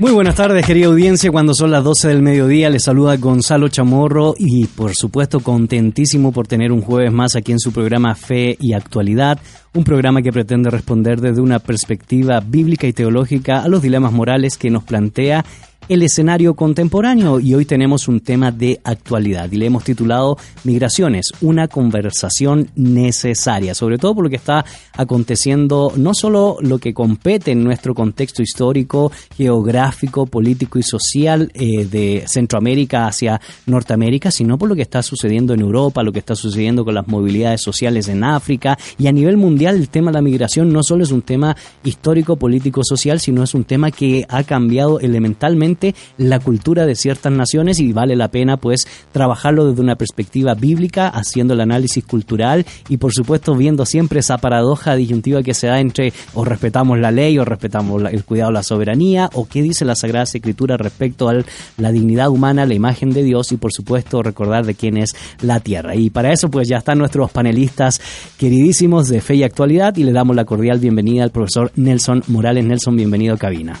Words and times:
Muy 0.00 0.12
buenas 0.12 0.36
tardes, 0.36 0.64
querida 0.64 0.86
audiencia. 0.86 1.30
Cuando 1.30 1.52
son 1.52 1.70
las 1.70 1.84
12 1.84 2.08
del 2.08 2.22
mediodía, 2.22 2.70
les 2.70 2.84
saluda 2.84 3.18
Gonzalo 3.18 3.68
Chamorro 3.68 4.34
y, 4.38 4.66
por 4.66 4.94
supuesto, 4.94 5.40
contentísimo 5.40 6.32
por 6.32 6.46
tener 6.46 6.72
un 6.72 6.80
jueves 6.80 7.12
más 7.12 7.36
aquí 7.36 7.52
en 7.52 7.58
su 7.58 7.70
programa 7.70 8.14
Fe 8.14 8.56
y 8.58 8.72
Actualidad, 8.72 9.38
un 9.74 9.84
programa 9.84 10.22
que 10.22 10.32
pretende 10.32 10.70
responder 10.70 11.20
desde 11.20 11.42
una 11.42 11.58
perspectiva 11.58 12.40
bíblica 12.40 12.86
y 12.86 12.94
teológica 12.94 13.62
a 13.62 13.68
los 13.68 13.82
dilemas 13.82 14.14
morales 14.14 14.56
que 14.56 14.70
nos 14.70 14.84
plantea 14.84 15.44
el 15.90 16.02
escenario 16.02 16.54
contemporáneo 16.54 17.40
y 17.40 17.52
hoy 17.52 17.64
tenemos 17.64 18.06
un 18.06 18.20
tema 18.20 18.52
de 18.52 18.80
actualidad. 18.84 19.50
Y 19.50 19.56
le 19.56 19.66
hemos 19.66 19.82
titulado 19.82 20.38
Migraciones, 20.62 21.32
una 21.40 21.66
conversación 21.66 22.70
necesaria, 22.76 23.74
sobre 23.74 23.98
todo 23.98 24.14
por 24.14 24.22
lo 24.22 24.30
que 24.30 24.36
está 24.36 24.64
aconteciendo, 24.96 25.92
no 25.96 26.14
solo 26.14 26.58
lo 26.60 26.78
que 26.78 26.94
compete 26.94 27.50
en 27.50 27.64
nuestro 27.64 27.92
contexto 27.92 28.40
histórico, 28.40 29.10
geográfico, 29.36 30.26
político 30.26 30.78
y 30.78 30.84
social 30.84 31.50
eh, 31.54 31.84
de 31.86 32.22
Centroamérica 32.28 33.08
hacia 33.08 33.40
Norteamérica, 33.66 34.30
sino 34.30 34.58
por 34.58 34.68
lo 34.68 34.76
que 34.76 34.82
está 34.82 35.02
sucediendo 35.02 35.54
en 35.54 35.60
Europa, 35.60 36.04
lo 36.04 36.12
que 36.12 36.20
está 36.20 36.36
sucediendo 36.36 36.84
con 36.84 36.94
las 36.94 37.08
movilidades 37.08 37.62
sociales 37.62 38.06
en 38.06 38.22
África. 38.22 38.78
Y 38.96 39.08
a 39.08 39.12
nivel 39.12 39.36
mundial 39.36 39.74
el 39.74 39.88
tema 39.88 40.12
de 40.12 40.18
la 40.18 40.22
migración 40.22 40.72
no 40.72 40.84
solo 40.84 41.02
es 41.02 41.10
un 41.10 41.22
tema 41.22 41.56
histórico, 41.82 42.36
político, 42.36 42.84
social, 42.84 43.18
sino 43.18 43.42
es 43.42 43.54
un 43.54 43.64
tema 43.64 43.90
que 43.90 44.24
ha 44.28 44.44
cambiado 44.44 45.00
elementalmente 45.00 45.79
la 46.18 46.38
cultura 46.38 46.86
de 46.86 46.94
ciertas 46.94 47.32
naciones 47.32 47.80
y 47.80 47.92
vale 47.92 48.16
la 48.16 48.28
pena 48.28 48.56
pues 48.56 48.86
trabajarlo 49.12 49.66
desde 49.66 49.82
una 49.82 49.96
perspectiva 49.96 50.54
bíblica, 50.54 51.08
haciendo 51.08 51.54
el 51.54 51.60
análisis 51.60 52.04
cultural 52.04 52.66
y 52.88 52.96
por 52.96 53.12
supuesto 53.12 53.54
viendo 53.54 53.86
siempre 53.86 54.20
esa 54.20 54.38
paradoja 54.38 54.94
disyuntiva 54.94 55.42
que 55.42 55.54
se 55.54 55.66
da 55.66 55.80
entre 55.80 56.12
o 56.34 56.44
respetamos 56.44 56.98
la 56.98 57.10
ley 57.10 57.38
o 57.38 57.44
respetamos 57.44 58.02
el 58.10 58.24
cuidado 58.24 58.50
de 58.50 58.54
la 58.54 58.62
soberanía 58.62 59.30
o 59.34 59.46
qué 59.46 59.62
dice 59.62 59.84
la 59.84 59.96
Sagrada 59.96 60.24
Escritura 60.24 60.76
respecto 60.76 61.28
a 61.28 61.34
la 61.76 61.92
dignidad 61.92 62.28
humana, 62.28 62.66
la 62.66 62.74
imagen 62.74 63.10
de 63.10 63.22
Dios 63.22 63.52
y 63.52 63.56
por 63.56 63.72
supuesto 63.72 64.22
recordar 64.22 64.66
de 64.66 64.74
quién 64.74 64.96
es 64.96 65.10
la 65.42 65.60
tierra. 65.60 65.94
Y 65.94 66.10
para 66.10 66.32
eso 66.32 66.50
pues 66.50 66.68
ya 66.68 66.78
están 66.78 66.98
nuestros 66.98 67.30
panelistas 67.30 68.00
queridísimos 68.38 69.08
de 69.08 69.20
Fe 69.20 69.36
y 69.36 69.42
Actualidad 69.42 69.96
y 69.96 70.04
le 70.04 70.12
damos 70.12 70.36
la 70.36 70.44
cordial 70.44 70.78
bienvenida 70.78 71.24
al 71.24 71.30
profesor 71.30 71.72
Nelson 71.76 72.22
Morales. 72.28 72.64
Nelson, 72.64 72.96
bienvenido 72.96 73.34
a 73.34 73.38
cabina. 73.38 73.78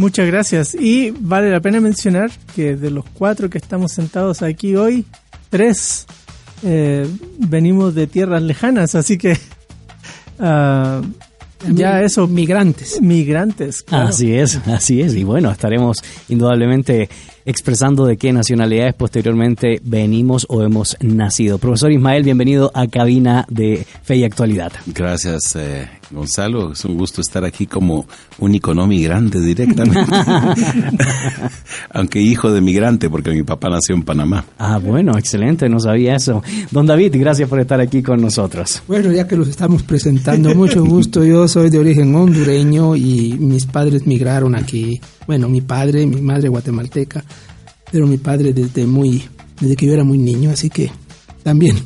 Muchas 0.00 0.26
gracias. 0.28 0.74
Y 0.74 1.10
vale 1.10 1.50
la 1.50 1.60
pena 1.60 1.78
mencionar 1.78 2.30
que 2.56 2.74
de 2.74 2.90
los 2.90 3.04
cuatro 3.12 3.50
que 3.50 3.58
estamos 3.58 3.92
sentados 3.92 4.40
aquí 4.40 4.74
hoy, 4.74 5.04
tres 5.50 6.06
eh, 6.62 7.06
venimos 7.36 7.94
de 7.94 8.06
tierras 8.06 8.40
lejanas, 8.40 8.94
así 8.94 9.18
que 9.18 9.32
uh, 10.38 11.02
ya 11.74 12.00
eso. 12.00 12.26
Migrantes. 12.26 13.02
Migrantes. 13.02 13.84
Así 13.90 14.32
es, 14.32 14.66
así 14.68 15.02
es. 15.02 15.14
Y 15.14 15.24
bueno, 15.24 15.50
estaremos 15.50 15.98
indudablemente 16.30 17.10
expresando 17.44 18.06
de 18.06 18.16
qué 18.16 18.32
nacionalidades 18.32 18.94
posteriormente 18.94 19.80
venimos 19.82 20.46
o 20.48 20.62
hemos 20.62 20.96
nacido. 21.00 21.58
Profesor 21.58 21.92
Ismael, 21.92 22.22
bienvenido 22.22 22.70
a 22.74 22.86
Cabina 22.86 23.46
de 23.48 23.86
Fe 24.02 24.16
y 24.16 24.24
Actualidad. 24.24 24.72
Gracias, 24.86 25.56
eh, 25.56 25.88
Gonzalo. 26.10 26.72
Es 26.72 26.84
un 26.84 26.96
gusto 26.96 27.20
estar 27.20 27.44
aquí 27.44 27.66
como 27.66 28.06
único 28.38 28.74
no 28.74 28.86
migrante 28.86 29.40
directamente. 29.40 30.10
Aunque 31.90 32.20
hijo 32.20 32.52
de 32.52 32.60
migrante, 32.60 33.08
porque 33.08 33.30
mi 33.30 33.42
papá 33.42 33.68
nació 33.70 33.94
en 33.94 34.02
Panamá. 34.02 34.44
Ah, 34.58 34.78
bueno, 34.78 35.16
excelente, 35.16 35.68
no 35.68 35.80
sabía 35.80 36.16
eso. 36.16 36.42
Don 36.70 36.86
David, 36.86 37.14
gracias 37.18 37.48
por 37.48 37.60
estar 37.60 37.80
aquí 37.80 38.02
con 38.02 38.20
nosotros. 38.20 38.82
Bueno, 38.86 39.12
ya 39.12 39.26
que 39.26 39.36
los 39.36 39.48
estamos 39.48 39.82
presentando, 39.82 40.54
mucho 40.54 40.84
gusto. 40.84 41.24
Yo 41.24 41.48
soy 41.48 41.70
de 41.70 41.78
origen 41.78 42.14
hondureño 42.14 42.96
y 42.96 43.36
mis 43.38 43.66
padres 43.66 44.06
migraron 44.06 44.54
aquí. 44.54 45.00
Bueno, 45.26 45.48
mi 45.48 45.60
padre, 45.60 46.06
mi 46.06 46.20
madre 46.20 46.48
guatemalteca, 46.48 47.24
pero 47.90 48.06
mi 48.06 48.18
padre 48.18 48.52
desde 48.52 48.86
muy, 48.86 49.22
desde 49.60 49.76
que 49.76 49.86
yo 49.86 49.92
era 49.92 50.04
muy 50.04 50.18
niño, 50.18 50.50
así 50.50 50.70
que 50.70 50.90
también 51.42 51.76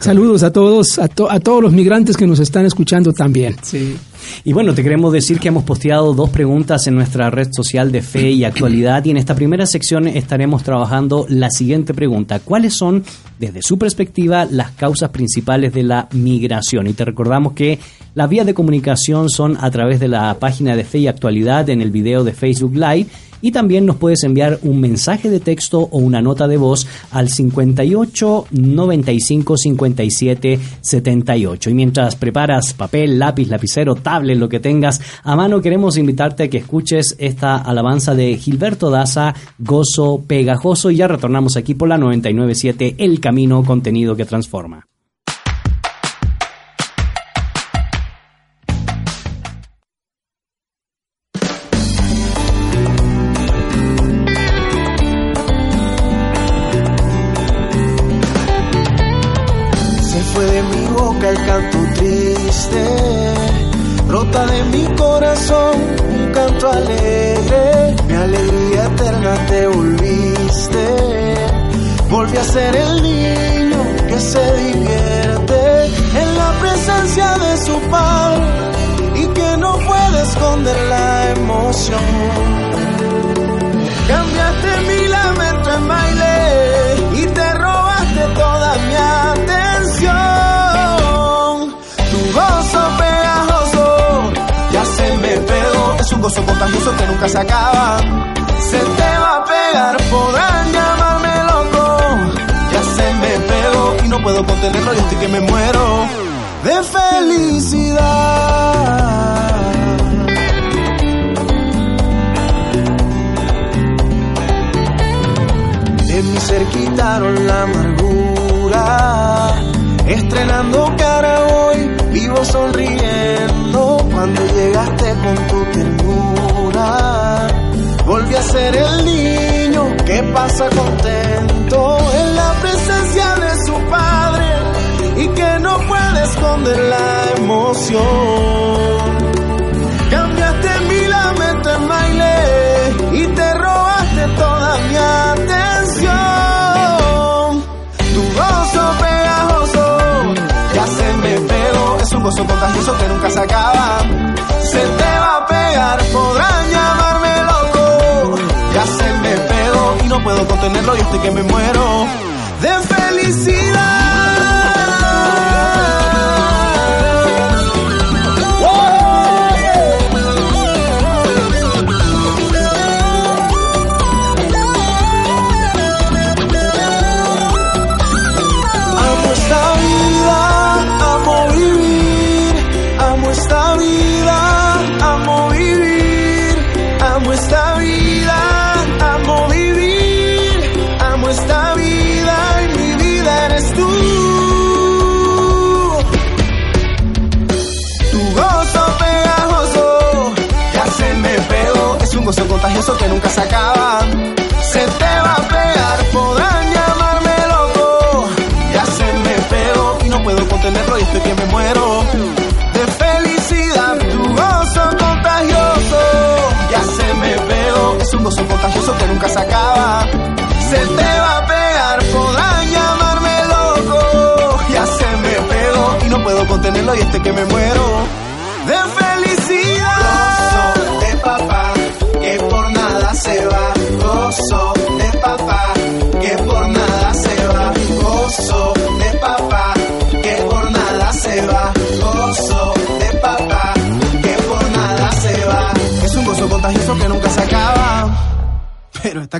Saludos 0.00 0.42
a 0.42 0.52
todos, 0.52 0.98
a, 0.98 1.04
a, 1.04 1.40
todos 1.40 1.62
los 1.62 1.72
migrantes 1.72 2.16
que 2.16 2.26
nos 2.26 2.38
están 2.38 2.66
escuchando 2.66 3.12
también. 3.12 3.56
Sí. 3.62 3.96
Y 4.44 4.52
bueno, 4.52 4.74
te 4.74 4.82
queremos 4.82 5.12
decir 5.12 5.38
que 5.38 5.48
hemos 5.48 5.64
posteado 5.64 6.14
dos 6.14 6.30
preguntas 6.30 6.86
en 6.86 6.94
nuestra 6.94 7.30
red 7.30 7.48
social 7.52 7.92
de 7.92 8.02
fe 8.02 8.30
y 8.30 8.44
actualidad 8.44 9.04
y 9.04 9.10
en 9.10 9.16
esta 9.16 9.34
primera 9.34 9.66
sección 9.66 10.06
estaremos 10.08 10.62
trabajando 10.62 11.26
la 11.28 11.50
siguiente 11.50 11.94
pregunta. 11.94 12.40
¿Cuáles 12.40 12.74
son, 12.74 13.04
desde 13.38 13.62
su 13.62 13.78
perspectiva, 13.78 14.46
las 14.50 14.72
causas 14.72 15.10
principales 15.10 15.72
de 15.72 15.82
la 15.82 16.08
migración? 16.12 16.86
Y 16.86 16.92
te 16.92 17.04
recordamos 17.04 17.52
que 17.52 17.78
las 18.14 18.28
vías 18.28 18.46
de 18.46 18.54
comunicación 18.54 19.28
son 19.28 19.56
a 19.60 19.70
través 19.70 20.00
de 20.00 20.08
la 20.08 20.34
página 20.38 20.76
de 20.76 20.84
fe 20.84 20.98
y 20.98 21.06
actualidad 21.06 21.68
en 21.68 21.80
el 21.80 21.90
video 21.90 22.24
de 22.24 22.32
Facebook 22.32 22.74
Live 22.74 23.06
y 23.44 23.52
también 23.52 23.84
nos 23.84 23.96
puedes 23.96 24.24
enviar 24.24 24.58
un 24.62 24.80
mensaje 24.80 25.28
de 25.28 25.38
texto 25.38 25.80
o 25.80 25.98
una 25.98 26.22
nota 26.22 26.48
de 26.48 26.56
voz 26.56 26.86
al 27.10 27.28
58 27.28 28.46
95 28.50 29.58
57 29.58 30.58
78. 30.80 31.68
Y 31.68 31.74
mientras 31.74 32.16
preparas 32.16 32.72
papel, 32.72 33.18
lápiz, 33.18 33.48
lapicero, 33.48 33.96
tablet, 33.96 34.38
lo 34.38 34.48
que 34.48 34.60
tengas 34.60 35.02
a 35.22 35.36
mano, 35.36 35.60
queremos 35.60 35.98
invitarte 35.98 36.44
a 36.44 36.48
que 36.48 36.56
escuches 36.56 37.16
esta 37.18 37.58
alabanza 37.58 38.14
de 38.14 38.38
Gilberto 38.38 38.88
Daza, 38.88 39.34
Gozo 39.58 40.24
Pegajoso. 40.26 40.90
Y 40.90 40.96
ya 40.96 41.06
retornamos 41.06 41.58
aquí 41.58 41.74
por 41.74 41.90
la 41.90 41.98
997, 41.98 42.94
El 42.96 43.20
Camino, 43.20 43.62
contenido 43.62 44.16
que 44.16 44.24
transforma. 44.24 44.86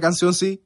Canción 0.05 0.35
sí. 0.35 0.63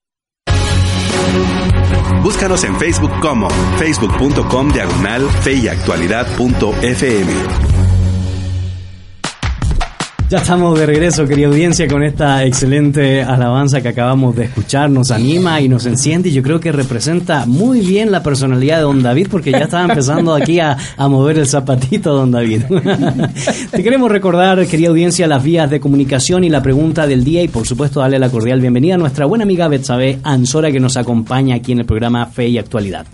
Búscanos 2.25 2.64
en 2.64 2.76
Facebook 2.76 3.12
como 3.20 3.49
facebook.com 3.79 4.73
diagonal 4.73 5.31
feyactualidad.fm. 5.43 7.68
Ya 10.31 10.37
estamos 10.37 10.79
de 10.79 10.85
regreso, 10.85 11.27
querida 11.27 11.47
audiencia, 11.47 11.89
con 11.89 12.03
esta 12.03 12.45
excelente 12.45 13.23
alabanza 13.23 13.81
que 13.81 13.89
acabamos 13.89 14.37
de 14.37 14.45
escuchar. 14.45 14.91
Nos 14.91 15.11
anima 15.11 15.59
y 15.63 15.71
nos 15.71 15.87
enciende 15.87 16.29
y 16.29 16.33
yo 16.33 16.43
creo 16.43 16.61
que 16.61 16.71
representa 16.71 17.47
muy 17.47 17.81
bien 17.81 18.13
la 18.13 18.23
personalidad 18.23 18.77
de 18.77 18.83
Don 18.83 19.03
David 19.03 19.29
porque 19.31 19.51
ya 19.51 19.61
estaba 19.61 19.85
empezando 19.85 20.35
aquí 20.35 20.61
a, 20.61 20.77
a 20.99 21.09
mover 21.09 21.39
el 21.39 21.47
zapatito, 21.47 22.13
Don 22.13 22.31
David. 22.31 22.65
Te 23.71 23.83
queremos 23.83 24.11
recordar, 24.11 24.67
querida 24.67 24.91
audiencia, 24.91 25.27
las 25.27 25.43
vías 25.43 25.71
de 25.71 25.81
comunicación 25.81 26.45
y 26.45 26.51
la 26.51 26.63
pregunta 26.63 27.07
del 27.07 27.25
día 27.25 27.43
y 27.43 27.49
por 27.49 27.67
supuesto 27.67 28.01
darle 28.01 28.19
la 28.19 28.29
cordial 28.29 28.61
bienvenida 28.61 28.97
a 28.97 28.99
nuestra 28.99 29.25
buena 29.25 29.45
amiga 29.45 29.67
Betsabe 29.69 30.19
Ansora 30.25 30.71
que 30.71 30.79
nos 30.79 30.99
acompaña 30.99 31.55
aquí 31.55 31.73
en 31.73 31.79
el 31.79 31.87
programa 31.87 32.27
Fe 32.27 32.49
y 32.49 32.59
Actualidad. 32.59 33.07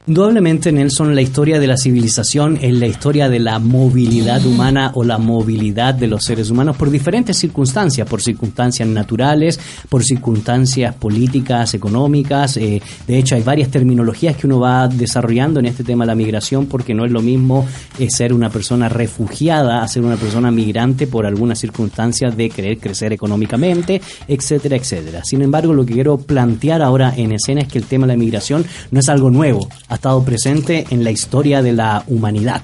Indudablemente, 0.08 0.70
Nelson, 0.70 1.16
la 1.16 1.20
historia 1.20 1.58
de 1.58 1.66
la 1.66 1.76
civilización 1.76 2.60
es 2.62 2.72
la 2.74 2.86
historia 2.86 3.28
de 3.28 3.40
la 3.40 3.58
movilidad 3.58 4.46
humana 4.46 4.92
o 4.94 5.02
la 5.02 5.18
movilidad 5.18 5.94
de 5.94 6.06
los 6.06 6.22
seres 6.22 6.48
humanos 6.48 6.76
por 6.76 6.90
diferentes 6.90 7.36
circunstancias, 7.36 8.08
por 8.08 8.22
circunstancias 8.22 8.88
naturales, 8.88 9.58
por 9.88 10.04
circunstancias 10.04 10.94
políticas, 10.94 11.74
económicas. 11.74 12.56
Eh, 12.56 12.80
de 13.04 13.18
hecho, 13.18 13.34
hay 13.34 13.42
varias 13.42 13.68
terminologías 13.68 14.36
que 14.36 14.46
uno 14.46 14.60
va 14.60 14.86
desarrollando 14.86 15.58
en 15.58 15.66
este 15.66 15.82
tema 15.82 16.04
de 16.04 16.12
la 16.12 16.14
migración 16.14 16.66
porque 16.66 16.94
no 16.94 17.04
es 17.04 17.10
lo 17.10 17.20
mismo 17.20 17.66
eh, 17.98 18.08
ser 18.08 18.32
una 18.32 18.48
persona 18.48 18.88
refugiada 18.88 19.82
a 19.82 19.88
ser 19.88 20.04
una 20.04 20.14
persona 20.14 20.52
migrante 20.52 21.08
por 21.08 21.26
algunas 21.26 21.58
circunstancias 21.58 22.36
de 22.36 22.48
querer 22.48 22.78
crecer 22.78 23.12
económicamente, 23.12 24.00
etcétera, 24.28 24.76
etcétera. 24.76 25.24
Sin 25.24 25.42
embargo, 25.42 25.74
lo 25.74 25.84
que 25.84 25.94
quiero 25.94 26.16
plantear 26.16 26.80
ahora 26.80 27.12
en 27.16 27.32
escena 27.32 27.62
es 27.62 27.66
que 27.66 27.78
el 27.78 27.86
tema 27.86 28.06
de 28.06 28.12
la 28.12 28.18
migración 28.18 28.64
no 28.92 29.00
es 29.00 29.08
algo 29.08 29.32
nuevo 29.32 29.68
estado 29.96 30.22
presente 30.24 30.86
en 30.90 31.02
la 31.04 31.10
historia 31.10 31.62
de 31.62 31.72
la 31.72 32.04
humanidad. 32.06 32.62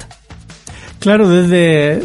Claro, 1.01 1.29
desde 1.29 2.03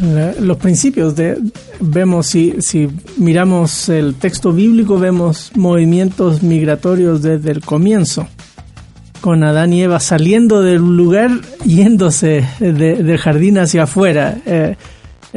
el- 0.00 0.34
los 0.46 0.56
principios 0.58 1.16
de 1.16 1.38
vemos 1.80 2.26
si, 2.26 2.56
si 2.60 2.88
miramos 3.16 3.88
el 3.88 4.14
texto 4.14 4.52
bíblico 4.52 4.98
vemos 4.98 5.52
movimientos 5.54 6.42
migratorios 6.42 7.22
desde 7.22 7.50
el 7.52 7.60
comienzo 7.60 8.26
con 9.20 9.42
Adán 9.44 9.72
y 9.72 9.82
Eva 9.82 10.00
saliendo 10.00 10.60
del 10.60 10.82
lugar 10.82 11.30
yéndose 11.64 12.46
de- 12.60 13.02
del 13.02 13.18
jardín 13.18 13.58
hacia 13.58 13.84
afuera 13.84 14.36
eh, 14.44 14.44
eh, 14.44 14.76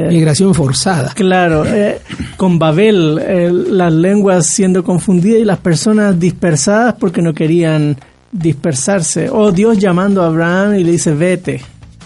Migración 0.07 0.53
forzada. 0.55 1.11
Claro, 1.13 1.65
eh, 1.65 1.99
con 2.37 2.57
Babel, 2.57 3.19
eh, 3.21 3.51
las 3.51 3.91
lenguas 3.91 4.45
siendo 4.45 4.83
confundidas 4.83 5.41
y 5.41 5.45
las 5.45 5.57
personas 5.59 6.17
dispersadas 6.19 6.95
porque 6.99 7.21
no 7.21 7.33
querían 7.33 7.97
dispersarse. 8.31 9.29
O 9.29 9.51
Dios 9.51 9.77
llamando 9.79 10.21
a 10.23 10.27
Abraham 10.27 10.75
y 10.75 10.83
le 10.83 10.91
dice, 10.91 11.13
vete. 11.13 11.61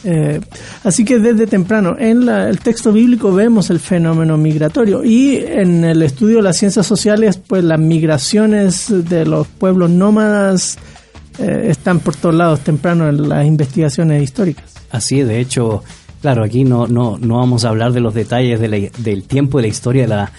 Eh, 0.06 0.42
así 0.84 1.06
que 1.06 1.18
desde 1.20 1.48
temprano 1.48 1.96
en 1.98 2.26
la- 2.26 2.50
el 2.50 2.60
texto 2.60 2.92
bíblico 2.92 3.34
vemos 3.34 3.70
el 3.70 3.80
fenómeno 3.80 4.38
migratorio 4.38 5.02
y 5.02 5.38
en 5.38 5.86
el 5.86 6.02
estudio 6.02 6.38
de 6.38 6.42
las 6.44 6.58
ciencias 6.58 6.86
sociales, 6.86 7.38
pues 7.38 7.64
las 7.64 7.80
migraciones 7.80 8.88
de 8.90 9.26
los 9.26 9.48
pueblos 9.48 9.90
nómadas 9.90 10.78
eh, 11.40 11.68
están 11.70 12.00
por 12.00 12.16
todos 12.18 12.36
lados 12.36 12.60
temprano 12.60 13.08
en 13.08 13.30
las 13.30 13.46
investigaciones 13.46 14.22
históricas. 14.22 14.66
Así 14.92 15.22
es, 15.22 15.28
de 15.28 15.40
hecho, 15.40 15.84
claro, 16.24 16.42
aquí 16.46 16.64
no, 16.64 16.88
no, 16.88 17.18
no 17.20 17.36
vamos 17.36 17.66
a 17.66 17.70
hablar 17.70 17.92
de 17.92 18.00
los 18.00 18.14
detalles 18.14 18.58
del 18.62 19.24
tiempo 19.26 19.58
de 19.58 19.64
la 19.64 19.68
historia 19.68 20.04
de 20.04 20.08
la 20.08 20.32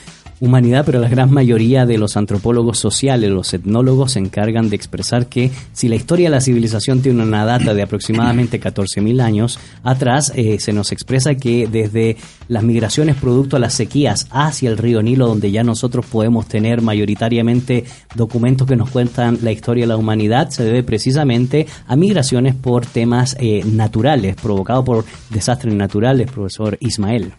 humanidad, 0.44 0.84
pero 0.84 1.00
la 1.00 1.08
gran 1.08 1.32
mayoría 1.32 1.86
de 1.86 1.98
los 1.98 2.16
antropólogos 2.16 2.78
sociales, 2.78 3.30
los 3.30 3.52
etnólogos, 3.54 4.12
se 4.12 4.18
encargan 4.18 4.70
de 4.70 4.76
expresar 4.76 5.26
que 5.26 5.50
si 5.72 5.88
la 5.88 5.96
historia 5.96 6.26
de 6.26 6.36
la 6.36 6.40
civilización 6.40 7.00
tiene 7.00 7.22
una 7.22 7.44
data 7.44 7.74
de 7.74 7.82
aproximadamente 7.82 8.60
14.000 8.60 9.20
años 9.20 9.58
atrás, 9.82 10.32
eh, 10.34 10.58
se 10.60 10.72
nos 10.72 10.92
expresa 10.92 11.34
que 11.34 11.66
desde 11.66 12.16
las 12.48 12.62
migraciones 12.62 13.16
producto 13.16 13.56
a 13.56 13.60
las 13.60 13.74
sequías 13.74 14.28
hacia 14.30 14.70
el 14.70 14.78
río 14.78 15.02
Nilo, 15.02 15.26
donde 15.26 15.50
ya 15.50 15.64
nosotros 15.64 16.06
podemos 16.06 16.46
tener 16.46 16.82
mayoritariamente 16.82 17.84
documentos 18.14 18.66
que 18.68 18.76
nos 18.76 18.90
cuentan 18.90 19.38
la 19.42 19.52
historia 19.52 19.84
de 19.84 19.88
la 19.88 19.96
humanidad, 19.96 20.50
se 20.50 20.64
debe 20.64 20.82
precisamente 20.82 21.66
a 21.86 21.96
migraciones 21.96 22.54
por 22.54 22.86
temas 22.86 23.36
eh, 23.40 23.62
naturales, 23.64 24.36
provocados 24.36 24.84
por 24.84 25.04
desastres 25.30 25.74
naturales, 25.74 26.30
profesor 26.30 26.76
Ismael. 26.80 27.32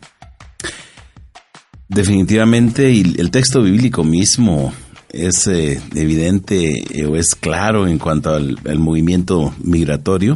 Definitivamente, 1.87 2.91
y 2.91 3.15
el 3.17 3.29
texto 3.29 3.61
bíblico 3.61 4.03
mismo 4.03 4.73
es 5.09 5.47
eh, 5.47 5.79
evidente 5.93 6.99
eh, 6.99 7.05
o 7.05 7.15
es 7.15 7.35
claro 7.35 7.87
en 7.87 7.99
cuanto 7.99 8.31
al, 8.33 8.57
movimiento 8.79 9.53
migratorio. 9.63 10.35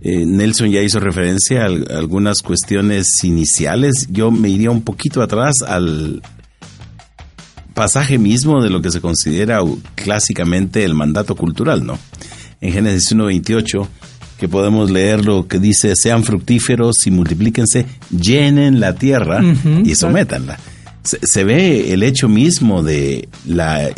Eh, 0.00 0.24
Nelson 0.24 0.70
ya 0.70 0.82
hizo 0.82 1.00
referencia 1.00 1.64
a, 1.64 1.66
algunas 1.66 2.42
cuestiones 2.42 3.24
iniciales. 3.24 4.06
Yo 4.10 4.30
me 4.30 4.50
iría 4.50 4.70
un 4.70 4.82
poquito 4.82 5.22
atrás 5.22 5.62
al 5.66 6.22
pasaje 7.74 8.18
mismo 8.18 8.62
de 8.62 8.70
lo 8.70 8.82
que 8.82 8.90
se 8.90 9.00
considera 9.00 9.60
clásicamente 9.94 10.84
el 10.84 10.94
mandato 10.94 11.34
cultural, 11.34 11.84
¿no? 11.84 11.98
En 12.60 12.72
Génesis 12.72 13.14
1.28, 13.14 13.86
que 14.38 14.48
podemos 14.48 14.90
leer 14.90 15.24
lo 15.24 15.48
que 15.48 15.58
dice, 15.58 15.94
sean 15.96 16.24
fructíferos 16.24 17.06
y 17.06 17.10
multiplíquense, 17.10 17.86
llenen 18.10 18.80
la 18.80 18.94
tierra 18.94 19.42
y 19.84 19.94
sométanla 19.94 20.58
se, 21.02 21.44
ve 21.44 21.92
el 21.92 22.02
hecho 22.02 22.28
mismo 22.28 22.82
de 22.82 23.28
la, 23.46 23.90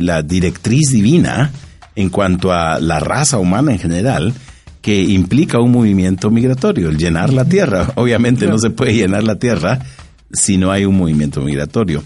la 0.00 0.22
directriz 0.22 0.90
divina 0.90 1.50
en 1.94 2.10
cuanto 2.10 2.52
a 2.52 2.78
la 2.80 3.00
raza 3.00 3.38
humana 3.38 3.72
en 3.72 3.78
general, 3.78 4.34
que 4.82 5.02
implica 5.02 5.60
un 5.60 5.72
movimiento 5.72 6.30
migratorio, 6.30 6.90
el 6.90 6.98
llenar 6.98 7.32
la 7.32 7.46
tierra. 7.46 7.92
Obviamente 7.96 8.46
no 8.46 8.58
se 8.58 8.70
puede 8.70 8.94
llenar 8.94 9.24
la 9.24 9.36
tierra 9.36 9.80
si 10.32 10.58
no 10.58 10.70
hay 10.70 10.84
un 10.84 10.96
movimiento 10.96 11.40
migratorio. 11.40 12.02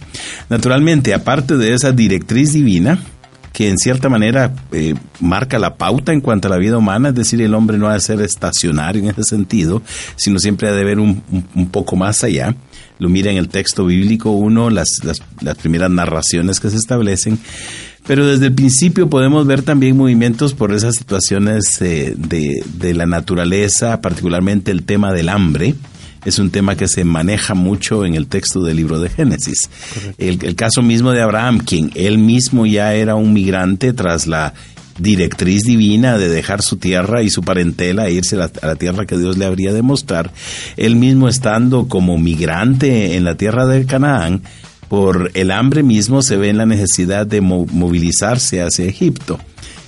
Naturalmente, 0.48 1.12
aparte 1.12 1.56
de 1.56 1.74
esa 1.74 1.90
directriz 1.92 2.52
divina, 2.52 3.00
que 3.52 3.68
en 3.68 3.78
cierta 3.78 4.08
manera 4.08 4.54
eh, 4.72 4.94
marca 5.20 5.58
la 5.58 5.76
pauta 5.76 6.12
en 6.12 6.20
cuanto 6.20 6.48
a 6.48 6.50
la 6.50 6.58
vida 6.58 6.78
humana, 6.78 7.10
es 7.10 7.14
decir, 7.14 7.40
el 7.42 7.54
hombre 7.54 7.78
no 7.78 7.88
ha 7.88 7.94
de 7.94 8.00
ser 8.00 8.20
estacionario 8.20 9.02
en 9.02 9.10
ese 9.10 9.24
sentido, 9.24 9.82
sino 10.16 10.38
siempre 10.38 10.68
ha 10.68 10.72
de 10.72 10.84
ver 10.84 10.98
un, 10.98 11.22
un 11.54 11.68
poco 11.68 11.96
más 11.96 12.22
allá 12.24 12.54
lo 13.00 13.08
mira 13.08 13.30
en 13.30 13.38
el 13.38 13.48
texto 13.48 13.86
bíblico 13.86 14.30
uno, 14.30 14.70
las, 14.70 15.00
las, 15.02 15.56
primeras 15.56 15.90
narraciones 15.90 16.60
que 16.60 16.68
se 16.68 16.76
establecen, 16.76 17.38
pero 18.06 18.26
desde 18.26 18.46
el 18.46 18.54
principio 18.54 19.08
podemos 19.08 19.46
ver 19.46 19.62
también 19.62 19.96
movimientos 19.96 20.52
por 20.52 20.72
esas 20.72 20.96
situaciones 20.96 21.80
eh, 21.80 22.14
de, 22.16 22.62
de, 22.74 22.94
la 22.94 23.06
naturaleza, 23.06 24.00
particularmente 24.02 24.70
el 24.70 24.84
tema 24.84 25.12
del 25.12 25.30
hambre. 25.30 25.74
Es 26.24 26.38
un 26.38 26.50
tema 26.50 26.76
que 26.76 26.88
se 26.88 27.04
maneja 27.04 27.54
mucho 27.54 28.04
en 28.04 28.14
el 28.14 28.26
texto 28.26 28.62
del 28.62 28.76
libro 28.76 29.00
de 29.00 29.08
Génesis. 29.08 29.70
El, 30.18 30.44
el, 30.44 30.54
caso 30.54 30.82
mismo 30.82 31.12
de 31.12 31.22
Abraham, 31.22 31.60
quien 31.60 31.90
él 31.94 32.18
mismo 32.18 32.66
ya 32.66 32.94
era 32.94 33.14
un 33.14 33.32
migrante 33.32 33.92
tras 33.92 34.26
la 34.26 34.52
directriz 35.00 35.64
divina 35.64 36.18
de 36.18 36.28
dejar 36.28 36.62
su 36.62 36.76
tierra 36.76 37.22
y 37.22 37.30
su 37.30 37.42
parentela 37.42 38.06
e 38.06 38.12
irse 38.12 38.36
a 38.36 38.50
la, 38.62 38.76
tierra 38.76 39.06
que 39.06 39.16
Dios 39.16 39.38
le 39.38 39.46
habría 39.46 39.72
de 39.72 39.82
mostrar, 39.82 40.30
él 40.76 40.96
mismo 40.96 41.28
estando 41.28 41.88
como 41.88 42.18
migrante 42.18 43.16
en 43.16 43.24
la 43.24 43.36
tierra 43.36 43.66
de 43.66 43.86
Canaán, 43.86 44.42
por 44.88 45.30
el 45.34 45.50
hambre 45.50 45.82
mismo 45.82 46.22
se 46.22 46.36
ve 46.36 46.50
en 46.50 46.58
la 46.58 46.66
necesidad 46.66 47.26
de 47.26 47.40
movilizarse 47.40 48.60
hacia 48.60 48.86
Egipto. 48.86 49.38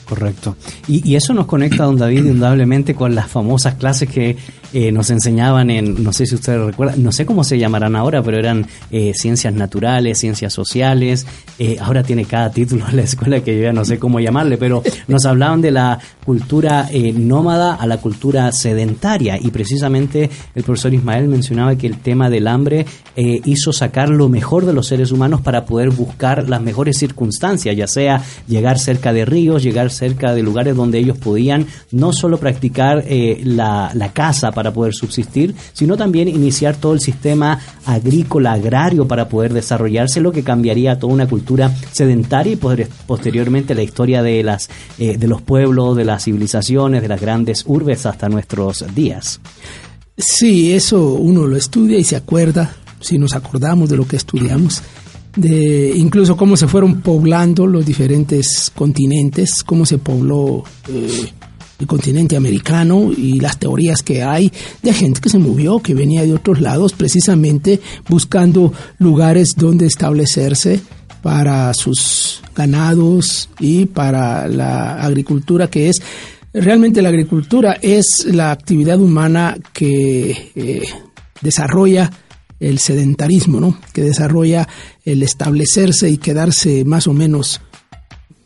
Correcto. 0.08 0.56
Y, 0.88 1.08
y, 1.08 1.16
eso 1.16 1.32
nos 1.32 1.46
conecta, 1.46 1.84
don 1.84 1.96
David, 1.96 2.26
indudablemente 2.26 2.94
con 2.94 3.14
las 3.14 3.30
famosas 3.30 3.76
clases 3.76 4.08
que 4.10 4.36
eh, 4.72 4.90
nos 4.90 5.10
enseñaban 5.10 5.68
en, 5.70 6.02
no 6.02 6.12
sé 6.14 6.24
si 6.24 6.34
ustedes 6.34 6.58
recuerdan, 6.58 7.02
no 7.02 7.12
sé 7.12 7.26
cómo 7.26 7.44
se 7.44 7.58
llamarán 7.58 7.94
ahora, 7.94 8.22
pero 8.22 8.38
eran 8.38 8.66
eh, 8.90 9.12
ciencias 9.14 9.52
naturales, 9.52 10.18
ciencias 10.18 10.52
sociales. 10.52 11.26
Eh, 11.58 11.76
ahora 11.78 12.02
tiene 12.02 12.24
cada 12.24 12.50
título 12.50 12.86
la 12.92 13.02
escuela 13.02 13.40
que 13.40 13.56
yo 13.56 13.64
ya 13.64 13.72
no 13.72 13.84
sé 13.84 13.98
cómo 13.98 14.18
llamarle, 14.18 14.56
pero 14.56 14.82
nos 15.08 15.26
hablaban 15.26 15.60
de 15.60 15.72
la 15.72 15.98
cultura 16.24 16.88
nómada 17.14 17.74
a 17.74 17.86
la 17.86 17.98
cultura 17.98 18.52
sedentaria 18.52 19.36
y 19.40 19.50
precisamente 19.50 20.30
el 20.54 20.62
profesor 20.62 20.94
Ismael 20.94 21.28
mencionaba 21.28 21.76
que 21.76 21.88
el 21.88 21.98
tema 21.98 22.30
del 22.30 22.46
hambre 22.46 22.86
hizo 23.16 23.72
sacar 23.72 24.08
lo 24.08 24.28
mejor 24.28 24.64
de 24.64 24.72
los 24.72 24.86
seres 24.86 25.10
humanos 25.10 25.40
para 25.40 25.64
poder 25.64 25.90
buscar 25.90 26.48
las 26.48 26.62
mejores 26.62 26.96
circunstancias, 26.96 27.76
ya 27.76 27.88
sea 27.88 28.22
llegar 28.46 28.78
cerca 28.78 29.12
de 29.12 29.24
ríos, 29.24 29.64
llegar 29.64 29.90
cerca 29.90 30.32
de 30.32 30.42
lugares 30.42 30.76
donde 30.76 30.98
ellos 30.98 31.18
podían 31.18 31.66
no 31.90 32.12
solo 32.12 32.38
practicar 32.38 33.04
la, 33.42 33.90
la 33.94 34.12
caza 34.12 34.52
poder 34.70 34.92
subsistir, 34.92 35.54
sino 35.72 35.96
también 35.96 36.28
iniciar 36.28 36.76
todo 36.76 36.92
el 36.92 37.00
sistema 37.00 37.58
agrícola, 37.86 38.52
agrario 38.52 39.08
para 39.08 39.30
poder 39.30 39.54
desarrollarse, 39.54 40.20
lo 40.20 40.30
que 40.30 40.44
cambiaría 40.44 40.98
toda 40.98 41.14
una 41.14 41.26
cultura 41.26 41.74
sedentaria 41.92 42.52
y 42.52 42.56
posteriormente 43.06 43.74
la 43.74 43.82
historia 43.82 44.22
de, 44.22 44.42
las, 44.42 44.68
eh, 44.98 45.16
de 45.16 45.26
los 45.26 45.40
pueblos, 45.40 45.96
de 45.96 46.04
las 46.04 46.24
civilizaciones, 46.24 47.00
de 47.00 47.08
las 47.08 47.20
grandes 47.20 47.64
urbes 47.66 48.04
hasta 48.04 48.28
nuestros 48.28 48.84
días. 48.94 49.40
Sí, 50.16 50.72
eso 50.72 51.14
uno 51.14 51.46
lo 51.46 51.56
estudia 51.56 51.98
y 51.98 52.04
se 52.04 52.16
acuerda, 52.16 52.76
si 53.00 53.18
nos 53.18 53.34
acordamos 53.34 53.88
de 53.88 53.96
lo 53.96 54.06
que 54.06 54.16
estudiamos, 54.16 54.82
de 55.36 55.92
incluso 55.96 56.36
cómo 56.36 56.56
se 56.56 56.68
fueron 56.68 57.00
poblando 57.00 57.66
los 57.66 57.86
diferentes 57.86 58.70
continentes, 58.74 59.64
cómo 59.64 59.86
se 59.86 59.98
pobló 59.98 60.62
eh, 60.88 61.32
el 61.82 61.88
continente 61.88 62.36
americano 62.36 63.10
y 63.12 63.40
las 63.40 63.58
teorías 63.58 64.02
que 64.02 64.22
hay 64.22 64.52
de 64.82 64.92
gente 64.92 65.20
que 65.20 65.28
se 65.28 65.38
movió, 65.38 65.80
que 65.80 65.94
venía 65.94 66.22
de 66.22 66.32
otros 66.32 66.60
lados 66.60 66.92
precisamente 66.92 67.80
buscando 68.08 68.72
lugares 68.98 69.54
donde 69.56 69.86
establecerse 69.86 70.80
para 71.22 71.74
sus 71.74 72.40
ganados 72.54 73.48
y 73.58 73.86
para 73.86 74.46
la 74.46 75.02
agricultura 75.02 75.68
que 75.68 75.88
es 75.88 76.00
realmente 76.52 77.02
la 77.02 77.08
agricultura 77.08 77.76
es 77.82 78.26
la 78.26 78.52
actividad 78.52 79.00
humana 79.00 79.56
que 79.72 80.52
eh, 80.54 80.82
desarrolla 81.40 82.10
el 82.60 82.78
sedentarismo, 82.78 83.60
¿no? 83.60 83.76
Que 83.92 84.02
desarrolla 84.02 84.68
el 85.04 85.24
establecerse 85.24 86.08
y 86.08 86.18
quedarse 86.18 86.84
más 86.84 87.08
o 87.08 87.12
menos 87.12 87.60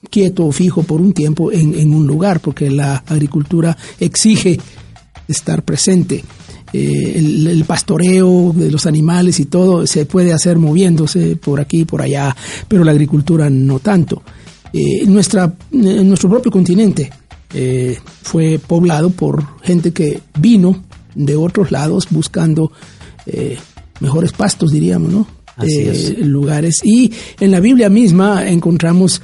quieto 0.08 0.46
o 0.46 0.52
fijo 0.52 0.82
por 0.82 1.00
un 1.00 1.12
tiempo 1.12 1.52
en, 1.52 1.92
un 1.92 2.06
lugar, 2.06 2.40
porque 2.40 2.70
la 2.70 2.96
agricultura 3.06 3.76
exige 3.98 4.58
estar 5.28 5.62
presente. 5.62 6.24
Eh, 6.72 7.12
el, 7.16 7.64
pastoreo 7.64 8.52
de 8.54 8.70
los 8.70 8.86
animales 8.86 9.40
y 9.40 9.46
todo 9.46 9.86
se 9.86 10.04
puede 10.04 10.32
hacer 10.32 10.58
moviéndose 10.58 11.36
por 11.36 11.60
aquí 11.60 11.80
y 11.80 11.84
por 11.84 12.02
allá, 12.02 12.36
pero 12.68 12.84
la 12.84 12.92
agricultura 12.92 13.48
no 13.50 13.78
tanto. 13.78 14.22
Eh, 14.72 15.06
nuestra, 15.06 15.52
nuestro 15.70 16.28
propio 16.28 16.50
continente 16.50 17.10
eh, 17.54 17.98
fue 18.22 18.58
poblado 18.58 19.10
por 19.10 19.60
gente 19.62 19.92
que 19.92 20.20
vino 20.38 20.84
de 21.14 21.36
otros 21.36 21.70
lados 21.70 22.08
buscando 22.10 22.72
mejores 23.98 24.30
pastos, 24.32 24.70
diríamos, 24.70 25.12
¿no? 25.12 25.26
lugares. 26.18 26.80
Y 26.84 27.12
en 27.40 27.50
la 27.50 27.60
Biblia 27.60 27.88
misma 27.88 28.48
encontramos 28.48 29.22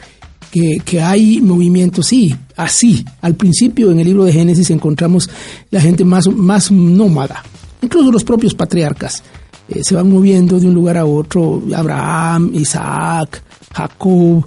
que, 0.53 1.01
hay 1.01 1.41
movimientos, 1.41 2.07
sí, 2.07 2.37
así. 2.57 3.05
Al 3.23 3.35
principio 3.35 3.91
en 3.91 4.01
el 4.01 4.07
libro 4.07 4.25
de 4.25 4.33
Génesis 4.33 4.71
encontramos 4.71 5.31
la 5.71 5.81
gente 5.81 6.05
más, 6.05 6.29
más 6.29 6.71
nómada, 6.71 7.43
incluso 7.81 8.13
los 8.13 8.23
propios 8.23 8.55
patriarcas. 8.55 9.23
Eh, 9.69 9.83
se 9.83 9.95
van 9.95 10.11
moviendo 10.11 10.61
de 10.61 10.67
un 10.67 10.75
lugar 10.75 10.99
a 10.99 11.07
otro, 11.07 11.63
Abraham, 11.75 12.51
Isaac, 12.55 13.43
Jacob, 13.73 14.45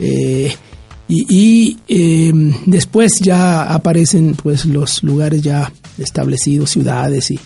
eh, 0.00 0.50
y, 1.06 1.76
em, 1.86 2.54
después 2.64 3.20
ya 3.20 3.64
aparecen 3.64 4.34
pues 4.34 4.64
los 4.64 5.02
lugares 5.02 5.42
ya 5.42 5.70
establecidos, 5.98 6.70
ciudades 6.70 7.30
y, 7.30 7.38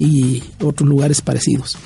y 0.00 0.42
otros 0.60 0.88
lugares 0.88 1.20
parecidos. 1.20 1.78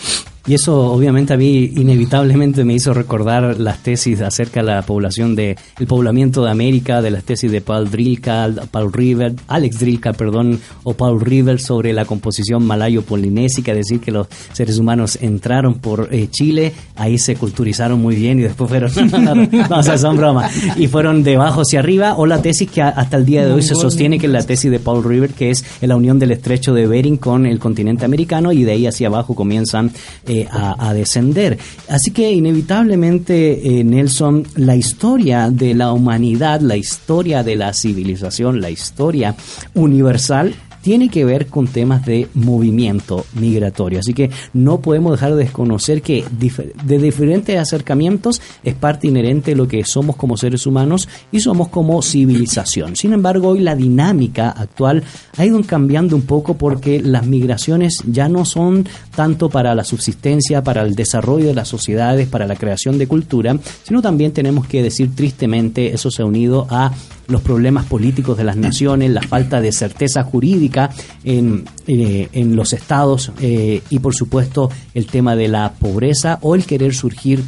Y 0.47 0.54
eso 0.54 0.92
obviamente 0.92 1.35
a 1.35 1.37
mí 1.37 1.73
inevitablemente 1.76 2.64
me 2.64 2.75
hizo 2.75 2.95
recordar 2.95 3.59
las 3.59 3.83
tesis 3.83 4.21
acerca 4.23 4.61
de 4.61 4.66
la 4.66 4.83
población 4.83 5.37
de 5.37 5.57
el 5.78 5.87
poblamiento 5.87 6.45
de 6.45 6.50
América, 6.50 7.02
de 7.02 7.11
las 7.11 7.25
tesis 7.25 7.50
de 7.52 7.61
Paul 7.61 7.90
Drilka, 7.90 8.49
Paul 8.71 8.92
River, 8.92 9.35
Alex 9.49 9.78
Drilka, 9.78 10.12
perdón, 10.12 10.59
o 10.85 10.95
Paul 10.95 11.21
River 11.21 11.61
sobre 11.61 11.92
la 11.92 12.04
composición 12.04 12.64
malayo-polinésica, 12.64 13.75
decir, 13.75 14.00
que 14.00 14.11
los 14.11 14.26
seres 14.52 14.78
humanos 14.78 15.18
entraron 15.21 15.75
por 15.75 16.09
eh, 16.12 16.28
Chile, 16.30 16.73
ahí 16.97 17.18
se 17.18 17.37
culturizaron 17.37 18.00
muy 18.00 18.16
bien 18.16 18.38
y 18.38 18.42
después 18.42 18.71
fueron, 18.71 18.90
no, 19.11 19.35
no, 19.35 19.49
no, 19.68 19.99
son 19.99 20.16
bromas, 20.16 20.52
y 20.76 20.87
fueron 20.87 21.23
de 21.23 21.37
abajo 21.37 21.62
hacia 21.62 21.80
arriba, 21.80 22.14
o 22.16 22.26
la 22.26 22.40
tesis 22.40 22.71
que 22.71 22.83
hasta 22.83 23.16
el 23.16 23.25
día 23.25 23.47
de 23.47 23.52
hoy 23.52 23.62
se 23.62 23.75
sostiene 23.75 24.18
que 24.18 24.26
es 24.26 24.33
la 24.33 24.42
tesis 24.42 24.71
de 24.71 24.78
Paul 24.78 25.04
River, 25.04 25.30
que 25.30 25.50
es 25.50 25.64
la 25.80 25.97
unión 25.97 26.18
del 26.18 26.33
estrecho 26.33 26.73
de 26.75 26.87
Bering 26.87 27.16
con 27.16 27.47
el 27.47 27.59
continente 27.59 28.04
americano 28.04 28.52
y 28.52 28.64
de 28.64 28.73
ahí 28.73 28.87
hacia 28.87 29.09
abajo 29.09 29.35
comienzan 29.35 29.90
eh, 30.26 30.38
a, 30.50 30.92
descender. 30.92 31.59
Así 31.88 32.11
que 32.11 32.30
inevitablemente, 32.30 33.80
eh, 33.80 33.85
Nelson, 33.85 34.45
la 34.57 34.76
historia 34.76 35.50
de 35.50 35.75
la 35.75 35.92
humanidad, 35.92 36.61
la 36.61 36.76
historia 36.76 37.42
de 37.42 37.57
la 37.57 37.73
civilización, 37.73 38.61
la 38.61 38.71
historia 38.71 39.35
universal, 39.75 40.54
tiene 40.88 41.11
que 41.11 41.26
ver 41.26 41.49
con 41.49 41.66
temas 41.66 42.07
de 42.07 42.28
movimiento 42.33 43.26
migratorio. 43.35 43.99
Así 43.99 44.14
que 44.14 44.30
no 44.54 44.80
podemos 44.80 45.12
dejar 45.12 45.35
de 45.35 45.45
desconocer 45.45 46.00
que 46.00 46.25
de 46.30 46.99
diferentes 46.99 47.59
acercamientos 47.59 48.40
es 48.64 48.75
parte 48.75 49.07
inherente 49.07 49.50
de 49.50 49.57
lo 49.59 49.68
que 49.68 49.85
somos 49.85 50.16
como 50.16 50.38
seres 50.38 50.64
humanos 50.64 51.07
y 51.30 51.40
somos 51.40 51.68
como 51.68 52.00
civilización. 52.00 52.97
Sin 52.97 53.12
embargo, 53.12 53.49
hoy 53.49 53.61
la 53.61 53.76
dinámica 53.76 54.49
actual 54.49 55.04
ha 55.37 55.45
ido 55.45 55.61
cambiando 55.62 56.16
un 56.16 56.23
poco 56.23 56.57
porque 56.57 57.02
las 57.02 57.26
migraciones 57.26 58.02
ya 58.07 58.30
no 58.30 58.47
son 58.47 58.88
tanto 59.14 59.50
para 59.50 59.75
la 59.75 59.85
subsistencia, 59.85 60.62
para 60.62 60.80
el 60.80 60.95
desarrollo 60.95 61.49
de 61.49 61.54
las 61.54 61.68
sociedades, 61.68 62.28
para 62.28 62.47
la 62.47 62.57
creación 62.57 62.97
de 62.97 63.07
cultura, 63.07 63.59
sino 63.83 64.00
también 64.00 64.33
tenemos 64.33 64.66
que 64.66 64.83
decir 64.83 65.14
tristemente, 65.14 65.92
eso 65.92 66.11
se 66.11 66.23
ha 66.23 66.25
unido 66.25 66.66
a 66.71 66.92
los 67.28 67.42
problemas 67.42 67.85
políticos 67.85 68.37
de 68.37 68.44
las 68.44 68.56
naciones, 68.56 69.11
la 69.11 69.23
falta 69.23 69.61
de 69.61 69.70
certeza 69.70 70.25
jurídica 70.25 70.90
en, 71.25 71.64
eh, 71.87 72.28
en 72.32 72.56
los 72.56 72.73
estados 72.73 73.32
eh, 73.40 73.82
y 73.90 73.99
por 73.99 74.14
supuesto 74.14 74.70
el 74.94 75.06
tema 75.06 75.37
de 75.37 75.49
la 75.49 75.73
pobreza 75.78 76.38
o 76.40 76.54
el 76.54 76.64
querer 76.64 76.94
surgir 76.94 77.42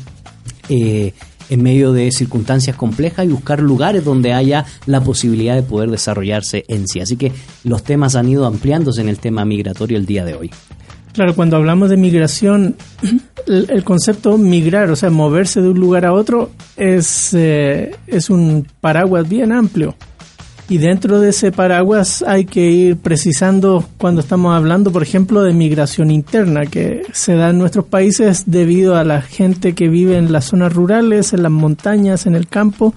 eh, 0.69 1.15
en 1.49 1.63
medio 1.63 1.93
de 1.93 2.13
circunstancias 2.13 2.77
complejas 2.77 3.25
y 3.25 3.29
buscar 3.29 3.61
lugares 3.61 4.05
donde 4.05 4.33
haya 4.35 4.67
la 4.87 5.03
posibilidad 5.03 5.57
de 5.57 5.63
poder 5.63 5.91
desarrollarse 5.91 6.65
en 6.69 6.87
sí. 6.87 7.01
Así 7.01 7.17
que 7.17 7.33
los 7.65 7.83
temas 7.83 8.15
han 8.15 8.29
ido 8.29 8.47
ampliándose 8.47 9.01
en 9.01 9.09
el 9.09 9.19
tema 9.19 9.45
migratorio 9.45 9.99
el 9.99 10.07
día 10.07 10.25
de 10.25 10.35
hoy. 10.35 10.51
Claro, 11.13 11.35
cuando 11.35 11.57
hablamos 11.57 11.91
de 11.91 11.97
migración, 11.97 12.77
el, 13.47 13.85
concepto 13.85 14.39
migrar, 14.39 14.91
o 14.91 14.97
sea, 14.97 15.11
moverse 15.11 15.61
de 15.61 15.69
un 15.69 15.81
lugar 15.81 16.05
a 16.05 16.13
otro, 16.13 16.51
es, 16.77 17.35
eh, 17.35 17.97
es 18.07 18.31
un 18.31 18.67
paraguas 18.81 19.29
bien 19.29 19.53
amplio. 19.53 19.97
Y 20.69 20.79
dentro 20.79 21.19
de 21.19 21.31
ese 21.31 21.51
paraguas 21.51 22.23
hay 22.25 22.45
que 22.45 22.71
ir 22.71 22.97
precisando 22.97 23.85
cuando 23.99 24.21
estamos 24.21 24.57
hablando, 24.57 24.93
por 24.93 25.03
ejemplo, 25.03 25.43
de 25.43 25.53
migración 25.53 26.13
interna, 26.13 26.65
que 26.65 27.03
se 27.13 27.35
da 27.35 27.51
en 27.51 27.59
nuestros 27.59 27.87
países 27.87 28.45
debido 28.47 28.95
a 28.95 29.03
la 29.03 29.21
gente 29.21 29.75
que 29.75 29.89
vive 29.89 30.17
en 30.17 30.31
las 30.31 30.45
zonas 30.45 30.73
rurales, 30.73 31.33
en 31.33 31.43
las 31.43 31.51
montañas, 31.51 32.27
en 32.27 32.37
el 32.37 32.47
campo, 32.47 32.95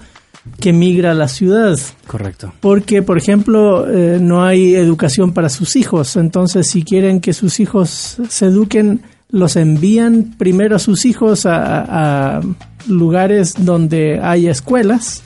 que 0.60 0.72
migra 0.72 1.12
a 1.12 1.14
la 1.14 1.28
ciudad. 1.28 1.78
Correcto. 2.06 2.52
Porque, 2.60 3.02
por 3.02 3.18
ejemplo, 3.18 3.88
eh, 3.88 4.18
no 4.20 4.44
hay 4.44 4.74
educación 4.74 5.32
para 5.32 5.48
sus 5.48 5.76
hijos. 5.76 6.16
Entonces, 6.16 6.68
si 6.68 6.82
quieren 6.82 7.20
que 7.20 7.32
sus 7.32 7.60
hijos 7.60 8.18
se 8.28 8.46
eduquen, 8.46 9.02
los 9.30 9.56
envían 9.56 10.34
primero 10.38 10.76
a 10.76 10.78
sus 10.78 11.04
hijos 11.04 11.46
a, 11.46 12.36
a 12.36 12.40
lugares 12.86 13.54
donde 13.58 14.20
hay 14.22 14.46
escuelas 14.48 15.22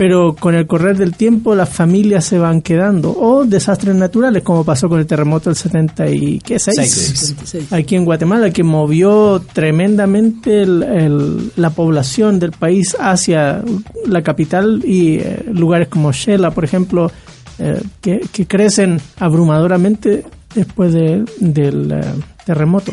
pero 0.00 0.34
con 0.34 0.54
el 0.54 0.66
correr 0.66 0.96
del 0.96 1.14
tiempo 1.14 1.54
las 1.54 1.68
familias 1.68 2.24
se 2.24 2.38
van 2.38 2.62
quedando 2.62 3.12
o 3.12 3.44
desastres 3.44 3.94
naturales 3.94 4.42
como 4.42 4.64
pasó 4.64 4.88
con 4.88 4.98
el 4.98 5.06
terremoto 5.06 5.50
del 5.50 5.56
76 5.56 7.36
aquí 7.70 7.96
en 7.96 8.06
Guatemala 8.06 8.50
que 8.50 8.62
movió 8.62 9.42
tremendamente 9.52 10.64
la 10.64 11.70
población 11.76 12.38
del 12.38 12.52
país 12.52 12.96
hacia 12.98 13.62
la 14.06 14.22
capital 14.22 14.80
y 14.86 15.18
eh, 15.18 15.44
lugares 15.52 15.88
como 15.88 16.12
Shela 16.12 16.50
por 16.50 16.64
ejemplo 16.64 17.12
eh, 17.58 17.82
que, 18.00 18.22
crecen 18.48 19.02
abrumadoramente 19.18 20.24
después 20.54 20.94
del 20.94 21.92
eh, 21.92 22.00
terremoto 22.46 22.92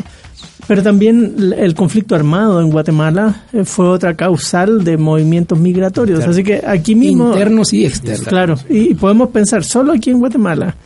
pero 0.68 0.82
también 0.82 1.54
el 1.56 1.74
conflicto 1.74 2.14
armado 2.14 2.60
en 2.60 2.70
Guatemala 2.70 3.44
eh, 3.54 3.64
fue 3.64 3.88
otra 3.88 4.14
causal 4.14 4.84
de 4.84 4.98
movimientos 4.98 5.58
migratorios. 5.58 6.22
Así 6.24 6.44
que 6.44 6.62
aquí 6.64 6.94
mismo... 6.94 7.32
Internos 7.32 7.72
y 7.72 7.86
externos. 7.86 8.28
Claro, 8.28 8.54
y, 8.68 8.92
podemos 8.92 9.30
pensar 9.30 9.64
solo 9.64 9.94
aquí 9.94 10.10
en 10.10 10.18
Guatemala. 10.18 10.76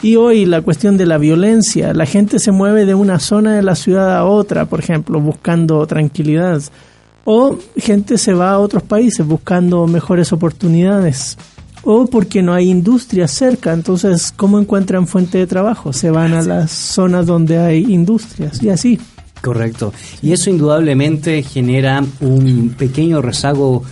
Y 0.00 0.14
hoy 0.14 0.46
la 0.46 0.62
cuestión 0.62 0.96
de 0.96 1.06
la 1.06 1.18
violencia, 1.18 1.92
la 1.92 2.06
gente 2.06 2.38
se 2.38 2.52
mueve 2.52 2.86
de 2.86 2.94
una 2.94 3.18
zona 3.18 3.56
de 3.56 3.62
la 3.62 3.74
ciudad 3.74 4.16
a 4.16 4.24
otra, 4.24 4.66
por 4.66 4.78
ejemplo, 4.78 5.20
buscando 5.20 5.84
tranquilidad. 5.88 6.62
O 7.24 7.58
gente 7.76 8.18
se 8.18 8.34
va 8.34 8.52
a 8.52 8.60
otros 8.60 8.84
países 8.84 9.26
buscando 9.26 9.88
mejores 9.88 10.32
oportunidades. 10.32 11.36
O 11.82 12.06
porque 12.06 12.42
no 12.42 12.54
hay 12.54 12.70
industria 12.70 13.26
cerca, 13.26 13.72
entonces, 13.72 14.32
¿cómo 14.36 14.60
encuentran 14.60 15.08
fuente 15.08 15.38
de 15.38 15.48
trabajo? 15.48 15.92
Se 15.92 16.12
van 16.12 16.32
a 16.32 16.42
las 16.42 16.70
zonas 16.70 17.26
donde 17.26 17.58
hay 17.58 17.92
industrias 17.92 18.62
y 18.62 18.68
así. 18.68 19.00
Correcto. 19.42 19.92
Y 20.22 20.32
eso 20.32 20.50
indudablemente 20.50 21.42
genera 21.42 22.02
un 22.20 22.74
pequeño 22.78 23.20
rezago 23.20 23.82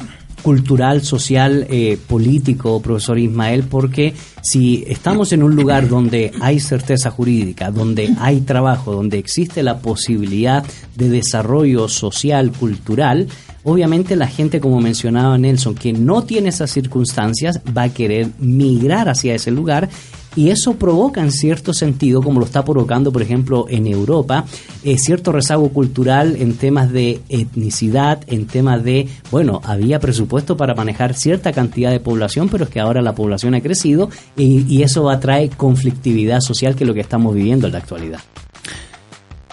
cultural, 0.43 1.03
social, 1.03 1.67
eh, 1.69 1.99
político, 2.07 2.81
profesor 2.81 3.19
Ismael, 3.19 3.65
porque 3.65 4.15
si 4.43 4.85
estamos 4.87 5.33
en 5.33 5.43
un 5.43 5.55
lugar 5.55 5.89
donde 5.89 6.33
hay 6.41 6.61
certeza 6.61 7.11
jurídica, 7.11 7.71
donde 7.71 8.15
hay 8.19 8.41
trabajo, 8.41 8.93
donde 8.95 9.19
existe 9.19 9.63
la 9.63 9.81
posibilidad 9.81 10.65
de 10.97 11.09
desarrollo 11.11 11.89
social, 11.89 12.53
cultural, 12.53 13.27
obviamente 13.65 14.17
la 14.17 14.29
gente, 14.29 14.61
como 14.61 14.81
mencionaba 14.81 15.37
Nelson, 15.37 15.75
que 15.75 15.93
no 15.93 16.23
tiene 16.23 16.49
esas 16.49 16.71
circunstancias, 16.71 17.61
va 17.77 17.83
a 17.83 17.93
querer 17.93 18.29
migrar 18.39 19.09
hacia 19.09 19.35
ese 19.35 19.51
lugar 19.51 19.91
y 20.37 20.51
eso 20.51 20.75
provoca 20.75 21.21
en 21.21 21.33
cierto 21.33 21.73
sentido, 21.73 22.23
como 22.23 22.41
lo 22.41 22.47
está 22.47 22.65
provocando 22.65 23.13
por 23.13 23.23
ejemplo 23.23 23.67
en 23.69 23.87
Europa, 23.87 24.45
eh, 24.85 24.99
cierto 24.99 25.33
rezago 25.33 25.71
cultural 25.71 26.37
en 26.39 26.55
temas 26.55 26.93
de 26.93 27.21
etnicidad, 27.29 28.23
en 28.27 28.47
temas 28.47 28.83
de, 28.85 29.09
bueno, 29.31 29.61
había 29.65 29.99
presupuesto 29.99 30.57
para 30.57 30.75
manejar 30.75 31.15
cierta 31.15 31.53
cantidad 31.53 31.91
de 31.91 32.01
población, 32.01 32.49
pero 32.49 32.65
es 32.65 32.71
que 32.71 32.81
ahora 32.81 33.03
la 33.03 33.15
población 33.15 33.55
ha 33.55 33.61
crecido 33.61 34.11
y, 34.37 34.65
y 34.73 34.83
eso 34.83 35.09
atrae 35.11 35.51
conflictividad 35.51 36.41
social 36.41 36.75
que 36.77 36.85
es 36.85 36.89
lo 36.89 36.95
que 36.95 37.01
estamos 37.01 37.35
viviendo 37.35 37.67
en 37.67 37.73
la 37.73 37.79
actualidad. 37.79 38.21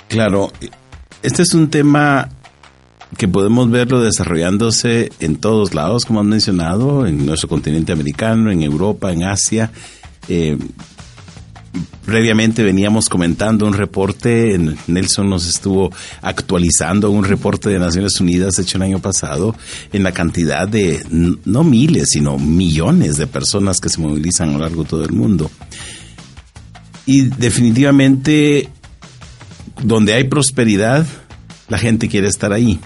Claro, 0.08 0.52
este 1.22 1.42
es 1.42 1.54
un 1.54 1.70
tema 1.70 2.30
que 3.18 3.28
podemos 3.28 3.70
verlo 3.70 4.02
desarrollándose 4.02 5.12
en 5.20 5.38
todos 5.38 5.74
lados, 5.74 6.06
como 6.06 6.20
han 6.20 6.28
mencionado, 6.28 7.06
en 7.08 7.26
nuestro 7.26 7.48
continente 7.48 7.92
americano, 7.92 8.52
en 8.52 8.64
Europa, 8.64 9.12
en 9.12 9.24
Asia, 9.24 9.72
eh, 10.28 10.58
previamente 12.06 12.64
veníamos 12.64 13.10
comentando 13.10 13.66
un 13.66 13.74
reporte, 13.74 14.58
Nelson 14.88 15.30
nos 15.30 15.46
estuvo 15.46 15.92
actualizando 16.22 17.12
un 17.12 17.26
reporte 17.26 17.70
de 17.70 17.80
Naciones 17.80 18.20
Unidas 18.22 18.58
hecho 18.60 18.78
el 18.78 18.84
año 18.84 19.00
pasado 19.00 19.56
en 19.92 20.04
la 20.04 20.14
cantidad 20.14 20.68
de, 20.68 21.04
no 21.10 21.64
miles, 21.64 22.08
sino 22.12 22.38
millones 22.38 23.18
de 23.18 23.28
personas 23.28 23.82
que 23.82 23.90
se 23.90 24.00
movilizan 24.00 24.50
a 24.50 24.54
lo 24.54 24.60
largo 24.60 24.84
de 24.84 24.90
todo 24.90 25.04
el 25.04 25.12
mundo. 25.12 25.52
Y 27.06 27.24
definitivamente, 27.24 28.70
donde 29.84 30.14
hay 30.14 30.26
prosperidad, 30.26 31.06
la 31.68 31.78
gente 31.78 32.08
quiere 32.08 32.28
estar 32.28 32.54
ahí. 32.54 32.80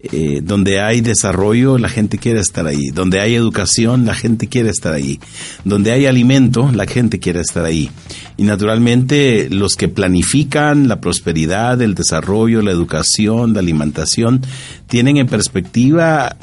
Eh, 0.00 0.42
donde 0.44 0.80
hay 0.80 1.00
desarrollo, 1.00 1.76
la 1.76 1.88
gente 1.88 2.18
quiere 2.18 2.38
estar 2.38 2.66
ahí. 2.66 2.90
Donde 2.90 3.20
hay 3.20 3.34
educación, 3.34 4.06
la 4.06 4.14
gente 4.14 4.46
quiere 4.46 4.70
estar 4.70 4.92
ahí. 4.92 5.18
Donde 5.64 5.90
hay 5.90 6.06
alimento, 6.06 6.70
la 6.72 6.86
gente 6.86 7.18
quiere 7.18 7.40
estar 7.40 7.64
ahí. 7.64 7.90
Y 8.36 8.44
naturalmente 8.44 9.48
los 9.50 9.74
que 9.74 9.88
planifican 9.88 10.86
la 10.86 11.00
prosperidad, 11.00 11.82
el 11.82 11.96
desarrollo, 11.96 12.62
la 12.62 12.70
educación, 12.70 13.54
la 13.54 13.58
alimentación, 13.58 14.42
tienen 14.86 15.16
en 15.16 15.26
perspectiva 15.26 16.36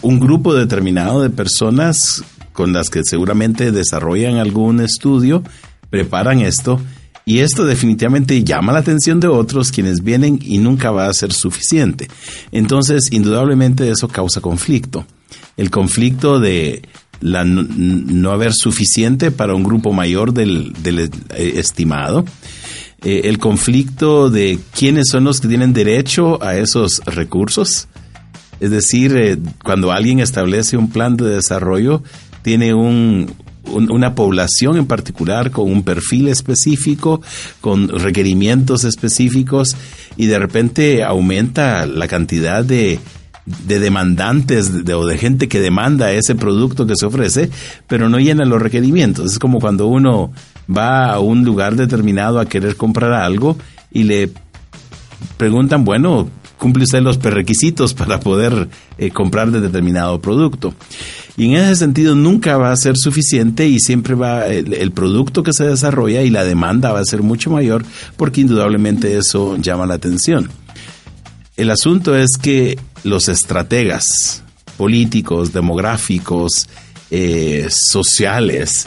un 0.00 0.18
grupo 0.18 0.54
determinado 0.54 1.20
de 1.20 1.28
personas 1.28 2.24
con 2.54 2.72
las 2.72 2.88
que 2.88 3.02
seguramente 3.04 3.72
desarrollan 3.72 4.36
algún 4.36 4.80
estudio, 4.80 5.42
preparan 5.90 6.40
esto 6.40 6.80
y 7.24 7.38
esto 7.38 7.64
definitivamente 7.64 8.42
llama 8.42 8.72
la 8.72 8.80
atención 8.80 9.20
de 9.20 9.28
otros 9.28 9.70
quienes 9.70 10.02
vienen 10.02 10.38
y 10.42 10.58
nunca 10.58 10.90
va 10.90 11.06
a 11.06 11.14
ser 11.14 11.32
suficiente. 11.32 12.08
Entonces, 12.50 13.12
indudablemente 13.12 13.88
eso 13.90 14.08
causa 14.08 14.40
conflicto. 14.40 15.06
El 15.56 15.70
conflicto 15.70 16.40
de 16.40 16.82
la 17.20 17.44
no, 17.44 18.30
haber 18.32 18.52
suficiente 18.52 19.30
para 19.30 19.54
un 19.54 19.62
grupo 19.62 19.92
mayor 19.92 20.32
del, 20.32 20.74
eh, 20.84 21.52
estimado. 21.56 22.24
Eh, 23.04 23.22
el 23.24 23.38
conflicto 23.38 24.30
de 24.30 24.58
quiénes 24.76 25.08
son 25.10 25.24
los 25.24 25.40
que 25.40 25.48
tienen 25.48 25.72
derecho 25.72 26.42
a 26.42 26.56
esos 26.56 27.00
recursos. 27.06 27.88
Es 28.60 28.70
decir, 28.70 29.16
eh, 29.16 29.38
cuando 29.64 29.92
alguien 29.92 30.20
establece 30.20 30.76
un 30.76 30.90
plan 30.90 31.16
de 31.16 31.28
desarrollo, 31.28 32.02
tiene 32.42 32.74
un, 32.74 33.32
una 33.70 34.14
población 34.14 34.76
en 34.76 34.86
particular 34.86 35.50
con 35.50 35.70
un 35.70 35.82
perfil 35.82 36.28
específico, 36.28 37.22
con 37.60 37.88
requerimientos 37.88 38.84
específicos 38.84 39.76
y 40.16 40.26
de 40.26 40.38
repente 40.38 41.04
aumenta 41.04 41.86
la 41.86 42.08
cantidad 42.08 42.64
de, 42.64 42.98
de 43.66 43.80
demandantes 43.80 44.70
o 44.94 45.06
de 45.06 45.18
gente 45.18 45.48
que 45.48 45.60
demanda 45.60 46.12
ese 46.12 46.34
producto 46.34 46.86
que 46.86 46.96
se 46.96 47.06
ofrece, 47.06 47.50
pero 47.86 48.08
no 48.08 48.18
llena 48.18 48.44
los 48.44 48.60
requerimientos. 48.60 49.32
Es 49.32 49.38
como 49.38 49.60
cuando 49.60 49.86
uno 49.86 50.32
va 50.74 51.12
a 51.12 51.20
un 51.20 51.44
lugar 51.44 51.76
determinado 51.76 52.38
a 52.38 52.46
querer 52.46 52.76
comprar 52.76 53.12
algo 53.12 53.56
y 53.90 54.04
le 54.04 54.30
preguntan, 55.36 55.84
bueno, 55.84 56.28
cumple 56.62 56.84
usted 56.84 57.02
los 57.02 57.18
prerequisitos 57.18 57.92
para 57.92 58.20
poder 58.20 58.68
eh, 58.96 59.10
comprar 59.10 59.50
de 59.50 59.60
determinado 59.60 60.20
producto. 60.20 60.72
Y 61.36 61.46
en 61.46 61.54
ese 61.54 61.74
sentido 61.74 62.14
nunca 62.14 62.56
va 62.56 62.70
a 62.70 62.76
ser 62.76 62.96
suficiente 62.96 63.66
y 63.66 63.80
siempre 63.80 64.14
va 64.14 64.46
el, 64.46 64.92
producto 64.92 65.42
que 65.42 65.52
se 65.52 65.66
desarrolla 65.66 66.22
y 66.22 66.30
la 66.30 66.44
demanda 66.44 66.92
va 66.92 67.00
a 67.00 67.04
ser 67.04 67.22
mucho 67.22 67.50
mayor 67.50 67.84
porque 68.16 68.42
indudablemente 68.42 69.18
eso 69.18 69.56
llama 69.56 69.86
la 69.86 69.94
atención. 69.94 70.50
El 71.56 71.68
asunto 71.70 72.14
es 72.16 72.36
que 72.40 72.78
los 73.02 73.28
estrategas 73.28 74.44
políticos, 74.76 75.52
demográficos, 75.52 76.68
eh, 77.10 77.66
sociales, 77.70 78.86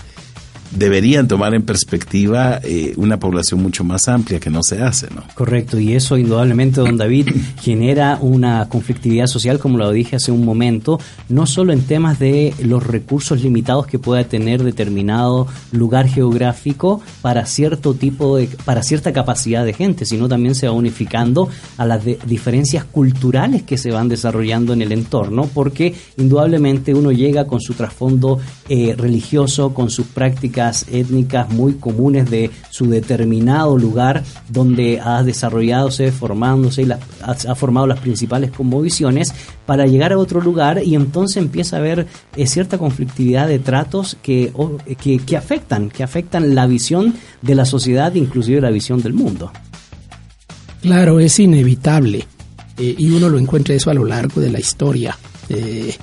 deberían 0.76 1.28
tomar 1.28 1.54
en 1.56 1.64
perspectiva 1.64 2.60
eh, 2.64 2.94
una 2.98 3.18
población 3.18 3.62
mucho 3.62 3.84
más 3.84 4.08
amplia 4.08 4.40
que 4.40 4.50
no 4.50 4.62
se 4.62 4.82
hace, 4.82 5.08
¿no? 5.14 5.24
Correcto, 5.34 5.80
y 5.80 5.94
eso 5.94 6.18
indudablemente, 6.18 6.82
don 6.82 6.98
David, 6.98 7.30
genera 7.62 8.18
una 8.22 8.68
conflictividad 8.70 9.28
social, 9.28 9.60
como 9.60 9.78
lo 9.78 9.92
dije 9.92 10.18
hace 10.18 10.32
un 10.32 10.46
momento, 10.46 11.00
no 11.30 11.46
solo 11.46 11.74
en 11.74 11.82
temas 11.82 12.20
de 12.20 12.54
los 12.62 12.86
recursos 12.86 13.42
limitados 13.42 13.88
que 13.88 14.00
pueda 14.00 14.24
tener 14.26 14.64
determinado 14.64 15.48
lugar 15.72 16.08
geográfico 16.08 17.02
para 17.22 17.46
cierto 17.46 17.94
tipo 17.94 18.38
de, 18.38 18.50
para 18.66 18.84
cierta 18.84 19.14
capacidad 19.14 19.66
de 19.66 19.74
gente, 19.74 20.06
sino 20.06 20.28
también 20.28 20.56
se 20.56 20.68
va 20.68 20.74
unificando 20.74 21.48
a 21.78 21.86
las 21.86 22.04
diferencias 22.26 22.84
culturales 22.84 23.64
que 23.64 23.78
se 23.78 23.92
van 23.92 24.10
desarrollando 24.10 24.74
en 24.74 24.82
el 24.82 24.92
entorno, 24.92 25.50
porque 25.54 25.96
indudablemente 26.18 26.94
uno 26.94 27.12
llega 27.12 27.46
con 27.48 27.62
su 27.62 27.74
trasfondo 27.74 28.40
eh, 28.68 28.96
religioso, 28.98 29.74
con 29.74 29.90
sus 29.90 30.08
prácticas 30.08 30.65
étnicas 30.92 31.50
muy 31.50 31.74
comunes 31.74 32.30
de 32.30 32.52
su 32.70 32.88
determinado 32.88 33.78
lugar 33.78 34.24
donde 34.50 35.00
ha 35.00 35.24
desarrollado, 35.24 35.90
formándose 36.12 36.84
y 36.84 36.92
ha, 36.92 37.56
formado 37.56 37.88
las 37.88 38.00
principales 38.00 38.52
conmovisiones 38.52 39.34
para 39.66 39.86
llegar 39.86 40.14
a 40.14 40.18
otro 40.18 40.42
lugar 40.42 40.82
y 40.84 40.96
entonces 40.96 41.38
empieza 41.38 41.76
a 41.76 41.80
haber 41.80 42.08
eh, 42.36 42.48
cierta 42.48 42.78
conflictividad 42.78 43.48
de 43.48 43.60
tratos 43.60 44.18
que, 44.22 44.52
que, 44.98 45.38
afectan, 45.38 45.90
que 45.90 46.04
afectan 46.04 46.56
la 46.56 46.68
visión 46.68 47.14
de 47.42 47.56
la 47.56 47.66
sociedad, 47.66 48.14
inclusive 48.16 48.62
la 48.62 48.72
visión 48.72 49.02
del 49.02 49.14
mundo. 49.14 49.52
Claro, 50.82 51.20
es 51.20 51.40
inevitable. 51.40 52.28
Eh, 52.78 52.96
y 52.98 53.10
uno 53.12 53.30
lo 53.30 53.40
encuentra 53.40 53.74
eso 53.74 53.90
a 53.90 53.94
lo 53.94 54.06
largo 54.06 54.42
de 54.42 54.52
la 54.52 54.60
historia. 54.60 55.18
Eh, 55.50 55.96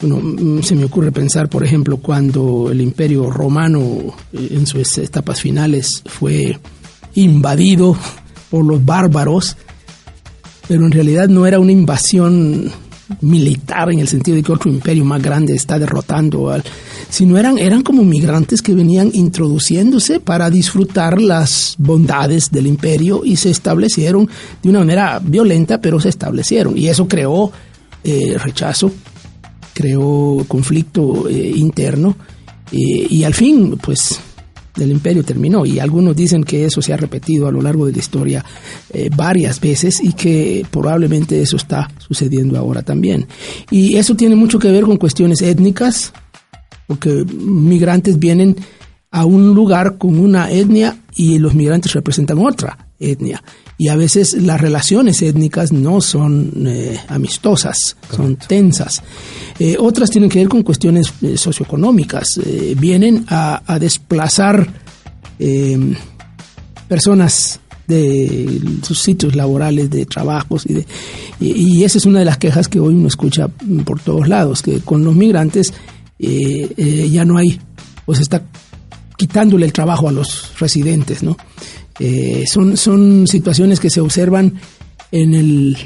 Mm, 0.00 0.60
se 0.60 0.76
me 0.76 0.84
ocurre 0.84 1.10
pensar, 1.10 1.48
por 1.48 1.64
ejemplo, 1.64 1.96
cuando 1.96 2.70
el 2.70 2.80
imperio 2.80 3.30
romano 3.30 4.14
eh, 4.32 4.48
en 4.52 4.64
sus 4.64 4.96
etapas 4.98 5.40
finales 5.40 6.02
fue 6.06 6.56
invadido 7.14 7.96
por 8.48 8.64
los 8.64 8.84
bárbaros, 8.84 9.56
pero 10.68 10.86
en 10.86 10.92
realidad 10.92 11.28
no 11.28 11.46
era 11.46 11.58
una 11.58 11.72
invasión 11.72 12.70
militar 13.22 13.90
en 13.90 13.98
el 13.98 14.06
sentido 14.06 14.36
de 14.36 14.44
que 14.44 14.52
otro 14.52 14.70
imperio 14.70 15.04
más 15.04 15.20
grande 15.20 15.54
está 15.54 15.78
derrotando 15.80 16.50
al, 16.50 16.62
sino 17.08 17.36
eran, 17.36 17.58
eran 17.58 17.82
como 17.82 18.04
migrantes 18.04 18.62
que 18.62 18.74
venían 18.74 19.10
introduciéndose 19.14 20.20
para 20.20 20.48
disfrutar 20.48 21.20
las 21.20 21.74
bondades 21.78 22.52
del 22.52 22.68
imperio 22.68 23.24
y 23.24 23.34
se 23.34 23.50
establecieron 23.50 24.28
de 24.62 24.68
una 24.68 24.80
manera 24.80 25.20
violenta, 25.20 25.80
pero 25.80 25.98
se 25.98 26.10
establecieron. 26.10 26.78
Y 26.78 26.86
eso 26.86 27.08
creó 27.08 27.50
eh, 28.04 28.36
rechazo 28.38 28.92
creó 29.74 30.44
conflicto 30.48 31.28
eh, 31.28 31.52
interno 31.56 32.16
eh, 32.72 33.06
y 33.08 33.24
al 33.24 33.34
fin, 33.34 33.78
pues, 33.82 34.20
el 34.78 34.90
imperio 34.90 35.24
terminó. 35.24 35.64
Y 35.66 35.78
algunos 35.78 36.16
dicen 36.16 36.44
que 36.44 36.64
eso 36.64 36.82
se 36.82 36.92
ha 36.92 36.96
repetido 36.96 37.46
a 37.46 37.52
lo 37.52 37.62
largo 37.62 37.86
de 37.86 37.92
la 37.92 37.98
historia 37.98 38.44
eh, 38.92 39.10
varias 39.14 39.60
veces 39.60 40.00
y 40.02 40.12
que 40.12 40.66
probablemente 40.70 41.40
eso 41.40 41.56
está 41.56 41.90
sucediendo 41.98 42.58
ahora 42.58 42.82
también. 42.82 43.26
Y 43.70 43.96
eso 43.96 44.14
tiene 44.14 44.36
mucho 44.36 44.58
que 44.58 44.70
ver 44.70 44.84
con 44.84 44.96
cuestiones 44.96 45.42
étnicas, 45.42 46.12
porque 46.86 47.24
migrantes 47.24 48.18
vienen 48.18 48.56
a 49.10 49.24
un 49.24 49.54
lugar 49.54 49.96
con 49.98 50.18
una 50.18 50.50
etnia 50.50 50.98
y 51.16 51.38
los 51.38 51.54
migrantes 51.54 51.92
representan 51.92 52.38
otra 52.38 52.87
etnia 53.00 53.42
y 53.78 53.88
a 53.88 53.96
veces 53.96 54.34
las 54.34 54.60
relaciones 54.60 55.22
étnicas 55.22 55.72
no 55.72 56.00
son 56.00 56.66
eh, 56.66 56.98
amistosas, 57.06 57.96
son 58.14 58.34
tensas. 58.34 59.02
Eh, 59.60 59.76
otras 59.78 60.10
tienen 60.10 60.28
que 60.28 60.40
ver 60.40 60.48
con 60.48 60.64
cuestiones 60.64 61.14
eh, 61.22 61.36
socioeconómicas, 61.36 62.40
vienen 62.76 63.24
a, 63.28 63.78
desplazar 63.78 64.66
em, 65.38 65.94
personas 66.88 67.60
de 67.86 68.60
sus 68.82 68.98
sitios 68.98 69.36
laborales, 69.36 69.88
de 69.90 70.04
trabajos, 70.04 70.66
y, 70.66 70.74
de, 70.74 70.86
y, 71.40 71.84
esa 71.84 71.98
es 71.98 72.04
una 72.04 72.18
de 72.18 72.24
las 72.24 72.36
quejas 72.36 72.68
que 72.68 72.80
hoy 72.80 72.94
uno 72.94 73.06
escucha 73.06 73.48
por 73.84 74.00
todos 74.00 74.28
lados, 74.28 74.60
que 74.60 74.80
con 74.80 75.04
los 75.04 75.14
migrantes 75.14 75.72
ya 76.18 77.24
no 77.24 77.38
hay, 77.38 77.60
pues 78.04 78.18
está 78.18 78.42
quitándole 79.16 79.66
el 79.66 79.72
trabajo 79.72 80.08
a 80.08 80.12
los 80.12 80.58
residentes, 80.58 81.22
¿no? 81.22 81.36
Eh, 81.98 82.44
son, 82.46 82.76
son 82.76 83.26
situaciones 83.26 83.80
que 83.80 83.90
se 83.90 84.00
observan 84.00 84.54
en 85.10 85.34
el, 85.34 85.76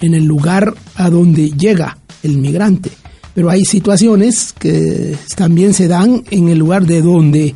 en 0.00 0.14
el 0.14 0.24
lugar 0.24 0.74
a 0.94 1.10
donde 1.10 1.50
llega 1.50 1.98
el 2.22 2.38
migrante. 2.38 2.90
Pero 3.34 3.50
hay 3.50 3.64
situaciones 3.64 4.52
que 4.52 5.16
también 5.36 5.74
se 5.74 5.88
dan 5.88 6.24
en 6.30 6.48
el 6.48 6.58
lugar 6.58 6.86
de 6.86 7.02
donde 7.02 7.54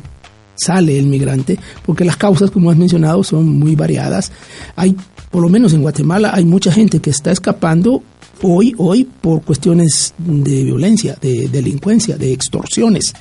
sale 0.55 0.99
el 0.99 1.07
migrante, 1.07 1.57
porque 1.85 2.05
las 2.05 2.17
causas, 2.17 2.51
como 2.51 2.69
has 2.69 2.77
mencionado, 2.77 3.23
son 3.23 3.47
muy 3.57 3.75
variadas. 3.75 4.31
Hay, 4.75 4.95
por 5.31 5.41
lo 5.41 5.49
menos 5.49 5.73
en 5.73 5.81
Guatemala, 5.81 6.31
hay 6.33 6.45
mucha 6.45 6.71
gente 6.71 6.99
que 6.99 7.09
está 7.09 7.31
escapando 7.31 8.03
hoy, 8.43 8.75
hoy 8.77 9.05
por 9.21 9.41
cuestiones 9.41 10.13
de 10.19 10.63
violencia, 10.63 11.17
de 11.19 11.47
delincuencia, 11.47 12.15
de 12.17 12.31
extorsiones. 12.31 13.13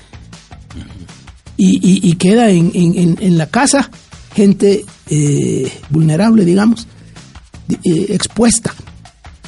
Y, 1.62 2.14
queda 2.14 2.50
en, 2.50 2.70
en, 2.74 3.18
en 3.20 3.36
la 3.36 3.46
casa 3.46 3.90
gente 4.34 4.84
eh, 5.08 5.72
vulnerable, 5.88 6.44
digamos, 6.44 6.86
eh, 7.68 8.06
expuesta. 8.10 8.74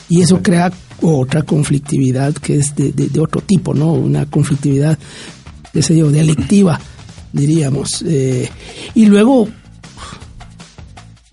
Y 0.09 0.23
eso 0.23 0.43
crea 0.43 0.73
otra 1.01 1.43
conflictividad 1.43 2.35
que 2.35 2.57
es 2.57 2.75
de, 2.77 3.21
otro 3.21 3.41
tipo, 3.41 3.75
¿no? 3.75 3.93
Una 3.93 4.27
conflictividad, 4.27 4.99
qué 5.73 5.83
sé 5.83 5.97
yo, 5.97 6.11
delictiva, 6.11 6.81
diríamos. 7.33 8.05
Eh, 8.07 8.49
y 8.95 9.07
luego, 9.07 9.49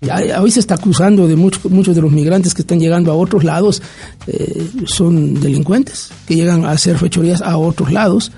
ya, 0.00 0.40
hoy 0.40 0.50
se 0.50 0.60
está 0.60 0.76
acusando 0.76 1.28
de 1.28 1.36
muchos 1.36 1.70
muchos 1.70 1.94
de 1.94 2.00
los 2.00 2.10
migrantes 2.10 2.54
que 2.54 2.62
están 2.62 2.80
llegando 2.80 3.12
a 3.12 3.16
otros 3.16 3.44
lados, 3.44 3.82
son 4.86 5.34
delincuentes, 5.34 6.10
que 6.26 6.36
llegan 6.36 6.64
a 6.64 6.70
hacer 6.70 6.96
fechorías 6.96 7.42
a 7.42 7.58
otros 7.58 7.92
lados 7.92 8.32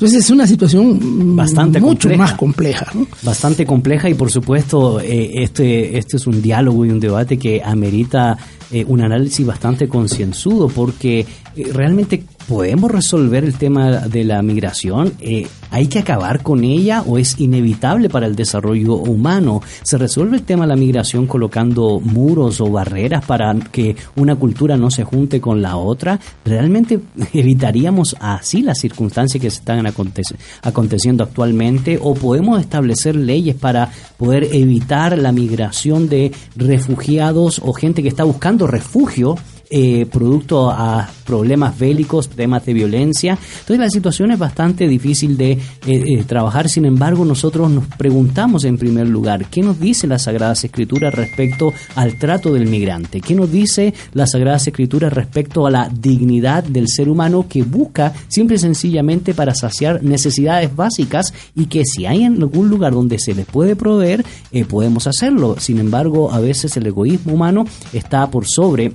entonces 0.00 0.24
es 0.24 0.30
una 0.30 0.46
situación 0.46 1.36
bastante 1.36 1.78
mucho 1.78 2.08
más 2.16 2.32
compleja. 2.32 2.90
Bastante 3.22 3.66
compleja 3.66 4.08
y 4.08 4.14
por 4.14 4.30
supuesto 4.30 4.98
eh, 4.98 5.42
este, 5.42 5.98
este 5.98 6.16
es 6.16 6.26
un 6.26 6.40
diálogo 6.40 6.86
y 6.86 6.88
un 6.88 6.98
debate 6.98 7.36
que 7.36 7.60
amerita 7.62 8.38
eh, 8.70 8.82
un 8.88 9.02
análisis 9.02 9.44
bastante 9.44 9.88
concienzudo 9.88 10.68
porque 10.68 11.26
eh, 11.54 11.70
realmente 11.74 12.24
podemos 12.50 12.90
resolver 12.90 13.44
el 13.44 13.54
tema 13.54 14.08
de 14.08 14.24
la 14.24 14.42
migración. 14.42 15.12
Eh, 15.20 15.46
¿Hay 15.70 15.86
que 15.86 16.00
acabar 16.00 16.42
con 16.42 16.64
ella 16.64 17.04
o 17.06 17.16
es 17.16 17.38
inevitable 17.38 18.08
para 18.08 18.26
el 18.26 18.34
desarrollo 18.34 18.96
humano? 18.96 19.62
¿Se 19.84 19.96
resuelve 19.96 20.38
el 20.38 20.42
tema 20.42 20.64
de 20.64 20.70
la 20.70 20.76
migración 20.76 21.28
colocando 21.28 22.00
muros 22.00 22.60
o 22.60 22.68
barreras 22.68 23.24
para 23.24 23.54
que 23.54 23.94
una 24.16 24.34
cultura 24.34 24.76
no 24.76 24.90
se 24.90 25.04
junte 25.04 25.40
con 25.40 25.62
la 25.62 25.76
otra? 25.76 26.18
¿Realmente 26.44 26.98
evitaríamos 27.32 28.16
así 28.18 28.62
las 28.62 28.80
circunstancias 28.80 29.40
que 29.40 29.48
se 29.48 29.58
están 29.58 29.86
aconteciendo 29.86 31.22
actualmente? 31.22 32.00
¿O 32.02 32.14
podemos 32.14 32.60
establecer 32.60 33.14
leyes 33.14 33.54
para 33.54 33.92
poder 34.16 34.48
evitar 34.50 35.16
la 35.16 35.30
migración 35.30 36.08
de 36.08 36.32
refugiados 36.56 37.60
o 37.64 37.72
gente 37.74 38.02
que 38.02 38.08
está 38.08 38.24
buscando 38.24 38.66
refugio 38.66 39.36
eh, 39.72 40.04
producto 40.06 40.68
a 40.68 41.08
problemas 41.24 41.78
bélicos, 41.78 42.28
temas 42.28 42.66
de 42.66 42.74
violencia. 42.74 43.38
Entonces 43.60 43.78
la 43.78 43.88
situación 43.88 44.32
es 44.32 44.38
bastante 44.40 44.88
difícil 44.88 45.36
de 45.36 45.52
eh, 45.52 45.60
eh, 45.86 46.24
trabajar, 46.26 46.68
sin 46.68 46.86
embargo 46.86 47.24
nosotros 47.24 47.70
nos 47.70 47.86
preguntamos 47.86 48.64
en 48.64 48.76
primer 48.76 49.08
lugar, 49.08 49.46
¿qué 49.46 49.62
nos 49.62 49.78
dice 49.78 50.08
la 50.08 50.18
Sagrada 50.18 50.54
Escritura 50.54 51.12
respecto 51.12 51.72
al 51.94 52.18
trato 52.18 52.52
del 52.52 52.66
migrante? 52.66 53.20
¿Qué 53.20 53.36
nos 53.36 53.52
dice 53.52 53.94
la 54.12 54.26
Sagrada 54.26 54.56
Escritura 54.56 55.08
respecto 55.08 55.68
a 55.68 55.70
la 55.70 55.88
dignidad 55.88 56.64
del 56.64 56.88
ser 56.88 57.08
humano 57.08 57.46
que 57.48 57.62
busca 57.62 58.12
simple 58.26 58.56
y 58.56 58.58
sencillamente 58.58 59.34
para 59.34 59.54
saciar 59.54 60.02
necesidades 60.02 60.74
básicas 60.74 61.32
y 61.54 61.66
que 61.66 61.84
si 61.84 62.06
hay 62.06 62.24
en 62.24 62.42
algún 62.42 62.70
lugar 62.70 62.92
donde 62.92 63.20
se 63.20 63.34
les 63.34 63.46
puede 63.46 63.76
proveer, 63.76 64.24
podemos 64.68 65.06
hacerlo? 65.06 65.54
Sin 65.60 65.78
embargo, 65.78 66.32
a 66.32 66.40
veces 66.40 66.76
el 66.76 66.88
egoísmo 66.88 67.34
humano 67.34 67.66
está 67.92 68.28
por 68.32 68.46
sobre 68.48 68.94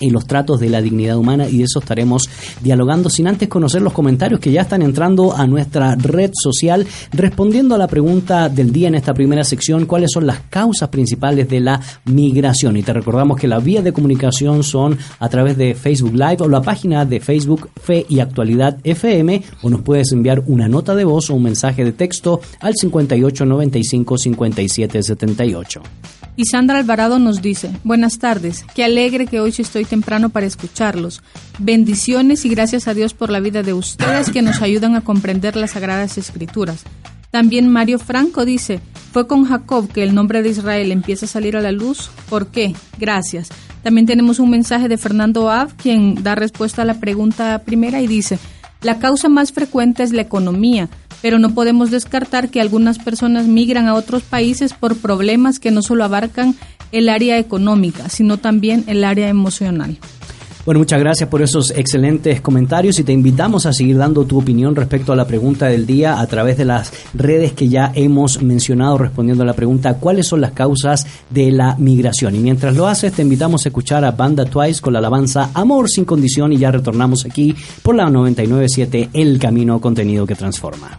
y 0.00 0.10
los 0.10 0.26
tratos 0.26 0.60
de 0.60 0.68
la 0.68 0.82
dignidad 0.82 1.16
humana 1.16 1.48
y 1.48 1.58
de 1.58 1.64
eso 1.64 1.80
estaremos 1.80 2.28
dialogando 2.60 3.10
sin 3.10 3.26
antes 3.26 3.48
conocer 3.48 3.82
los 3.82 3.92
comentarios 3.92 4.40
que 4.40 4.52
ya 4.52 4.62
están 4.62 4.82
entrando 4.82 5.34
a 5.34 5.46
nuestra 5.46 5.94
red 5.96 6.30
social 6.34 6.86
respondiendo 7.12 7.74
a 7.74 7.78
la 7.78 7.86
pregunta 7.86 8.48
del 8.48 8.72
día 8.72 8.88
en 8.88 8.94
esta 8.94 9.14
primera 9.14 9.44
sección, 9.44 9.86
cuáles 9.86 10.10
son 10.12 10.26
las 10.26 10.40
causas 10.50 10.88
principales 10.88 11.48
de 11.48 11.60
la 11.60 11.80
migración. 12.04 12.76
Y 12.76 12.82
te 12.82 12.92
recordamos 12.92 13.38
que 13.38 13.48
las 13.48 13.62
vías 13.62 13.84
de 13.84 13.92
comunicación 13.92 14.62
son 14.62 14.98
a 15.18 15.28
través 15.28 15.56
de 15.56 15.74
Facebook 15.74 16.14
Live 16.14 16.38
o 16.40 16.48
la 16.48 16.62
página 16.62 17.04
de 17.04 17.20
Facebook 17.20 17.70
Fe 17.80 18.06
y 18.08 18.20
Actualidad 18.20 18.78
FM 18.84 19.42
o 19.62 19.70
nos 19.70 19.82
puedes 19.82 20.12
enviar 20.12 20.42
una 20.46 20.68
nota 20.68 20.94
de 20.94 21.04
voz 21.04 21.30
o 21.30 21.34
un 21.34 21.42
mensaje 21.42 21.84
de 21.84 21.92
texto 21.92 22.40
al 22.60 22.74
58 22.74 23.44
95 23.44 24.18
57 24.18 25.02
78. 25.02 25.82
Y 26.36 26.46
Sandra 26.46 26.78
Alvarado 26.78 27.20
nos 27.20 27.42
dice, 27.42 27.70
buenas 27.84 28.18
tardes, 28.18 28.64
qué 28.74 28.82
alegre 28.82 29.26
que 29.26 29.38
hoy 29.38 29.54
estoy 29.56 29.84
temprano 29.84 30.30
para 30.30 30.46
escucharlos. 30.46 31.22
Bendiciones 31.60 32.44
y 32.44 32.48
gracias 32.48 32.88
a 32.88 32.94
Dios 32.94 33.14
por 33.14 33.30
la 33.30 33.38
vida 33.38 33.62
de 33.62 33.72
ustedes 33.72 34.30
que 34.30 34.42
nos 34.42 34.60
ayudan 34.60 34.96
a 34.96 35.00
comprender 35.00 35.54
las 35.54 35.72
Sagradas 35.72 36.18
Escrituras. 36.18 36.82
También 37.30 37.68
Mario 37.68 38.00
Franco 38.00 38.44
dice, 38.44 38.80
fue 39.12 39.28
con 39.28 39.44
Jacob 39.44 39.88
que 39.92 40.02
el 40.02 40.12
nombre 40.12 40.42
de 40.42 40.48
Israel 40.48 40.90
empieza 40.90 41.26
a 41.26 41.28
salir 41.28 41.56
a 41.56 41.60
la 41.60 41.70
luz. 41.70 42.10
¿Por 42.28 42.48
qué? 42.48 42.74
Gracias. 42.98 43.48
También 43.84 44.06
tenemos 44.06 44.40
un 44.40 44.50
mensaje 44.50 44.88
de 44.88 44.98
Fernando 44.98 45.50
Ab, 45.50 45.76
quien 45.76 46.20
da 46.24 46.34
respuesta 46.34 46.82
a 46.82 46.84
la 46.84 46.98
pregunta 46.98 47.62
primera 47.64 48.00
y 48.00 48.08
dice, 48.08 48.40
la 48.82 48.98
causa 48.98 49.28
más 49.28 49.52
frecuente 49.52 50.02
es 50.02 50.12
la 50.12 50.22
economía 50.22 50.88
pero 51.24 51.38
no 51.38 51.54
podemos 51.54 51.90
descartar 51.90 52.50
que 52.50 52.60
algunas 52.60 52.98
personas 52.98 53.46
migran 53.46 53.88
a 53.88 53.94
otros 53.94 54.22
países 54.22 54.74
por 54.74 54.94
problemas 54.94 55.58
que 55.58 55.70
no 55.70 55.80
solo 55.80 56.04
abarcan 56.04 56.54
el 56.92 57.08
área 57.08 57.38
económica, 57.38 58.10
sino 58.10 58.36
también 58.36 58.84
el 58.88 59.04
área 59.04 59.30
emocional. 59.30 59.96
Bueno, 60.64 60.78
muchas 60.78 60.98
gracias 60.98 61.28
por 61.28 61.42
esos 61.42 61.72
excelentes 61.72 62.40
comentarios 62.40 62.98
y 62.98 63.04
te 63.04 63.12
invitamos 63.12 63.66
a 63.66 63.72
seguir 63.74 63.98
dando 63.98 64.24
tu 64.24 64.38
opinión 64.38 64.74
respecto 64.74 65.12
a 65.12 65.16
la 65.16 65.26
pregunta 65.26 65.66
del 65.66 65.84
día 65.84 66.18
a 66.18 66.26
través 66.26 66.56
de 66.56 66.64
las 66.64 66.90
redes 67.12 67.52
que 67.52 67.68
ya 67.68 67.92
hemos 67.94 68.40
mencionado 68.40 68.96
respondiendo 68.96 69.42
a 69.42 69.46
la 69.46 69.52
pregunta 69.52 69.98
cuáles 69.98 70.26
son 70.26 70.40
las 70.40 70.52
causas 70.52 71.06
de 71.28 71.50
la 71.50 71.76
migración. 71.76 72.34
Y 72.34 72.38
mientras 72.38 72.74
lo 72.74 72.86
haces, 72.86 73.12
te 73.12 73.20
invitamos 73.20 73.66
a 73.66 73.68
escuchar 73.68 74.06
a 74.06 74.12
Banda 74.12 74.46
Twice 74.46 74.80
con 74.80 74.94
la 74.94 75.00
alabanza 75.00 75.50
Amor 75.52 75.90
sin 75.90 76.06
condición 76.06 76.54
y 76.54 76.56
ya 76.56 76.70
retornamos 76.70 77.26
aquí 77.26 77.54
por 77.82 77.94
la 77.94 78.08
997 78.08 79.10
El 79.12 79.38
Camino 79.38 79.78
Contenido 79.82 80.24
que 80.26 80.34
Transforma. 80.34 80.98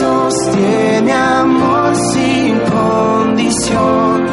Sostiene 0.00 1.12
amor 1.12 1.94
sin 2.12 2.58
condición, 2.60 4.24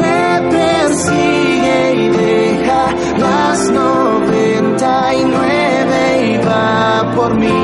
me 0.00 0.50
persigue 0.50 1.94
y 1.94 2.08
deja 2.08 2.82
las 3.18 3.70
noventa 3.70 5.14
y 5.14 5.24
nueve 5.24 6.00
y 6.30 6.46
va 6.46 7.12
por 7.16 7.34
mí. 7.34 7.60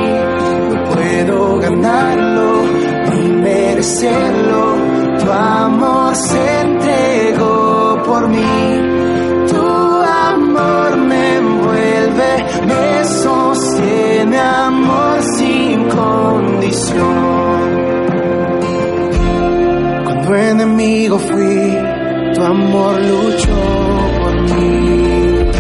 No 0.71 0.85
puedo 0.93 1.59
ganarlo 1.61 2.49
ni 3.11 3.29
merecerlo, 3.47 4.63
tu 5.21 5.31
amor 5.31 6.15
se 6.17 6.61
entregó 6.61 8.03
por 8.05 8.29
mí. 8.29 8.55
Tu 9.51 9.67
amor 10.31 10.97
me 10.97 11.37
envuelve, 11.37 12.33
me 12.67 13.05
sostiene 13.05 14.39
amor 14.41 15.23
sin 15.37 15.89
condición. 15.89 17.24
Enemigo 20.65 21.19
fui, 21.19 21.79
tu 22.35 22.43
amor 22.43 22.99
luchó 23.01 23.61
por 24.19 24.35
mí. 24.43 25.51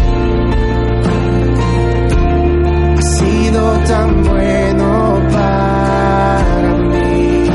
Ha 2.96 3.02
sido 3.02 3.78
tan 3.80 4.22
bueno 4.22 5.20
para 5.30 6.74
mí. 6.90 7.46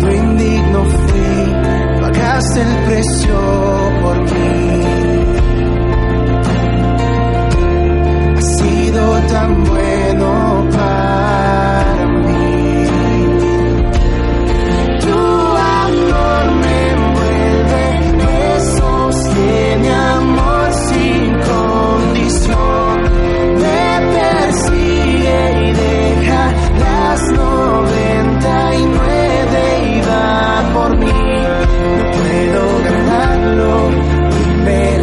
Cuando 0.00 0.12
indigno 0.12 0.84
fui, 0.84 2.00
pagaste 2.00 2.60
el 2.62 2.74
precio 2.86 3.36
por 4.02 4.16
mí. 4.22 4.82
Ha 8.36 8.42
sido 8.42 9.02
tan 9.32 9.64
bueno 9.64 10.09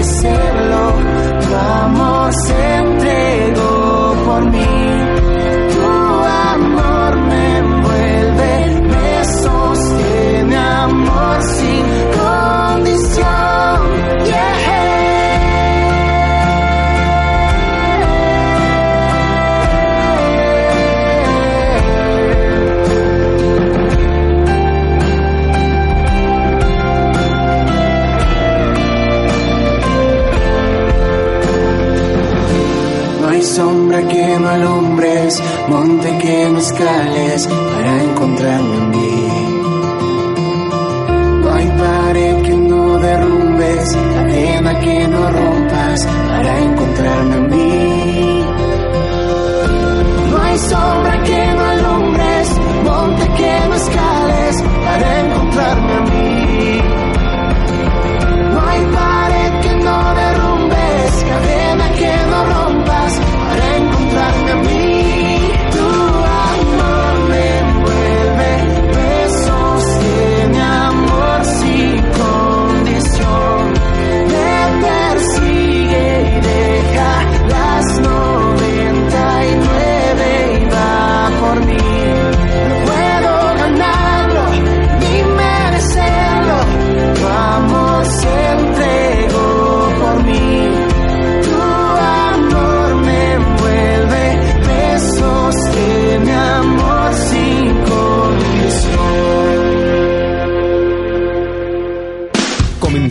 say 0.07 0.36
monte 35.69 36.17
que 36.17 36.49
no 36.49 36.59
escales 36.59 37.47
para 37.47 38.03
encontrarme 38.03 38.75
en 38.77 38.89
mí. 38.91 39.27
No 41.41 41.53
hay 41.53 41.67
pared 41.67 42.41
que 42.43 42.55
no 42.55 42.99
derrumbes, 42.99 43.97
cadena 44.13 44.79
que 44.79 45.07
no 45.07 45.31
rompas 45.31 46.05
para 46.05 46.59
encontrarme 46.59 46.76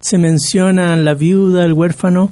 se 0.00 0.18
mencionan 0.18 1.04
la 1.04 1.14
viuda, 1.14 1.64
el 1.64 1.72
huérfano 1.72 2.30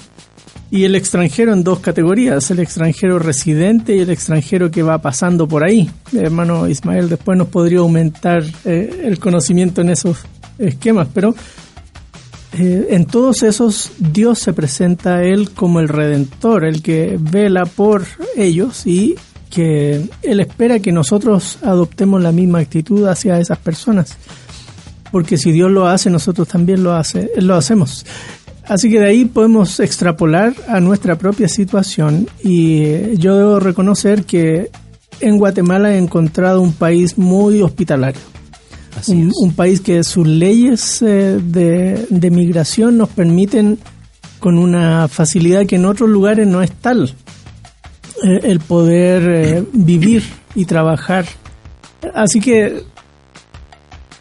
y 0.71 0.85
el 0.85 0.95
extranjero 0.95 1.53
en 1.53 1.63
dos 1.63 1.81
categorías, 1.81 2.51
el 2.51 2.61
extranjero 2.61 3.19
residente 3.19 3.95
y 3.95 4.01
el 4.01 4.11
extranjero 4.11 4.71
que 4.71 4.83
va 4.83 4.99
pasando 4.99 5.47
por 5.47 5.65
ahí. 5.65 5.91
hermano 6.13 6.69
Ismael 6.69 7.09
después 7.09 7.37
nos 7.37 7.49
podría 7.49 7.81
aumentar 7.81 8.43
eh, 8.65 9.03
el 9.05 9.19
conocimiento 9.19 9.83
en 9.83 9.91
esos 9.91 10.19
esquemas, 10.59 11.09
pero 11.13 11.35
eh, 12.53 12.87
en 12.91 13.07
todos 13.07 13.43
esos 13.43 13.93
Dios 13.99 14.39
se 14.39 14.53
presenta 14.53 15.17
a 15.17 15.25
Él 15.25 15.51
como 15.51 15.81
el 15.81 15.89
redentor, 15.89 16.65
el 16.65 16.83
que 16.83 17.19
vela 17.21 17.67
por 17.67 18.05
ellos 18.37 18.87
y 18.87 19.17
que 19.55 20.03
Él 20.23 20.41
espera 20.41 20.81
que 20.81 20.91
nosotros 20.91 21.59
adoptemos 21.63 22.21
la 22.21 22.33
misma 22.33 22.59
actitud 22.59 23.07
hacia 23.07 23.39
esas 23.39 23.59
personas. 23.59 24.17
Porque 25.13 25.39
si 25.39 25.53
Dios 25.53 25.71
lo 25.71 25.87
hace, 25.87 26.11
nosotros 26.11 26.49
también 26.49 26.83
lo, 26.83 26.95
hace, 26.95 27.31
lo 27.37 27.55
hacemos. 27.55 28.05
Así 28.67 28.91
que 28.91 28.99
de 28.99 29.07
ahí 29.07 29.25
podemos 29.27 29.79
extrapolar 29.79 30.55
a 30.67 30.81
nuestra 30.81 31.17
propia 31.17 31.49
situación 31.49 32.29
y 32.43 33.17
yo 33.19 33.37
debo 33.37 33.61
reconocer 33.61 34.25
que 34.25 34.71
en 35.21 35.39
Guatemala 35.39 35.95
he 35.95 35.99
encontrado 35.99 36.61
un 36.61 36.73
país 36.73 37.17
muy 37.17 37.63
hospitalario. 37.63 38.21
Un, 39.09 39.53
país 39.55 39.81
que 39.81 40.03
sus 40.03 40.27
leyes 40.27 41.03
eh, 41.03 41.39
de, 41.43 42.07
de 42.09 42.31
migración 42.31 42.97
nos 42.97 43.09
permiten 43.09 43.79
con 44.39 44.57
una 44.57 45.09
facilidad 45.09 45.67
que 45.67 45.77
en 45.77 45.85
otros 45.85 46.09
lugares 46.09 46.47
no 46.47 46.63
es 46.63 46.71
tal. 46.73 47.13
Eh, 48.25 48.41
el 48.45 48.61
poder 48.61 49.23
eh, 49.23 49.65
vivir 49.75 50.23
y 50.55 50.65
trabajar. 50.65 51.27
Así 52.15 52.41
que 52.41 52.83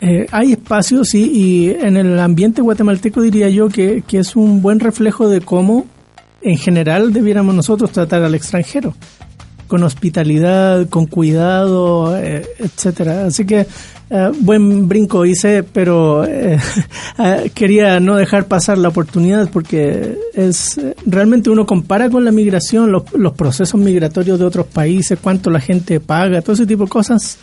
eh, 0.02 0.28
hay 0.30 0.52
espacios 0.52 1.16
y, 1.16 1.70
en 1.70 1.96
el 1.96 2.20
ambiente 2.20 2.62
guatemalteco 2.62 3.22
diría 3.22 3.48
yo 3.48 3.70
que, 3.70 4.04
que, 4.06 4.20
es 4.20 4.36
un 4.36 4.62
buen 4.62 4.82
reflejo 4.82 5.30
de 5.30 5.40
cómo 5.40 5.86
en 6.42 6.58
general 6.58 7.14
debiéramos 7.14 7.56
nosotros 7.56 7.92
tratar 7.92 8.24
al 8.24 8.36
extranjero 8.36 8.94
con 9.68 9.84
hospitalidad, 9.84 10.90
con 10.90 11.06
cuidado, 11.06 12.18
etcétera. 12.18 13.28
Así 13.28 13.46
que 13.46 13.66
eh, 14.16 14.32
buen 14.42 14.88
brinco 14.88 15.26
hice, 15.26 15.64
pero 15.64 16.24
eh, 16.24 16.60
eh, 17.18 17.52
quería 17.56 18.00
no 18.00 18.16
dejar 18.16 18.46
pasar 18.46 18.78
la 18.78 18.90
oportunidad 18.90 19.50
porque 19.50 20.20
es 20.36 20.80
realmente 21.04 21.50
uno 21.50 21.66
compara 21.66 22.12
con 22.12 22.24
la 22.24 22.32
migración, 22.32 22.92
los, 22.92 23.34
procesos 23.34 23.82
migratorios 23.82 24.38
de 24.38 24.46
otros 24.46 24.68
países, 24.68 25.18
cuánto 25.20 25.50
la 25.50 25.60
gente 25.60 26.00
paga, 26.00 26.44
todo 26.44 26.54
ese 26.54 26.68
tipo 26.68 26.84
de 26.84 26.90
cosas. 26.92 27.40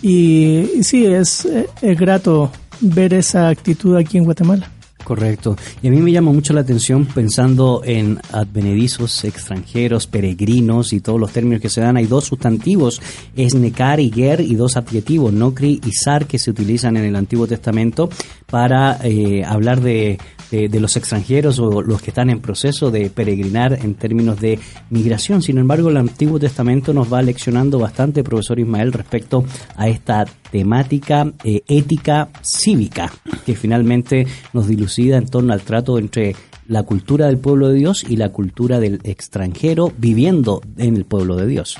Y, 0.00 0.80
sí, 0.82 1.04
es, 1.04 1.46
es 1.82 1.98
grato 1.98 2.50
ver 2.80 3.12
esa 3.12 3.50
actitud 3.50 3.94
aquí 3.94 4.16
en 4.16 4.24
Guatemala. 4.24 4.70
Correcto. 5.04 5.56
Y 5.82 5.88
a 5.88 5.90
mí 5.90 5.96
me 5.96 6.12
llama 6.12 6.32
mucho 6.32 6.52
la 6.52 6.60
atención 6.60 7.06
pensando 7.06 7.82
en 7.84 8.18
advenedizos 8.32 9.24
extranjeros, 9.24 10.06
peregrinos 10.06 10.92
y 10.92 11.00
todos 11.00 11.18
los 11.18 11.32
términos 11.32 11.60
que 11.60 11.68
se 11.68 11.80
dan. 11.80 11.96
Hay 11.96 12.06
dos 12.06 12.24
sustantivos, 12.24 13.00
es 13.34 13.54
nekar 13.54 13.98
y 14.00 14.10
ger, 14.10 14.40
y 14.40 14.54
dos 14.54 14.76
adjetivos, 14.76 15.32
nocri 15.32 15.80
y 15.84 15.92
sar, 15.92 16.26
que 16.26 16.38
se 16.38 16.50
utilizan 16.50 16.96
en 16.96 17.04
el 17.04 17.16
Antiguo 17.16 17.46
Testamento 17.46 18.08
para 18.46 18.98
eh, 19.02 19.44
hablar 19.44 19.80
de 19.80 20.18
de, 20.50 20.80
los 20.80 20.96
extranjeros 20.96 21.58
o 21.58 21.82
los 21.82 22.02
que 22.02 22.10
están 22.10 22.30
en 22.30 22.40
proceso 22.40 22.90
de 22.90 23.10
peregrinar 23.10 23.78
en 23.82 23.94
términos 23.94 24.40
de 24.40 24.58
migración. 24.90 25.42
Sin 25.42 25.58
embargo, 25.58 25.90
el 25.90 25.96
Antiguo 25.96 26.38
Testamento 26.38 26.92
nos 26.92 27.12
va 27.12 27.22
leccionando 27.22 27.78
bastante, 27.78 28.24
profesor 28.24 28.58
Ismael, 28.58 28.92
respecto 28.92 29.44
a 29.76 29.88
esta 29.88 30.24
temática 30.50 31.32
eh, 31.44 31.62
ética 31.68 32.28
cívica 32.42 33.12
que 33.46 33.54
finalmente 33.54 34.26
nos 34.52 34.66
dilucida 34.66 35.16
en 35.16 35.28
torno 35.28 35.52
al 35.52 35.62
trato 35.62 35.98
entre 35.98 36.34
la 36.66 36.82
cultura 36.84 37.26
del 37.26 37.38
pueblo 37.38 37.68
de 37.68 37.74
Dios 37.74 38.04
y 38.08 38.16
la 38.16 38.30
cultura 38.30 38.80
del 38.80 39.00
extranjero 39.04 39.92
viviendo 39.98 40.62
en 40.76 40.96
el 40.96 41.04
pueblo 41.04 41.36
de 41.36 41.46
Dios. 41.46 41.78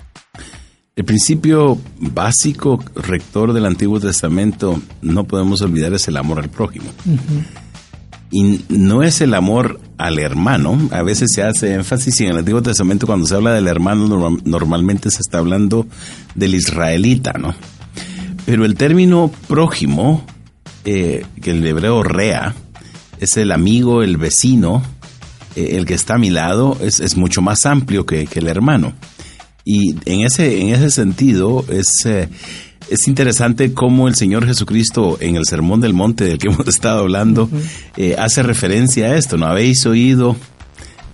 El 0.97 1.05
principio 1.05 1.79
básico 1.99 2.83
rector 2.95 3.53
del 3.53 3.65
Antiguo 3.65 4.01
Testamento, 4.01 4.83
no 5.01 5.25
podemos 5.25 5.63
olvidar, 5.63 5.95
es 5.95 6.09
el 6.09 6.17
amor 6.17 6.41
al 6.41 6.51
prójimo. 6.51 6.91
Y 8.31 8.65
no 8.69 9.03
es 9.03 9.21
el 9.21 9.35
amor 9.35 9.81
al 9.99 10.19
hermano. 10.19 10.89
A 10.93 11.03
veces 11.03 11.31
se 11.35 11.43
hace 11.43 11.75
énfasis 11.75 12.21
y 12.21 12.25
en 12.25 12.31
el 12.31 12.39
Antiguo 12.39 12.63
Testamento 12.63 13.07
cuando 13.07 13.27
se 13.27 13.35
habla 13.35 13.53
del 13.53 13.67
hermano 13.67 14.39
normalmente 14.45 15.11
se 15.11 15.21
está 15.21 15.39
hablando 15.39 15.87
del 16.35 16.55
israelita, 16.55 17.33
¿no? 17.33 17.55
Pero 18.47 18.65
el 18.65 18.77
término 18.77 19.31
prójimo, 19.49 20.25
eh, 20.85 21.25
que 21.43 21.51
el 21.51 21.67
hebreo 21.67 22.03
rea, 22.03 22.55
es 23.19 23.37
el 23.37 23.53
amigo, 23.53 24.03
el 24.03 24.17
vecino, 24.17 24.83
eh, 25.57 25.77
el 25.77 25.85
que 25.85 25.95
está 25.95 26.15
a 26.15 26.19
mi 26.19 26.31
lado, 26.31 26.79
es, 26.81 27.01
es 27.01 27.17
mucho 27.17 27.43
más 27.43 27.67
amplio 27.67 28.07
que, 28.07 28.27
que, 28.27 28.39
el 28.39 28.47
hermano. 28.47 28.95
Y 29.65 29.97
en 30.07 30.25
ese, 30.25 30.61
en 30.61 30.69
ese 30.69 30.91
sentido 30.91 31.65
es... 31.69 32.07
Eh, 32.07 32.29
es 32.91 33.07
interesante 33.07 33.73
cómo 33.73 34.09
el 34.09 34.17
Señor 34.17 34.45
Jesucristo 34.47 35.17
en 35.21 35.37
el 35.37 35.47
Sermón 35.47 35.81
del 35.81 35.95
Monte 35.95 36.25
del 36.25 36.39
que 36.39 36.49
hemos 36.53 36.67
estado 36.67 37.01
hablando 37.01 37.49
eh, 37.97 38.17
hace 38.19 38.43
referencia 38.43 39.07
a 39.07 39.17
esto. 39.17 39.37
No 39.37 39.47
habéis 39.47 39.87
oído, 39.87 40.37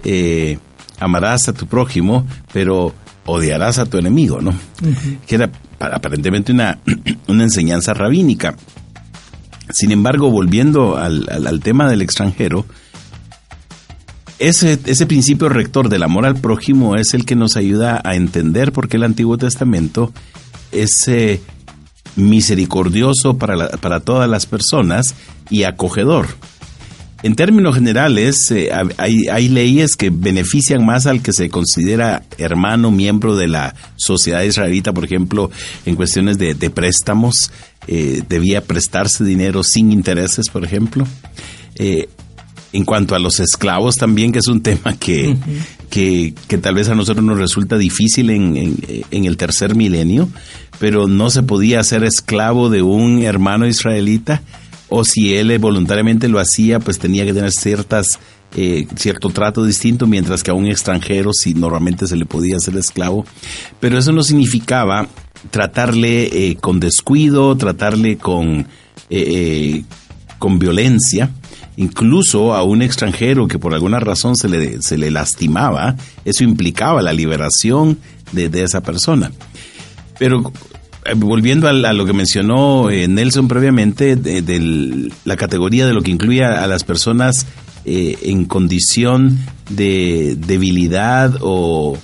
eh, 0.03 0.59
amarás 0.99 1.49
a 1.49 1.53
tu 1.53 1.67
prójimo, 1.67 2.27
pero 2.53 2.95
odiarás 3.27 3.79
a 3.79 3.87
tu 3.87 3.99
enemigo, 3.99 4.41
¿no? 4.41 4.55
Que 5.27 5.35
era 5.35 5.51
aparentemente 5.79 6.53
una, 6.53 6.79
una 7.29 7.43
enseñanza 7.43 7.93
rabínica. 7.93 8.57
Sin 9.71 9.91
embargo, 9.91 10.31
volviendo 10.31 10.97
al, 10.97 11.29
al, 11.29 11.61
tema 11.61 11.91
del 11.91 12.01
extranjero, 12.01 12.65
ese, 14.39 14.79
ese, 14.87 15.07
principio 15.07 15.49
rector 15.49 15.89
del 15.89 16.05
amor 16.05 16.25
al 16.25 16.37
prójimo 16.37 16.95
es 16.95 17.15
el 17.15 17.25
que 17.25 17.35
nos 17.35 17.57
ayuda 17.57 18.01
a 18.05 18.15
entender 18.15 18.71
por 18.71 18.89
qué 18.89 18.97
el 18.97 19.03
Antiguo 19.03 19.37
Testamento 19.39 20.13
es 20.71 21.09
eh, 21.09 21.41
misericordioso 22.17 23.39
para, 23.39 23.69
para 23.69 24.01
todas 24.01 24.29
las 24.29 24.47
personas 24.47 25.15
y 25.51 25.63
acogedor. 25.63 26.27
En 27.23 27.35
términos 27.35 27.75
generales, 27.75 28.51
eh, 28.51 28.71
hay, 28.99 29.27
hay, 29.29 29.49
leyes 29.49 29.97
que 29.97 30.11
benefician 30.11 30.85
más 30.85 31.07
al 31.07 31.23
que 31.23 31.33
se 31.33 31.49
considera 31.49 32.23
hermano, 32.37 32.91
miembro 32.91 33.37
de 33.37 33.49
la 33.49 33.75
sociedad 33.97 34.43
israelita, 34.43 34.93
por 34.93 35.05
ejemplo, 35.05 35.51
en 35.87 35.97
cuestiones 35.97 36.37
de, 36.39 36.55
préstamos, 36.71 37.51
eh, 37.89 38.23
debía 38.29 38.61
prestarse 38.61 39.25
dinero 39.25 39.63
sin 39.63 39.93
intereses, 39.93 40.51
por 40.51 40.65
ejemplo. 40.65 41.07
Eh, 41.77 42.09
en 42.73 42.85
cuanto 42.85 43.15
a 43.15 43.19
los 43.19 43.41
esclavos 43.41 43.97
también, 43.97 44.31
que 44.33 44.41
es 44.41 44.49
un 44.49 44.63
tema 44.63 44.95
que, 44.99 45.37
que, 45.97 46.59
tal 46.59 46.75
vez 46.75 46.91
a 46.91 46.95
nosotros 46.95 47.25
nos 47.25 47.39
resulta 47.39 47.79
difícil 47.79 48.29
en, 48.29 48.77
en, 49.11 49.25
el 49.25 49.37
tercer 49.39 49.75
milenio, 49.75 50.29
pero 50.79 51.09
no 51.09 51.31
se 51.31 51.43
podía 51.43 51.83
ser 51.85 52.05
esclavo 52.05 52.69
de 52.69 52.83
un 52.83 53.23
hermano 53.23 53.67
israelita, 53.67 54.43
o 54.91 55.05
si 55.07 55.35
él 55.35 55.59
voluntariamente 55.59 56.29
lo 56.29 56.39
hacía, 56.39 56.81
pues 56.81 56.99
tenía 56.99 57.25
que 57.25 57.33
tener 57.33 57.51
ciertas 57.51 58.19
eh, 58.55 58.87
cierto 58.97 59.31
trato 59.31 59.65
distinto, 59.65 60.07
mientras 60.07 60.43
que 60.43 60.51
a 60.51 60.55
un 60.55 60.67
extranjero 60.67 61.33
si 61.33 61.55
normalmente 61.55 62.07
se 62.07 62.17
le 62.17 62.27
podía 62.27 62.57
hacer 62.57 62.77
esclavo. 62.77 63.25
Pero 63.81 63.99
eso 63.99 64.13
no 64.13 64.23
significaba 64.23 65.09
tratarle 65.51 66.51
eh, 66.51 66.57
con 66.57 66.79
descuido, 66.79 67.57
tratarle 67.57 68.19
con, 68.19 68.67
eh, 69.09 69.83
con 70.39 70.59
violencia 70.59 71.31
incluso 71.77 72.55
a 72.55 72.63
un 72.63 72.83
extranjero 72.83 73.49
que 73.49 73.59
por 73.59 73.75
alguna 73.75 74.01
razón 74.01 74.37
se 74.37 74.49
le, 74.49 74.83
se 74.83 74.97
le 74.99 75.11
lastimaba, 75.11 75.97
eso 76.25 76.45
implicaba 76.45 77.03
la 77.03 77.13
liberación 77.13 77.99
de, 78.33 78.49
de 78.49 78.63
esa 78.63 78.83
persona. 78.83 79.31
Pero 80.19 80.53
eh, 81.07 81.15
volviendo 81.15 81.69
a, 81.69 81.73
lo 81.73 82.07
que 82.07 82.13
mencionó 82.13 82.91
eh, 82.91 83.07
Nelson 83.09 83.49
previamente, 83.49 84.17
de, 84.17 85.11
la 85.25 85.37
categoría 85.37 85.87
de 85.87 85.93
lo 85.93 86.03
que 86.03 86.11
incluye 86.11 86.45
a, 86.45 86.67
las 86.67 86.85
personas 86.85 87.47
eh, 87.85 88.19
en 88.23 88.45
condición 88.45 89.39
de 89.71 90.37
debilidad 90.39 91.37
o, 91.41 91.99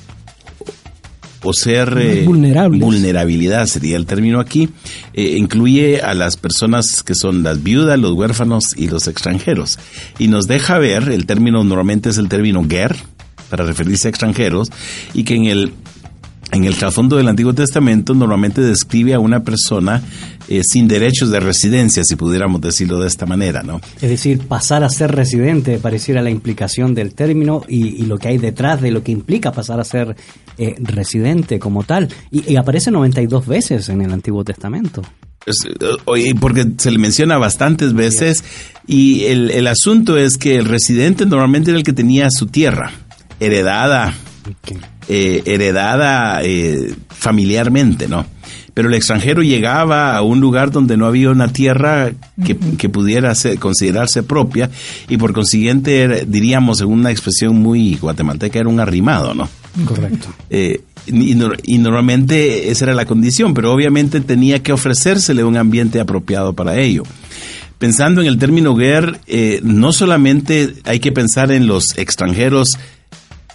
o 1.43 1.53
ser 1.53 2.25
vulnerabilidad 2.27 3.67
sería 3.67 3.97
el 3.97 4.07
término 4.07 4.41
aquí, 4.41 4.69
incluye 5.15 6.01
a 6.01 6.15
las 6.15 6.37
personas 6.37 7.03
que 7.03 7.15
son 7.15 7.43
las 7.43 7.63
viudas, 7.63 7.99
los 7.99 8.13
huérfanos 8.13 8.77
y 8.77 8.89
los 8.89 9.09
extranjeros. 9.09 9.79
Y 10.19 10.29
nos 10.29 10.47
deja 10.47 10.79
ver, 10.79 11.09
el 11.09 11.27
término 11.27 11.65
normalmente 11.65 12.11
es 12.11 12.19
el 12.19 12.29
término 12.29 12.65
ger, 12.69 12.97
para 13.51 13.65
referirse 13.65 14.09
a 14.09 14.11
extranjeros, 14.11 14.71
y 15.15 15.25
que 15.25 15.35
en 15.35 15.47
el 15.47 15.73
en 16.53 16.65
el 16.65 16.77
trasfondo 16.77 17.17
del 17.17 17.29
Antiguo 17.29 17.55
Testamento 17.55 18.15
normalmente 18.15 18.61
describe 18.61 19.15
a 19.15 19.19
una 19.19 19.43
persona 19.43 20.03
eh, 20.59 20.63
sin 20.65 20.89
derechos 20.89 21.31
de 21.31 21.41
residencia, 21.41 22.05
si 22.05 22.17
pudiéramos 22.17 22.61
decirlo 22.61 23.01
de 23.01 23.09
esta 23.09 23.27
manera, 23.27 23.63
¿no? 23.63 23.81
Es 24.01 24.11
decir, 24.11 24.41
pasar 24.47 24.85
a 24.85 24.89
ser 24.89 25.13
residente 25.13 25.79
pareciera 25.79 26.23
la 26.23 26.31
implicación 26.31 26.95
del 26.95 27.15
término 27.15 27.63
y, 27.69 28.03
lo 28.03 28.19
que 28.19 28.29
hay 28.29 28.39
detrás 28.39 28.81
de 28.81 28.91
lo 28.91 29.03
que 29.03 29.13
implica 29.13 29.53
pasar 29.53 29.81
a 29.81 29.85
ser 29.85 30.17
eh, 30.59 30.75
residente 30.79 31.59
como 31.59 31.85
tal. 31.85 32.09
Y, 32.31 32.57
aparece 32.57 32.91
92 32.91 33.47
veces 33.47 33.89
en 33.89 34.03
el 34.03 34.13
Antiguo 34.13 34.45
Testamento. 34.45 35.03
Eh, 35.47 36.35
porque 36.39 36.67
se 36.77 36.91
le 36.91 36.99
menciona 36.99 37.39
bastantes 37.39 37.95
veces 37.95 38.45
y 38.87 39.25
el, 39.25 39.51
el 39.51 39.67
asunto 39.67 40.17
es 40.17 40.37
que 40.37 40.57
el 40.57 40.67
residente 40.67 41.27
normalmente 41.27 41.71
era 41.71 41.79
el 41.79 41.85
que 41.85 41.93
tenía 41.93 42.29
su 42.31 42.47
tierra 42.47 42.93
heredada 43.41 44.15
eh, 45.09 45.43
heredada 45.47 46.43
eh, 46.43 46.95
familiarmente, 47.09 48.09
¿no? 48.09 48.25
Pero 48.75 48.89
el 48.89 48.95
extranjero 48.95 49.43
llegaba 49.43 50.17
a 50.17 50.23
un 50.23 50.41
lugar 50.41 50.71
donde 50.71 50.97
no 50.97 51.07
había 51.07 51.31
una 51.31 51.49
tierra 51.49 52.13
que, 52.45 52.89
pudiera 52.89 53.35
considerarse 53.59 54.23
propia 54.23 54.71
y 55.09 55.19
por 55.19 55.33
consiguiente, 55.33 56.25
diríamos 56.27 56.81
en 56.81 56.89
una 56.89 57.11
expresión 57.11 57.57
muy 57.57 57.97
guatemalteca, 57.97 58.59
era 58.59 58.69
un 58.69 58.81
arrimado, 58.81 59.35
¿no? 59.35 59.49
Correcto. 59.85 60.29
Eh, 60.49 60.81
y, 61.07 61.79
normalmente 61.79 62.71
esa 62.71 62.87
era 62.87 62.95
la 62.95 63.07
condición, 63.07 63.55
pero 63.55 63.73
obviamente 63.73 64.21
tenía 64.21 64.63
que 64.63 64.73
ofrecérsele 64.73 65.45
un 65.45 65.57
ambiente 65.57 66.01
apropiado 66.01 66.53
para 66.53 66.79
ello 66.79 67.03
pensando 67.79 68.21
en 68.21 68.29
el 68.29 68.39
término 68.39 68.77
guerra, 68.77 69.19
no 69.65 69.93
solamente 69.93 70.73
hay 70.85 71.01
que 71.01 71.11
pensar 71.11 71.51
en 71.51 71.67
los 71.67 71.99
extranjeros 71.99 72.79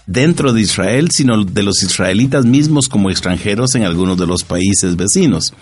dentro 0.07 0.53
de 0.53 0.61
Israel, 0.61 1.09
sino 1.11 1.43
de 1.43 1.63
los 1.63 1.83
israelitas 1.83 2.45
mismos 2.45 2.87
como 2.87 3.11
extranjeros 3.11 3.75
en 3.75 3.83
algunos 3.83 4.17
de 4.17 4.25
los 4.25 4.43
países 4.43 4.95
vecinos 4.95 5.53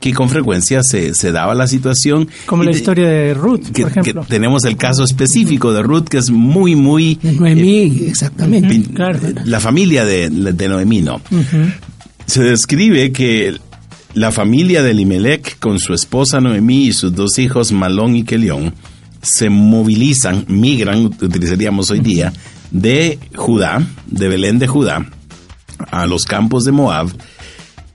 que 0.00 0.14
con 0.14 0.30
frecuencia 0.30 0.82
se, 0.82 1.14
se 1.14 1.30
daba 1.30 1.54
la 1.54 1.66
situación. 1.66 2.28
Como 2.46 2.64
la 2.64 2.70
historia 2.70 3.06
de 3.06 3.34
Ruth, 3.34 3.70
por 3.70 3.90
ejemplo. 3.90 4.24
tenemos 4.26 4.64
el 4.64 4.76
caso 4.76 5.04
específico 5.04 5.72
de 5.72 5.82
Ruth, 5.82 6.04
que 6.04 6.18
es 6.18 6.30
muy, 6.30 6.74
muy... 6.74 7.18
Noemí, 7.22 7.78
eh, 7.78 8.08
exactamente. 8.08 8.82
La 9.44 9.60
familia 9.60 10.06
de, 10.06 10.30
de 10.30 10.68
Noemí, 10.68 11.02
¿no? 11.02 11.20
Se 12.24 12.42
describe 12.42 13.12
que 13.12 13.58
la 14.14 14.32
familia 14.32 14.82
de 14.82 14.92
Elimelech, 14.92 15.58
con 15.58 15.78
su 15.78 15.92
esposa 15.92 16.40
Noemí 16.40 16.86
y 16.86 16.92
sus 16.92 17.14
dos 17.14 17.38
hijos 17.38 17.70
Malón 17.70 18.16
y 18.16 18.24
Kelión, 18.24 18.74
se 19.22 19.50
movilizan, 19.50 20.46
migran, 20.48 21.04
utilizaríamos 21.04 21.90
hoy 21.90 22.00
día, 22.00 22.32
de 22.70 23.18
Judá, 23.34 23.82
de 24.06 24.28
Belén 24.28 24.58
de 24.58 24.66
Judá, 24.66 25.06
a 25.90 26.06
los 26.06 26.24
campos 26.24 26.64
de 26.64 26.72
Moab. 26.72 27.08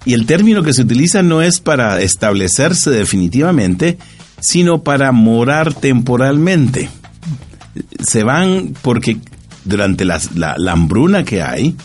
Y 0.05 0.13
el 0.13 0.26
término 0.26 0.63
que 0.63 0.73
se 0.73 0.84
utiliza 0.84 1.23
no 1.23 1.41
es 1.41 1.59
para 1.59 2.01
establecerse 2.01 2.91
definitivamente, 2.91 3.97
sino 4.39 4.84
para 4.84 5.11
morar 5.11 5.73
temporalmente. 5.73 6.89
Se 8.03 8.23
van 8.23 8.76
porque 8.82 9.17
durante 9.63 10.05
la, 10.05 10.21
hambruna 10.69 11.23
que 11.23 11.41
hay, 11.41 11.76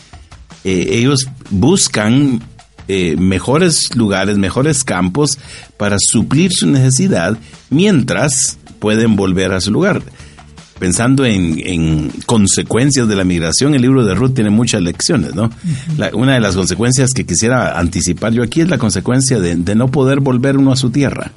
eh, 0.64 0.86
ellos 0.90 1.28
buscan 1.50 2.42
eh, 2.88 3.16
mejores 3.16 3.94
lugares, 3.96 4.36
mejores 4.36 4.84
campos 4.84 5.38
para 5.78 5.96
suplir 5.98 6.50
su 6.52 6.66
necesidad 6.66 7.38
mientras 7.70 8.58
pueden 8.78 9.16
volver 9.16 9.52
a 9.52 9.60
su 9.60 9.70
lugar 9.70 10.02
pensando 10.80 11.26
en, 11.26 12.10
consecuencias 12.26 13.06
de 13.06 13.14
la 13.14 13.22
migración, 13.22 13.74
el 13.74 13.82
libro 13.82 14.04
de 14.04 14.14
Ruth 14.14 14.34
tiene 14.34 14.50
muchas 14.50 14.80
lecciones, 14.80 15.34
¿no? 15.34 15.50
una 16.14 16.34
de 16.34 16.40
las 16.40 16.56
consecuencias 16.56 17.12
que 17.12 17.24
quisiera 17.24 17.78
anticipar 17.78 18.32
yo 18.32 18.42
aquí 18.42 18.62
es 18.62 18.70
la 18.70 18.78
consecuencia 18.78 19.38
de, 19.38 19.74
no 19.76 19.90
poder 19.90 20.20
volver 20.20 20.56
uno 20.56 20.72
a 20.72 20.76
su 20.76 20.90
tierra. 20.90 21.30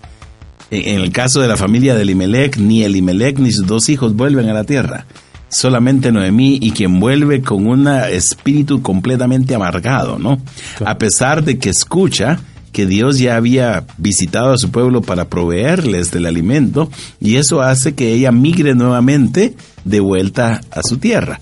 En, 0.71 1.01
el 1.01 1.11
caso 1.11 1.41
de 1.41 1.47
la 1.47 1.57
familia 1.57 1.93
de 1.93 2.01
Elimelech, 2.01 2.57
ni 2.57 2.83
Elimelech 2.83 3.37
ni 3.37 3.51
sus 3.51 3.67
dos 3.67 3.89
hijos 3.89 4.15
vuelven 4.15 4.49
a 4.49 4.53
la 4.53 4.63
tierra. 4.63 5.05
Solamente 5.49 6.11
Noemí 6.11 6.57
y 6.59 6.71
quien 6.71 6.99
vuelve 6.99 7.41
con 7.41 7.67
un 7.67 7.87
espíritu 7.87 8.81
completamente 8.81 9.53
amargado, 9.53 10.17
¿no? 10.17 10.41
A 10.83 10.97
pesar 10.97 11.43
de 11.43 11.59
que 11.59 11.69
escucha 11.69 12.39
que 12.73 12.85
Dios 12.85 13.19
ya 13.19 13.37
había 13.37 13.85
visitado 13.97 14.51
a 14.51 14.57
su 14.57 14.71
pueblo 14.71 15.01
para 15.01 15.29
proveerles 15.29 16.11
del 16.11 16.25
alimento 16.25 16.89
y 17.21 17.37
eso 17.37 17.61
hace 17.61 17.93
que 17.93 18.13
ella 18.13 18.31
migre 18.33 18.75
nuevamente 18.75 19.55
de 19.85 19.99
vuelta 20.01 20.59
a 20.71 20.81
su 20.83 20.97
tierra. 20.97 21.39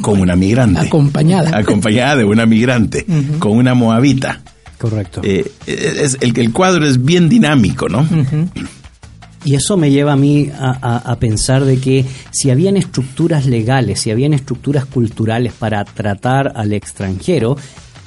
como 0.00 0.22
una 0.22 0.34
migrante. 0.34 0.80
Acompañada. 0.80 1.56
Acompañada 1.56 2.16
de 2.16 2.24
una 2.24 2.46
migrante, 2.46 3.06
con 3.38 3.52
una 3.52 3.74
moabita. 3.74 4.40
Correcto. 4.78 5.20
Eh, 5.22 5.50
es, 5.66 6.16
el, 6.20 6.36
el 6.38 6.52
cuadro 6.52 6.86
es 6.86 7.04
bien 7.04 7.28
dinámico, 7.28 7.88
¿no? 7.88 8.06
Y 9.44 9.54
eso 9.54 9.76
me 9.76 9.90
lleva 9.90 10.12
a 10.12 10.16
mí 10.16 10.50
a, 10.58 10.96
a, 10.98 11.16
pensar 11.18 11.64
de 11.64 11.78
que 11.78 12.04
si 12.30 12.50
habían 12.50 12.76
estructuras 12.76 13.46
legales, 13.46 14.00
si 14.00 14.10
habían 14.10 14.34
estructuras 14.34 14.84
culturales 14.84 15.54
para 15.54 15.82
tratar 15.84 16.52
al 16.56 16.74
extranjero, 16.74 17.56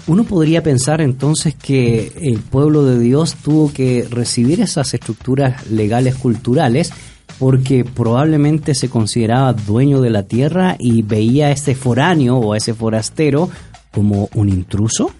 uno 0.07 0.23
podría 0.25 0.61
pensar 0.61 1.01
entonces 1.01 1.55
que 1.55 2.11
el 2.21 2.39
pueblo 2.39 2.83
de 2.83 2.99
Dios 2.99 3.35
tuvo 3.35 3.71
que 3.71 4.05
recibir 4.09 4.61
esas 4.61 4.93
estructuras 4.93 5.69
legales 5.69 6.15
culturales 6.15 6.91
porque 7.39 7.85
probablemente 7.85 8.75
se 8.75 8.89
consideraba 8.89 9.53
dueño 9.53 10.01
de 10.01 10.09
la 10.09 10.23
tierra 10.23 10.75
y 10.77 11.01
veía 11.01 11.47
a 11.47 11.51
este 11.51 11.73
foráneo 11.73 12.37
o 12.37 12.53
a 12.53 12.57
ese 12.57 12.73
forastero 12.73 13.49
como 13.91 14.29
un 14.33 14.49
intruso, 14.49 15.11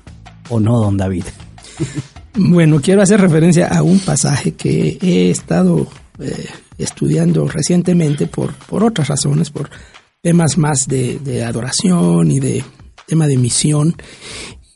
¿o 0.49 0.59
no, 0.59 0.79
don 0.79 0.97
David? 0.97 1.25
Bueno, 2.35 2.81
quiero 2.81 3.03
hacer 3.03 3.21
referencia 3.21 3.67
a 3.67 3.83
un 3.83 3.99
pasaje 3.99 4.53
que 4.53 4.97
he 5.03 5.29
estado 5.29 5.85
eh, 6.17 6.47
estudiando 6.79 7.47
recientemente 7.47 8.25
por, 8.25 8.55
por 8.55 8.83
otras 8.83 9.07
razones, 9.07 9.51
por 9.51 9.69
temas 10.19 10.57
más 10.57 10.87
de 10.87 11.43
adoración 11.45 12.31
y 12.31 12.39
de 12.39 12.63
tema 13.05 13.27
de 13.27 13.37
misión 13.37 13.95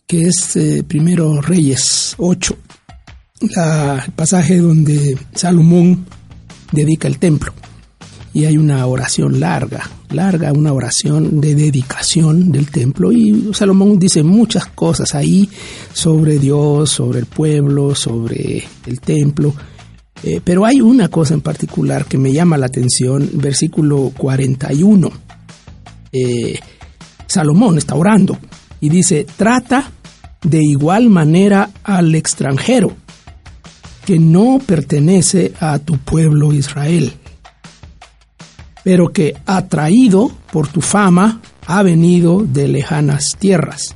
que 0.07 0.21
es 0.21 0.55
eh, 0.55 0.85
primero 0.87 1.41
Reyes 1.41 2.15
8, 2.17 2.57
el 3.41 4.11
pasaje 4.13 4.57
donde 4.57 5.17
Salomón 5.35 6.05
dedica 6.71 7.09
el 7.09 7.19
templo. 7.19 7.51
Y 8.33 8.45
hay 8.45 8.55
una 8.55 8.85
oración 8.85 9.41
larga, 9.41 9.89
larga, 10.11 10.53
una 10.53 10.71
oración 10.71 11.41
de 11.41 11.55
dedicación 11.55 12.53
del 12.53 12.71
templo. 12.71 13.11
Y 13.11 13.49
Salomón 13.53 13.99
dice 13.99 14.23
muchas 14.23 14.67
cosas 14.67 15.13
ahí 15.13 15.49
sobre 15.91 16.39
Dios, 16.39 16.89
sobre 16.89 17.19
el 17.19 17.25
pueblo, 17.25 17.93
sobre 17.93 18.63
el 18.85 19.01
templo. 19.01 19.53
Eh, 20.23 20.39
pero 20.41 20.65
hay 20.65 20.79
una 20.79 21.09
cosa 21.09 21.33
en 21.33 21.41
particular 21.41 22.05
que 22.05 22.17
me 22.17 22.31
llama 22.31 22.57
la 22.57 22.67
atención, 22.67 23.29
versículo 23.33 24.13
41. 24.15 25.11
Eh, 26.13 26.57
Salomón 27.25 27.77
está 27.77 27.95
orando 27.95 28.37
y 28.79 28.89
dice, 28.89 29.25
trata 29.35 29.91
de 30.43 30.63
igual 30.63 31.09
manera 31.09 31.69
al 31.83 32.15
extranjero 32.15 32.95
que 34.05 34.19
no 34.19 34.59
pertenece 34.65 35.51
a 35.59 35.79
tu 35.79 35.97
pueblo 35.97 36.53
Israel, 36.53 37.11
pero 38.83 39.09
que 39.09 39.35
atraído 39.45 40.31
por 40.49 40.69
tu 40.69 40.79
fama 40.79 41.41
ha 41.65 41.83
venido 41.83 42.41
de 42.41 42.69
lejanas 42.69 43.35
tierras. 43.37 43.95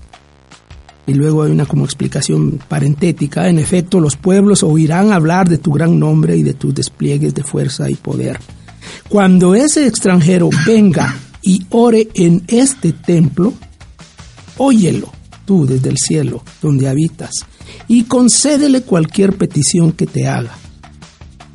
Y 1.07 1.13
luego 1.13 1.43
hay 1.43 1.51
una 1.51 1.65
como 1.65 1.85
explicación 1.85 2.59
parentética, 2.67 3.47
en 3.47 3.57
efecto 3.57 4.01
los 4.01 4.17
pueblos 4.17 4.63
oirán 4.63 5.13
hablar 5.13 5.47
de 5.47 5.57
tu 5.57 5.71
gran 5.71 5.97
nombre 5.97 6.35
y 6.35 6.43
de 6.43 6.55
tus 6.55 6.75
despliegues 6.75 7.33
de 7.33 7.43
fuerza 7.43 7.89
y 7.89 7.95
poder. 7.95 8.37
Cuando 9.07 9.55
ese 9.55 9.87
extranjero 9.87 10.49
venga 10.65 11.15
y 11.41 11.65
ore 11.69 12.09
en 12.15 12.43
este 12.47 12.91
templo, 12.91 13.53
óyelo 14.57 15.20
desde 15.67 15.89
el 15.89 15.97
cielo, 15.97 16.43
donde 16.61 16.87
habitas, 16.89 17.31
y 17.87 18.03
concédele 18.03 18.81
cualquier 18.81 19.37
petición 19.37 19.91
que 19.91 20.05
te 20.07 20.27
haga. 20.27 20.55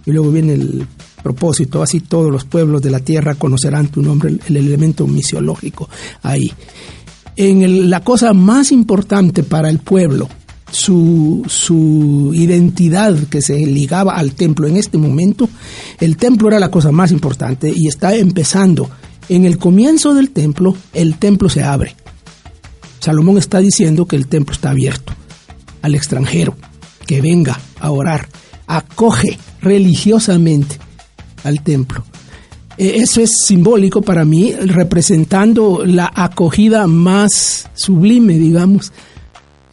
Y 0.05 0.13
luego 0.13 0.31
viene 0.31 0.55
el 0.55 0.87
propósito, 1.23 1.83
así 1.83 2.01
todos 2.01 2.31
los 2.31 2.45
pueblos 2.45 2.81
de 2.83 2.91
la 2.91 3.01
tierra 3.01 3.35
conocerán 3.35 3.89
tu 3.89 4.03
nombre, 4.03 4.31
el, 4.31 4.41
el 4.49 4.57
elemento 4.59 5.07
misiológico 5.07 5.89
ahí. 6.23 6.53
En 7.37 7.63
el- 7.63 7.91
la 7.91 8.01
cosa 8.05 8.33
más 8.33 8.71
importante 8.73 9.43
para 9.43 9.69
el 9.69 9.79
pueblo, 9.81 10.29
su, 10.71 11.43
su 11.49 12.33
identidad 12.35 13.17
que 13.29 13.43
se 13.43 13.57
ligaba 13.67 14.15
al 14.17 14.33
templo 14.33 14.67
en 14.69 14.77
este 14.77 14.99
momento, 14.99 15.49
el 16.01 16.17
templo 16.17 16.49
era 16.49 16.59
la 16.61 16.71
cosa 16.71 16.93
más 16.93 17.11
importante 17.13 17.73
y 17.75 17.89
está 17.89 18.15
empezando. 18.15 18.89
En 19.29 19.45
el 19.45 19.59
comienzo 19.59 20.15
del 20.15 20.31
templo, 20.31 20.77
el 20.93 21.19
templo 21.19 21.49
se 21.49 21.63
abre. 21.65 21.97
Salomón 23.07 23.39
está 23.39 23.61
diciendo 23.61 24.07
que 24.07 24.17
el 24.17 24.27
templo 24.27 24.53
está 24.53 24.71
abierto 24.71 25.13
al 25.81 25.95
extranjero, 25.95 26.57
que 27.07 27.21
venga 27.21 27.57
a 27.79 27.93
orar, 27.93 28.27
acoge 28.67 29.39
religiosamente 29.63 30.77
al 31.45 31.63
templo. 31.63 32.03
Eh, 32.77 32.95
Eso 32.97 33.21
es 33.21 33.45
simbólico 33.47 34.03
para 34.03 34.25
mí, 34.25 34.53
representando 34.55 35.85
la 35.87 36.11
acogida 36.13 36.89
más 36.89 37.71
sublime, 37.75 38.41
digamos, 38.41 38.93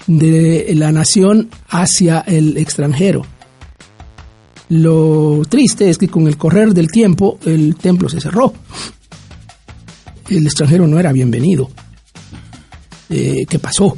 de 0.06 0.72
la 0.76 0.92
nación 0.92 1.50
hacia 1.70 2.20
el 2.20 2.58
extranjero. 2.58 3.24
Lo 4.70 5.42
triste 5.50 5.90
es 5.90 5.98
que 5.98 6.08
con 6.08 6.28
el 6.28 6.38
correr 6.38 6.72
del 6.76 6.92
tiempo 6.92 7.40
el 7.48 7.78
templo 7.78 8.10
se 8.10 8.22
cerró. 8.22 8.54
El 10.30 10.46
extranjero 10.46 10.86
no 10.86 11.00
era 11.00 11.12
bienvenido. 11.12 11.72
Eh, 13.14 13.46
¿Qué 13.48 13.60
pasó? 13.60 13.96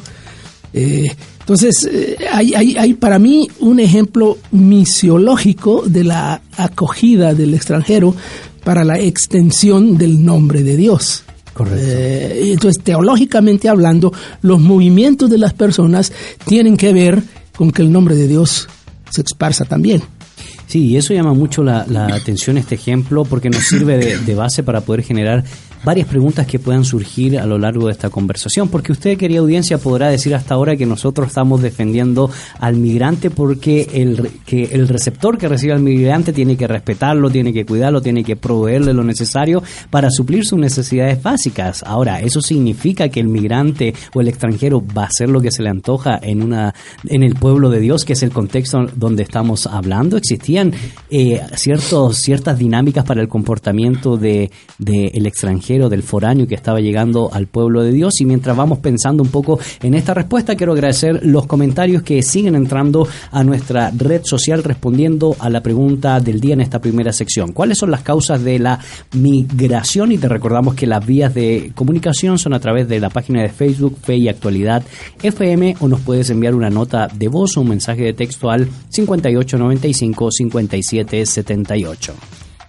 Eh, 0.74 1.08
entonces, 1.40 1.88
eh, 1.92 2.18
hay, 2.32 2.54
hay, 2.54 2.76
hay 2.76 2.94
para 2.96 3.20
mí 3.20 3.48
un 3.60 3.80
ejemplo 3.80 4.38
misiológico 4.52 5.84
de 5.86 6.04
la 6.04 6.42
acogida 6.58 7.34
del 7.34 7.54
extranjero 7.54 8.16
para 8.64 8.84
la 8.84 9.00
extensión 9.00 9.98
del 9.98 10.26
nombre 10.26 10.64
de 10.64 10.76
Dios. 10.76 11.24
Correcto. 11.54 11.80
Eh, 11.80 12.52
entonces, 12.52 12.84
teológicamente 12.84 13.70
hablando, 13.70 14.12
los 14.42 14.60
movimientos 14.60 15.30
de 15.30 15.38
las 15.38 15.54
personas 15.54 16.12
tienen 16.46 16.76
que 16.76 16.92
ver 16.92 17.24
con 17.56 17.72
que 17.72 17.84
el 17.84 17.92
nombre 17.92 18.16
de 18.16 18.28
Dios 18.28 18.68
se 19.10 19.22
esparza 19.22 19.64
también. 19.66 20.02
Sí, 20.68 20.88
y 20.88 20.98
eso 20.98 21.14
llama 21.14 21.34
mucho 21.34 21.64
la, 21.64 21.86
la 21.88 22.08
atención 22.08 22.58
este 22.58 22.76
ejemplo 22.76 23.24
porque 23.24 23.50
nos 23.52 23.64
sirve 23.64 23.98
de, 23.98 24.18
de 24.18 24.36
base 24.36 24.64
para 24.64 24.82
poder 24.82 25.04
generar 25.04 25.44
varias 25.86 26.08
preguntas 26.08 26.48
que 26.48 26.60
puedan 26.60 26.84
surgir 26.84 27.38
a 27.40 27.46
lo 27.46 27.58
largo 27.58 27.86
de 27.86 27.94
esta 27.94 28.10
conversación. 28.10 28.68
Porque 28.70 28.92
usted, 28.92 29.18
querida 29.18 29.40
audiencia, 29.40 29.78
podrá 29.78 30.10
decir 30.10 30.34
hasta 30.34 30.56
ahora 30.56 30.76
que 30.76 30.86
nosotros 30.86 31.28
estamos 31.28 31.62
defendiendo 31.62 32.30
al 32.60 32.76
migrante 32.76 33.30
porque 33.30 33.88
el, 33.94 34.30
que 34.46 34.64
el 34.64 34.88
receptor 34.88 35.38
que 35.38 35.48
recibe 35.48 35.74
al 35.74 35.82
migrante 35.82 36.34
tiene 36.34 36.58
que 36.58 36.68
respetarlo, 36.68 37.30
tiene 37.30 37.54
que 37.54 37.66
cuidarlo, 37.66 38.02
tiene 38.02 38.24
que 38.24 38.36
proveerle 38.36 38.94
lo 38.94 39.04
necesario 39.04 39.64
para 39.90 40.10
suplir 40.10 40.46
sus 40.46 40.60
necesidades 40.60 41.22
básicas. 41.22 41.84
Ahora, 41.84 42.20
¿eso 42.20 42.42
significa 42.42 43.10
que 43.10 43.20
el 43.20 43.28
migrante 43.28 43.94
o 44.14 44.22
el 44.22 44.28
extranjero 44.28 44.84
va 44.86 45.04
a 45.04 45.08
hacer 45.08 45.30
lo 45.30 45.40
que 45.40 45.52
se 45.52 45.62
le 45.62 45.70
antoja 45.70 46.20
en, 46.22 46.42
una, 46.42 46.74
en 47.08 47.24
el 47.24 47.36
pueblo 47.36 47.70
de 47.70 47.80
Dios, 47.80 48.06
que 48.06 48.14
es 48.14 48.24
el 48.24 48.32
contexto 48.32 48.88
donde 48.96 49.24
estamos 49.24 49.68
hablando? 49.68 50.18
¿Existían 50.18 50.74
eh, 51.12 51.42
ciertos, 51.56 52.18
ciertas 52.18 52.58
dinámicas 52.58 53.06
para 53.06 53.22
el 53.22 53.28
comportamiento 53.28 54.18
del 54.18 54.50
de, 54.80 55.12
el 55.14 55.26
extranjero, 55.26 55.75
del 55.90 56.04
foráneo 56.04 56.48
que 56.48 56.56
estaba 56.56 56.80
llegando 56.80 57.30
al 57.32 57.48
pueblo 57.48 57.84
de 57.84 57.92
Dios? 57.92 58.22
Y 58.22 58.26
mientras 58.26 58.56
vamos 58.56 58.80
pensando 58.80 59.22
un 59.22 59.30
poco 59.30 59.60
en 59.82 59.94
esta 59.94 60.14
respuesta, 60.14 60.56
quiero 60.56 60.74
agradecer 60.74 61.26
los 61.26 61.46
comentarios 61.46 62.02
que 62.04 62.22
siguen 62.24 62.56
entrando 62.56 63.08
a 63.32 63.44
nuestra 63.44 63.92
red 63.96 64.22
social 64.24 64.64
respondiendo 64.64 65.36
a 65.40 65.50
la 65.50 65.62
pregunta 65.62 66.20
del 66.20 66.40
día 66.40 66.54
en 66.54 66.62
esta 66.62 66.80
primera 66.80 67.12
sección. 67.12 67.52
¿Cuáles 67.52 67.78
son 67.78 67.92
las 67.92 68.02
causas 68.02 68.44
de 68.44 68.60
la 68.60 68.80
migración? 69.14 70.12
Y 70.12 70.18
te 70.18 70.28
recordamos 70.28 70.76
que 70.76 70.88
las 70.88 71.06
vías 71.06 71.34
de 71.34 71.72
comunicación 71.76 72.40
son 72.40 72.54
a 72.54 72.60
través 72.60 72.88
de 72.88 73.00
la 73.00 73.10
página 73.10 73.42
de 73.42 73.50
Facebook 73.50 73.98
Fe 74.02 74.18
y 74.18 74.30
Actualidad 74.30 74.84
FM 75.22 75.76
o 75.80 75.88
nos 75.88 76.02
puedes 76.02 76.30
enviar 76.30 76.56
una 76.56 76.70
nota 76.70 77.08
de 77.14 77.28
voz 77.28 77.58
o 77.58 77.62
un 77.62 77.70
mensaje 77.70 78.04
de 78.04 78.14
texto 78.14 78.50
al 78.50 78.68
5895 78.90 80.32
5778. 80.32 82.14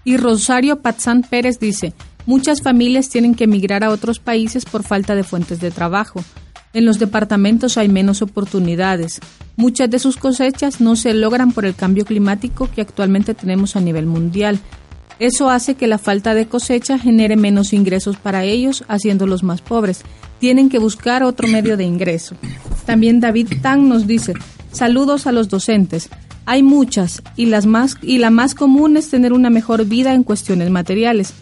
Y 0.04 0.16
Rosario 0.18 0.80
Patzán 0.82 1.22
Pérez 1.22 1.58
dice, 1.58 1.92
muchas 2.26 2.60
familias 2.62 3.08
tienen 3.08 3.34
que 3.34 3.44
emigrar 3.44 3.84
a 3.84 3.90
otros 3.90 4.18
países 4.18 4.64
por 4.64 4.82
falta 4.82 5.14
de 5.14 5.24
fuentes 5.24 5.60
de 5.60 5.70
trabajo. 5.70 6.22
En 6.72 6.84
los 6.84 6.98
departamentos 6.98 7.78
hay 7.78 7.88
menos 7.88 8.20
oportunidades. 8.20 9.20
Muchas 9.56 9.88
de 9.88 9.98
sus 9.98 10.18
cosechas 10.18 10.80
no 10.80 10.94
se 10.94 11.14
logran 11.14 11.52
por 11.52 11.64
el 11.64 11.74
cambio 11.74 12.04
climático 12.04 12.68
que 12.70 12.82
actualmente 12.82 13.32
tenemos 13.32 13.76
a 13.76 13.80
nivel 13.80 14.04
mundial. 14.04 14.60
Eso 15.18 15.48
hace 15.48 15.76
que 15.76 15.86
la 15.86 15.96
falta 15.96 16.34
de 16.34 16.46
cosecha 16.46 16.98
genere 16.98 17.36
menos 17.36 17.72
ingresos 17.72 18.18
para 18.18 18.44
ellos, 18.44 18.84
haciéndolos 18.88 19.42
más 19.42 19.62
pobres. 19.62 20.02
Tienen 20.38 20.68
que 20.68 20.78
buscar 20.78 21.22
otro 21.22 21.48
medio 21.48 21.78
de 21.78 21.84
ingreso. 21.84 22.36
También 22.84 23.20
David 23.20 23.48
Tan 23.62 23.88
nos 23.88 24.06
dice, 24.06 24.34
saludos 24.70 25.26
a 25.26 25.32
los 25.32 25.48
docentes. 25.48 26.10
Hay 26.44 26.62
muchas 26.62 27.22
y, 27.36 27.46
las 27.46 27.64
más, 27.64 27.96
y 28.02 28.18
la 28.18 28.28
más 28.28 28.54
común 28.54 28.98
es 28.98 29.08
tener 29.08 29.32
una 29.32 29.48
mejor 29.48 29.86
vida 29.86 30.12
en 30.12 30.22
cuestiones 30.22 30.68
materiales. 30.68 31.32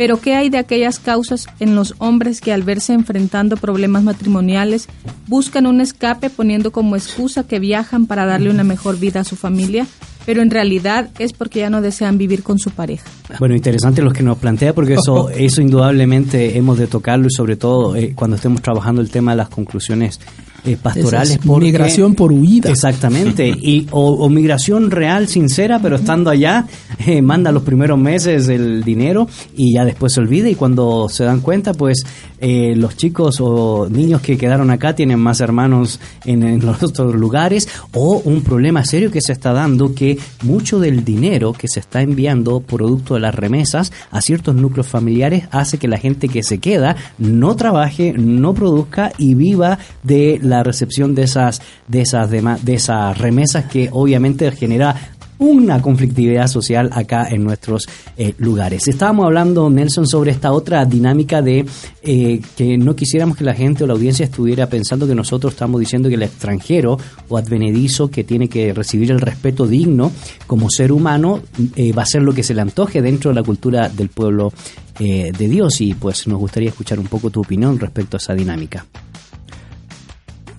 Pero 0.00 0.18
¿qué 0.18 0.34
hay 0.34 0.48
de 0.48 0.56
aquellas 0.56 0.98
causas 0.98 1.46
en 1.60 1.74
los 1.74 1.94
hombres 1.98 2.40
que 2.40 2.54
al 2.54 2.62
verse 2.62 2.94
enfrentando 2.94 3.58
problemas 3.58 4.02
matrimoniales 4.02 4.88
buscan 5.26 5.66
un 5.66 5.82
escape 5.82 6.30
poniendo 6.30 6.72
como 6.72 6.96
excusa 6.96 7.46
que 7.46 7.58
viajan 7.58 8.06
para 8.06 8.24
darle 8.24 8.48
una 8.48 8.64
mejor 8.64 8.98
vida 8.98 9.20
a 9.20 9.24
su 9.24 9.36
familia? 9.36 9.86
Pero 10.24 10.40
en 10.40 10.50
realidad 10.50 11.10
es 11.18 11.34
porque 11.34 11.58
ya 11.58 11.68
no 11.68 11.82
desean 11.82 12.16
vivir 12.16 12.42
con 12.42 12.58
su 12.58 12.70
pareja. 12.70 13.04
Bueno, 13.38 13.54
interesante 13.54 14.00
lo 14.00 14.10
que 14.10 14.22
nos 14.22 14.38
plantea 14.38 14.72
porque 14.72 14.94
eso, 14.94 15.28
eso 15.36 15.60
indudablemente 15.60 16.56
hemos 16.56 16.78
de 16.78 16.86
tocarlo 16.86 17.26
y 17.26 17.30
sobre 17.30 17.56
todo 17.56 17.94
eh, 17.94 18.14
cuando 18.16 18.36
estemos 18.36 18.62
trabajando 18.62 19.02
el 19.02 19.10
tema 19.10 19.32
de 19.32 19.36
las 19.36 19.50
conclusiones 19.50 20.18
eh, 20.64 20.76
pastorales. 20.80 21.30
Es 21.32 21.38
porque- 21.38 21.66
migración 21.66 22.14
por 22.14 22.32
huida. 22.32 22.70
Exactamente, 22.70 23.48
y, 23.60 23.86
o, 23.90 24.12
o 24.12 24.28
migración 24.28 24.90
real, 24.90 25.28
sincera, 25.28 25.78
pero 25.80 25.96
estando 25.96 26.30
allá, 26.30 26.66
eh, 27.06 27.22
manda 27.22 27.52
los 27.52 27.62
primeros 27.62 27.98
meses 27.98 28.48
el 28.48 28.82
dinero 28.84 29.28
y 29.56 29.74
ya 29.74 29.84
después 29.84 30.12
se 30.12 30.20
olvida 30.20 30.48
y 30.48 30.54
cuando 30.54 31.08
se 31.08 31.24
dan 31.24 31.40
cuenta, 31.40 31.72
pues 31.74 32.04
eh, 32.40 32.74
los 32.76 32.96
chicos 32.96 33.36
o 33.40 33.88
niños 33.90 34.20
que 34.22 34.36
quedaron 34.38 34.70
acá 34.70 34.94
tienen 34.94 35.18
más 35.18 35.40
hermanos 35.40 36.00
en, 36.24 36.42
en 36.42 36.64
los 36.64 36.82
otros 36.82 37.14
lugares 37.14 37.68
o 37.92 38.22
un 38.24 38.42
problema 38.42 38.84
serio 38.84 39.10
que 39.10 39.20
se 39.20 39.32
está 39.32 39.52
dando 39.52 39.94
que 39.94 40.18
mucho 40.42 40.78
del 40.80 41.04
dinero 41.04 41.52
que 41.52 41.68
se 41.68 41.80
está 41.80 42.00
enviando 42.00 42.60
producto 42.60 43.14
de 43.14 43.20
las 43.20 43.34
remesas 43.34 43.92
a 44.10 44.20
ciertos 44.22 44.54
núcleos 44.54 44.86
familiares 44.86 45.44
hace 45.50 45.76
que 45.78 45.86
la 45.88 45.98
gente 45.98 46.28
que 46.28 46.42
se 46.42 46.58
queda 46.58 46.96
no 47.18 47.56
trabaje, 47.56 48.14
no 48.16 48.54
produzca 48.54 49.12
y 49.18 49.34
viva 49.34 49.78
de 50.02 50.38
la 50.50 50.62
recepción 50.62 51.14
de 51.14 51.22
esas 51.22 51.62
de 51.88 52.02
esas 52.02 52.30
de 52.30 52.74
esas 52.74 53.16
remesas 53.16 53.64
que 53.64 53.88
obviamente 53.92 54.50
genera 54.52 54.94
una 55.40 55.80
conflictividad 55.80 56.46
social 56.48 56.90
acá 56.92 57.26
en 57.30 57.42
nuestros 57.42 57.88
eh, 58.18 58.34
lugares. 58.36 58.86
Estábamos 58.88 59.24
hablando, 59.24 59.70
Nelson, 59.70 60.06
sobre 60.06 60.32
esta 60.32 60.52
otra 60.52 60.84
dinámica 60.84 61.40
de 61.40 61.64
eh, 62.02 62.40
que 62.56 62.76
no 62.76 62.94
quisiéramos 62.94 63.38
que 63.38 63.44
la 63.44 63.54
gente 63.54 63.82
o 63.82 63.86
la 63.86 63.94
audiencia 63.94 64.24
estuviera 64.24 64.68
pensando 64.68 65.08
que 65.08 65.14
nosotros 65.14 65.54
estamos 65.54 65.80
diciendo 65.80 66.10
que 66.10 66.16
el 66.16 66.24
extranjero 66.24 66.98
o 67.30 67.38
advenedizo 67.38 68.10
que 68.10 68.22
tiene 68.22 68.48
que 68.48 68.74
recibir 68.74 69.10
el 69.10 69.20
respeto 69.20 69.66
digno 69.66 70.12
como 70.46 70.68
ser 70.68 70.92
humano 70.92 71.40
eh, 71.74 71.92
va 71.92 72.02
a 72.02 72.06
ser 72.06 72.20
lo 72.20 72.34
que 72.34 72.42
se 72.42 72.52
le 72.52 72.60
antoje 72.60 73.00
dentro 73.00 73.30
de 73.30 73.36
la 73.36 73.42
cultura 73.42 73.88
del 73.88 74.10
pueblo 74.10 74.52
eh, 74.98 75.32
de 75.36 75.48
Dios 75.48 75.80
y 75.80 75.94
pues 75.94 76.26
nos 76.26 76.38
gustaría 76.38 76.68
escuchar 76.68 76.98
un 76.98 77.06
poco 77.06 77.30
tu 77.30 77.40
opinión 77.40 77.78
respecto 77.78 78.18
a 78.18 78.18
esa 78.18 78.34
dinámica. 78.34 78.84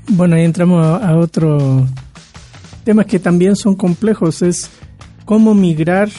Bueno, 0.08 0.36
ahí 0.36 0.44
entramos 0.44 0.86
a, 0.86 0.98
a 0.98 1.18
otro 1.18 1.88
temas 2.84 3.06
que 3.06 3.20
también 3.20 3.56
son 3.56 3.76
complejos, 3.76 4.42
es 4.42 4.70
cómo 5.26 5.54
migrar 5.54 6.10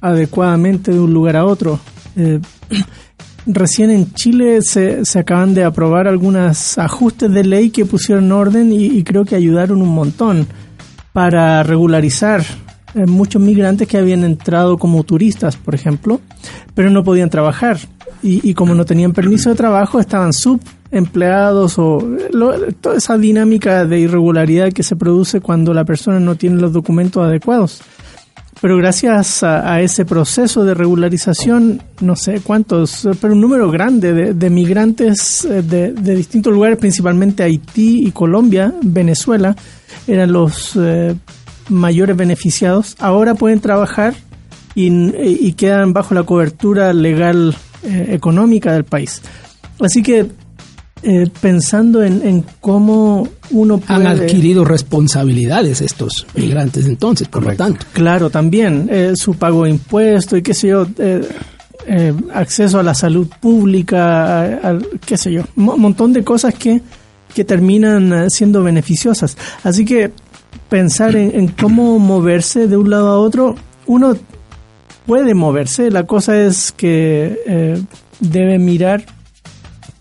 adecuadamente 0.00 0.92
de 0.92 1.00
un 1.00 1.12
lugar 1.12 1.36
a 1.36 1.44
otro. 1.44 1.80
Eh, 2.16 2.40
recién 3.46 3.90
en 3.90 4.12
Chile 4.12 4.62
se, 4.62 5.04
se 5.04 5.18
acaban 5.18 5.54
de 5.54 5.64
aprobar 5.64 6.08
algunos 6.08 6.78
ajustes 6.78 7.30
de 7.30 7.44
ley 7.44 7.70
que 7.70 7.84
pusieron 7.84 8.32
orden 8.32 8.72
y, 8.72 9.02
creo 9.04 9.24
que 9.24 9.36
ayudaron 9.36 9.82
un 9.82 9.90
montón 9.90 10.46
para 11.12 11.62
regularizar 11.62 12.42
eh, 12.94 13.06
muchos 13.06 13.40
migrantes 13.40 13.88
que 13.88 13.98
habían 13.98 14.24
entrado 14.24 14.78
como 14.78 15.04
turistas, 15.04 15.56
por 15.56 15.74
ejemplo, 15.74 16.20
pero 16.74 16.90
no 16.90 17.04
podían 17.04 17.30
trabajar. 17.30 17.78
Y, 18.22 18.48
y 18.48 18.54
como 18.54 18.74
no 18.74 18.84
tenían 18.84 19.12
permiso 19.12 19.50
de 19.50 19.56
trabajo, 19.56 20.00
estaban 20.00 20.32
subempleados 20.90 21.78
o 21.78 21.98
lo- 22.32 22.72
toda 22.80 22.96
esa 22.96 23.18
dinámica 23.18 23.84
de 23.84 24.00
irregularidad 24.00 24.72
que 24.72 24.82
se 24.82 24.96
produce 24.96 25.40
cuando 25.40 25.74
la 25.74 25.84
persona 25.84 26.20
no 26.20 26.36
tiene 26.36 26.60
los 26.60 26.72
documentos 26.72 27.24
adecuados. 27.24 27.82
Pero 28.58 28.78
gracias 28.78 29.42
a, 29.42 29.82
ese 29.82 30.06
proceso 30.06 30.64
de 30.64 30.72
regularización, 30.72 31.82
no 32.00 32.16
sé 32.16 32.40
cuántos, 32.40 33.06
pero 33.20 33.34
un 33.34 33.40
número 33.42 33.70
grande 33.70 34.32
de, 34.32 34.50
migrantes 34.50 35.44
eh, 35.44 35.60
de, 35.60 35.92
de 35.92 36.16
distintos 36.16 36.54
lugares, 36.54 36.78
principalmente 36.78 37.42
Haití 37.42 38.06
y 38.06 38.12
Colombia, 38.12 38.72
Venezuela, 38.82 39.54
eran 40.06 40.32
los 40.32 40.72
eh, 40.74 41.14
mayores 41.68 42.16
beneficiados. 42.16 42.96
Ahora 42.98 43.34
pueden 43.34 43.60
trabajar 43.60 44.14
y, 44.74 45.52
quedan 45.52 45.92
bajo 45.92 46.14
la 46.14 46.22
cobertura 46.22 46.94
legal 46.94 47.54
eh, 47.82 48.06
económica 48.12 48.72
del 48.72 48.84
país. 48.84 49.20
Así 49.80 50.02
que 50.02 50.26
eh, 51.02 51.28
pensando 51.40 52.02
en, 52.02 52.44
cómo 52.60 53.28
uno 53.50 53.78
puede... 53.78 54.00
Han 54.00 54.06
adquirido 54.06 54.64
responsabilidades 54.64 55.80
estos 55.80 56.26
migrantes 56.34 56.86
entonces, 56.86 57.28
por 57.28 57.44
lo 57.44 57.54
tanto. 57.54 57.86
Claro, 57.92 58.30
también 58.30 58.88
eh, 58.90 59.12
su 59.14 59.34
pago 59.34 59.64
de 59.64 59.70
impuestos 59.70 60.38
y 60.38 60.42
qué 60.42 60.54
sé 60.54 60.68
yo, 60.68 60.86
acceso 62.34 62.80
a 62.80 62.82
la 62.82 62.94
salud 62.94 63.28
pública, 63.40 64.78
qué 65.04 65.16
sé 65.16 65.32
yo, 65.32 65.42
un 65.54 65.80
montón 65.80 66.12
de 66.12 66.24
cosas 66.24 66.54
que, 66.54 66.80
que 67.32 67.44
terminan 67.44 68.28
siendo 68.28 68.62
beneficiosas. 68.64 69.36
Así 69.62 69.84
que 69.84 70.10
pensar 70.68 71.16
en, 71.16 71.48
cómo 71.48 71.98
moverse 71.98 72.66
de 72.66 72.76
un 72.76 72.90
lado 72.90 73.08
a 73.08 73.18
otro, 73.18 73.54
uno 73.86 74.16
puede 75.06 75.34
moverse, 75.34 75.90
la 75.90 76.04
cosa 76.04 76.40
es 76.40 76.72
que 76.72 77.38
eh, 77.46 77.82
debe 78.20 78.58
mirar 78.58 79.06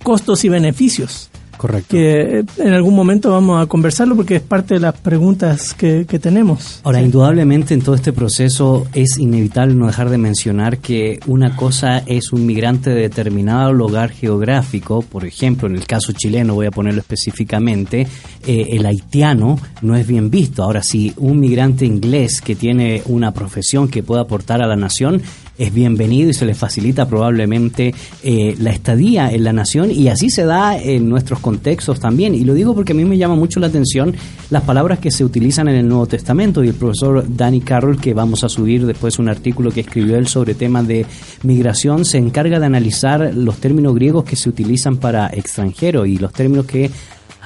costos 0.05 0.45
y 0.45 0.49
beneficios. 0.49 1.29
Correcto. 1.57 1.95
Que 1.95 2.39
eh, 2.39 2.45
en 2.57 2.73
algún 2.73 2.95
momento 2.95 3.31
vamos 3.31 3.63
a 3.63 3.65
conversarlo 3.65 4.15
porque 4.15 4.35
es 4.35 4.41
parte 4.41 4.75
de 4.75 4.81
las 4.81 4.93
preguntas 4.95 5.73
que, 5.73 6.05
tenemos. 6.05 6.79
Ahora, 6.83 7.01
indudablemente 7.01 7.73
en 7.73 7.81
todo 7.81 7.95
este 7.95 8.13
proceso 8.13 8.87
es 8.93 9.17
inevitable 9.17 9.73
no 9.73 9.87
dejar 9.87 10.09
de 10.09 10.17
mencionar 10.17 10.77
que 10.77 11.19
una 11.27 11.55
cosa 11.55 12.03
es 12.05 12.31
un 12.31 12.45
migrante 12.45 12.91
de 12.91 13.01
determinado 13.01 13.73
lugar 13.73 14.11
geográfico, 14.11 15.01
por 15.01 15.25
ejemplo, 15.25 15.67
en 15.67 15.75
el 15.75 15.87
caso 15.87 16.13
chileno, 16.13 16.53
voy 16.53 16.67
a 16.67 16.71
ponerlo 16.71 17.01
específicamente, 17.01 18.07
eh, 18.45 18.67
el 18.71 18.85
haitiano 18.85 19.59
no 19.81 19.95
es 19.95 20.05
bien 20.05 20.29
visto. 20.29 20.63
Ahora, 20.63 20.83
si 20.83 21.13
un 21.17 21.39
migrante 21.39 21.85
inglés 21.85 22.41
que 22.41 22.55
tiene 22.55 23.01
una 23.07 23.31
profesión 23.31 23.87
que 23.87 24.03
pueda 24.03 24.21
aportar 24.21 24.61
a 24.61 24.67
la 24.67 24.75
nación, 24.75 25.21
es 25.57 25.73
bienvenido 25.73 26.29
y 26.29 26.33
se 26.33 26.45
le 26.45 26.53
facilita 26.53 27.07
probablemente 27.07 27.93
eh, 28.23 28.55
la 28.59 28.71
estadía 28.71 29.31
en 29.31 29.43
la 29.43 29.53
nación 29.53 29.91
y 29.91 30.09
así 30.09 30.29
se 30.29 30.45
da 30.45 30.77
en 30.77 31.07
nuestros 31.09 31.39
contextos 31.39 31.99
también. 31.99 32.35
Y 32.35 32.43
lo 32.43 32.53
digo 32.53 32.75
porque 32.75 32.93
a 32.93 32.95
mí 32.95 33.05
me 33.05 33.17
llama 33.17 33.35
mucho 33.35 33.59
la 33.59 33.67
atención 33.67 34.15
las 34.49 34.63
palabras 34.63 34.99
que 34.99 35.11
se 35.11 35.23
utilizan 35.23 35.67
en 35.67 35.75
el 35.75 35.87
Nuevo 35.87 36.07
Testamento 36.07 36.63
y 36.63 36.69
el 36.69 36.73
profesor 36.73 37.25
Danny 37.27 37.61
Carroll, 37.61 37.99
que 37.99 38.13
vamos 38.13 38.43
a 38.43 38.49
subir 38.49 38.85
después 38.85 39.19
un 39.19 39.29
artículo 39.29 39.71
que 39.71 39.81
escribió 39.81 40.17
él 40.17 40.27
sobre 40.27 40.55
temas 40.55 40.87
de 40.87 41.05
migración, 41.43 42.05
se 42.05 42.17
encarga 42.17 42.59
de 42.59 42.65
analizar 42.65 43.33
los 43.33 43.57
términos 43.57 43.95
griegos 43.95 44.25
que 44.25 44.35
se 44.35 44.49
utilizan 44.49 44.97
para 44.97 45.27
extranjero 45.27 46.05
y 46.05 46.17
los 46.17 46.33
términos 46.33 46.65
que 46.65 46.91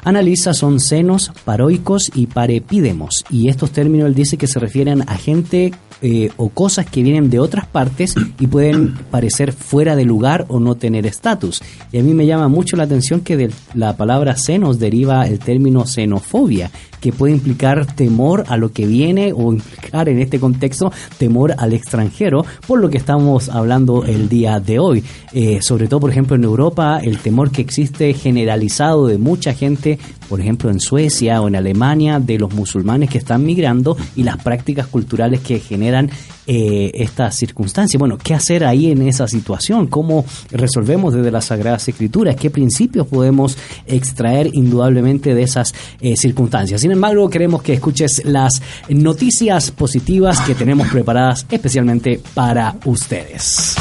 analiza 0.03 0.53
son 0.53 0.79
senos, 0.79 1.31
paroicos 1.45 2.11
y 2.13 2.27
parepídemos. 2.27 3.25
Y 3.29 3.49
estos 3.49 3.71
términos 3.71 4.07
él 4.07 4.15
dice 4.15 4.37
que 4.37 4.47
se 4.47 4.59
refieren 4.59 5.03
a 5.07 5.15
gente 5.15 5.73
eh, 6.01 6.31
o 6.37 6.47
cosas 6.47 6.85
que 6.85 7.03
vienen 7.03 7.29
de 7.29 7.39
otras 7.39 7.67
partes 7.67 8.15
y 8.39 8.47
pueden 8.47 8.95
parecer 9.11 9.51
fuera 9.51 9.97
de 9.97 10.05
lugar 10.05 10.45
o 10.47 10.59
no 10.59 10.75
tener 10.75 11.05
estatus. 11.05 11.61
Y 11.91 11.99
a 11.99 12.03
mí 12.03 12.13
me 12.13 12.25
llama 12.25 12.47
mucho 12.47 12.77
la 12.77 12.83
atención 12.83 13.19
que 13.19 13.35
de 13.35 13.51
la 13.73 13.97
palabra 13.97 14.37
senos 14.37 14.79
deriva 14.79 15.27
el 15.27 15.39
término 15.39 15.85
xenofobia, 15.85 16.71
que 16.99 17.11
puede 17.11 17.33
implicar 17.33 17.85
temor 17.85 18.43
a 18.47 18.57
lo 18.57 18.71
que 18.71 18.85
viene 18.85 19.33
o 19.33 19.53
implicar 19.53 20.09
en 20.09 20.19
este 20.19 20.39
contexto 20.39 20.91
temor 21.17 21.53
al 21.57 21.73
extranjero, 21.73 22.45
por 22.67 22.79
lo 22.79 22.89
que 22.89 22.97
estamos 22.97 23.49
hablando 23.49 24.05
el 24.05 24.29
día 24.29 24.59
de 24.59 24.79
hoy. 24.79 25.03
Eh, 25.33 25.59
sobre 25.61 25.87
todo, 25.87 25.99
por 25.99 26.11
ejemplo, 26.11 26.35
en 26.35 26.43
Europa, 26.43 26.99
el 27.03 27.19
temor 27.19 27.51
que 27.51 27.61
existe 27.61 28.13
generalizado 28.13 29.07
de 29.07 29.17
mucha 29.17 29.53
gente, 29.53 29.99
por 30.27 30.39
ejemplo, 30.41 30.69
en 30.69 30.79
Suecia 30.79 31.41
o 31.41 31.47
en 31.47 31.55
Alemania, 31.55 32.19
de 32.19 32.37
los 32.37 32.53
musulmanes 32.53 33.09
que 33.09 33.17
están 33.17 33.45
migrando 33.45 33.97
y 34.15 34.23
las 34.23 34.37
prácticas 34.37 34.87
culturales 34.87 35.41
que 35.41 35.59
generan 35.59 36.09
eh, 36.51 36.89
esta 36.95 37.29
circunstancia. 37.29 37.99
Bueno, 37.99 38.17
¿qué 38.17 38.33
hacer 38.33 38.65
ahí 38.65 38.89
en 38.89 39.03
esa 39.03 39.27
situación? 39.27 39.85
¿Cómo 39.85 40.25
resolvemos 40.49 41.13
desde 41.13 41.29
las 41.29 41.45
Sagradas 41.45 41.87
Escrituras? 41.87 42.35
¿Qué 42.37 42.49
principios 42.49 43.05
podemos 43.05 43.55
extraer 43.85 44.49
indudablemente 44.53 45.35
de 45.35 45.43
esas 45.43 45.75
eh, 46.01 46.17
circunstancias? 46.17 46.81
Sin 46.81 46.91
embargo, 46.91 47.29
queremos 47.29 47.61
que 47.61 47.73
escuches 47.73 48.25
las 48.25 48.63
noticias 48.89 49.69
positivas 49.69 50.39
que 50.39 50.55
tenemos 50.55 50.87
preparadas 50.87 51.45
especialmente 51.51 52.19
para 52.33 52.77
ustedes. 52.85 53.75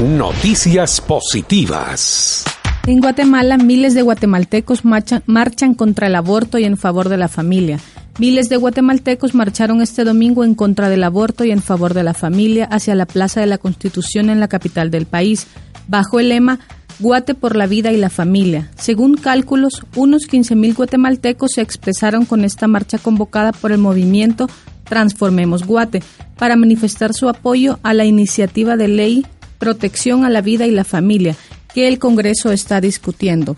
Noticias 0.00 1.00
positivas. 1.00 2.44
En 2.86 3.00
Guatemala, 3.00 3.58
miles 3.58 3.94
de 3.94 4.02
guatemaltecos 4.02 4.84
marchan, 4.84 5.74
contra 5.74 6.06
el 6.06 6.14
aborto 6.14 6.58
y 6.58 6.64
en 6.64 6.76
favor 6.76 7.08
de 7.08 7.16
la 7.16 7.26
familia. 7.26 7.80
Miles 8.18 8.48
de 8.50 8.56
guatemaltecos 8.56 9.34
marcharon 9.34 9.80
este 9.80 10.04
domingo 10.04 10.44
en 10.44 10.54
contra 10.54 10.90
del 10.90 11.02
aborto 11.02 11.44
y 11.44 11.50
en 11.50 11.62
favor 11.62 11.94
de 11.94 12.02
la 12.02 12.12
familia 12.12 12.66
hacia 12.66 12.94
la 12.94 13.06
Plaza 13.06 13.40
de 13.40 13.46
la 13.46 13.58
Constitución 13.58 14.28
en 14.28 14.38
la 14.38 14.48
capital 14.48 14.90
del 14.90 15.06
país, 15.06 15.46
bajo 15.88 16.20
el 16.20 16.28
lema 16.28 16.60
Guate 16.98 17.34
por 17.34 17.56
la 17.56 17.66
vida 17.66 17.90
y 17.90 17.96
la 17.96 18.10
familia. 18.10 18.70
Según 18.76 19.16
cálculos, 19.16 19.82
unos 19.96 20.28
15.000 20.28 20.74
guatemaltecos 20.76 21.52
se 21.54 21.62
expresaron 21.62 22.26
con 22.26 22.44
esta 22.44 22.68
marcha 22.68 22.98
convocada 22.98 23.52
por 23.52 23.72
el 23.72 23.78
movimiento 23.78 24.48
Transformemos 24.84 25.66
Guate 25.66 26.02
para 26.36 26.54
manifestar 26.54 27.14
su 27.14 27.28
apoyo 27.28 27.78
a 27.82 27.94
la 27.94 28.04
iniciativa 28.04 28.76
de 28.76 28.88
ley 28.88 29.26
Protección 29.58 30.24
a 30.24 30.30
la 30.30 30.42
vida 30.42 30.66
y 30.66 30.70
la 30.70 30.84
familia 30.84 31.34
que 31.72 31.88
el 31.88 31.98
Congreso 31.98 32.52
está 32.52 32.80
discutiendo. 32.80 33.56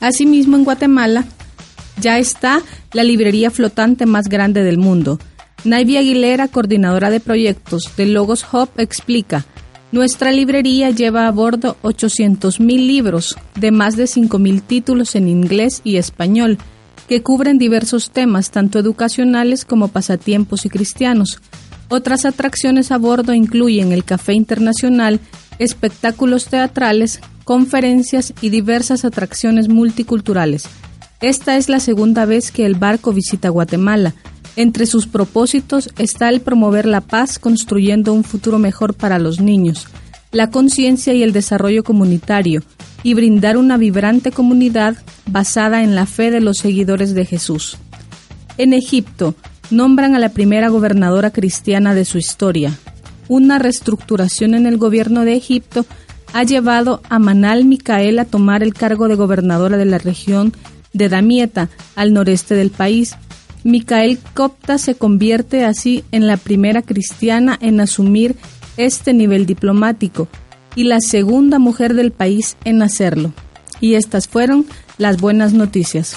Asimismo, 0.00 0.56
en 0.56 0.64
Guatemala, 0.64 1.24
ya 2.00 2.18
está 2.18 2.62
la 2.92 3.04
librería 3.04 3.50
flotante 3.50 4.06
más 4.06 4.28
grande 4.28 4.62
del 4.62 4.78
mundo. 4.78 5.18
Naivia 5.64 6.00
Aguilera, 6.00 6.48
coordinadora 6.48 7.10
de 7.10 7.20
proyectos 7.20 7.92
de 7.96 8.06
Logos 8.06 8.44
Hub, 8.52 8.70
explica, 8.76 9.46
nuestra 9.92 10.32
librería 10.32 10.90
lleva 10.90 11.28
a 11.28 11.30
bordo 11.30 11.76
800.000 11.82 12.86
libros 12.86 13.36
de 13.54 13.70
más 13.70 13.94
de 13.94 14.04
5.000 14.04 14.62
títulos 14.62 15.14
en 15.14 15.28
inglés 15.28 15.82
y 15.84 15.98
español, 15.98 16.58
que 17.08 17.22
cubren 17.22 17.58
diversos 17.58 18.10
temas, 18.10 18.50
tanto 18.50 18.78
educacionales 18.78 19.64
como 19.66 19.88
pasatiempos 19.88 20.64
y 20.64 20.70
cristianos. 20.70 21.40
Otras 21.88 22.24
atracciones 22.24 22.90
a 22.90 22.96
bordo 22.96 23.34
incluyen 23.34 23.92
el 23.92 24.02
Café 24.02 24.32
Internacional, 24.32 25.20
espectáculos 25.58 26.46
teatrales, 26.46 27.20
conferencias 27.44 28.32
y 28.40 28.48
diversas 28.48 29.04
atracciones 29.04 29.68
multiculturales. 29.68 30.64
Esta 31.22 31.56
es 31.56 31.68
la 31.68 31.78
segunda 31.78 32.24
vez 32.24 32.50
que 32.50 32.66
el 32.66 32.74
barco 32.74 33.12
visita 33.12 33.48
Guatemala. 33.48 34.12
Entre 34.56 34.86
sus 34.86 35.06
propósitos 35.06 35.88
está 35.96 36.28
el 36.28 36.40
promover 36.40 36.84
la 36.84 37.00
paz 37.00 37.38
construyendo 37.38 38.12
un 38.12 38.24
futuro 38.24 38.58
mejor 38.58 38.94
para 38.94 39.20
los 39.20 39.40
niños, 39.40 39.86
la 40.32 40.50
conciencia 40.50 41.14
y 41.14 41.22
el 41.22 41.32
desarrollo 41.32 41.84
comunitario, 41.84 42.64
y 43.04 43.14
brindar 43.14 43.56
una 43.56 43.76
vibrante 43.76 44.32
comunidad 44.32 44.96
basada 45.26 45.84
en 45.84 45.94
la 45.94 46.06
fe 46.06 46.32
de 46.32 46.40
los 46.40 46.58
seguidores 46.58 47.14
de 47.14 47.24
Jesús. 47.24 47.78
En 48.58 48.72
Egipto, 48.72 49.36
nombran 49.70 50.16
a 50.16 50.18
la 50.18 50.30
primera 50.30 50.70
gobernadora 50.70 51.30
cristiana 51.30 51.94
de 51.94 52.04
su 52.04 52.18
historia. 52.18 52.76
Una 53.28 53.60
reestructuración 53.60 54.54
en 54.54 54.66
el 54.66 54.76
gobierno 54.76 55.24
de 55.24 55.36
Egipto 55.36 55.86
ha 56.32 56.42
llevado 56.42 57.00
a 57.08 57.20
Manal 57.20 57.64
Micael 57.64 58.18
a 58.18 58.24
tomar 58.24 58.64
el 58.64 58.74
cargo 58.74 59.06
de 59.06 59.14
gobernadora 59.14 59.76
de 59.76 59.84
la 59.84 59.98
región 59.98 60.52
de 60.92 61.08
Damieta, 61.08 61.68
al 61.94 62.12
noreste 62.12 62.54
del 62.54 62.70
país. 62.70 63.16
Micael 63.64 64.18
Copta 64.34 64.78
se 64.78 64.94
convierte 64.94 65.64
así 65.64 66.04
en 66.12 66.26
la 66.26 66.36
primera 66.36 66.82
cristiana 66.82 67.58
en 67.60 67.80
asumir 67.80 68.36
este 68.76 69.12
nivel 69.12 69.46
diplomático 69.46 70.28
y 70.74 70.84
la 70.84 71.00
segunda 71.00 71.58
mujer 71.58 71.94
del 71.94 72.12
país 72.12 72.56
en 72.64 72.82
hacerlo. 72.82 73.32
Y 73.80 73.94
estas 73.94 74.28
fueron 74.28 74.66
las 74.98 75.20
buenas 75.20 75.52
noticias. 75.52 76.16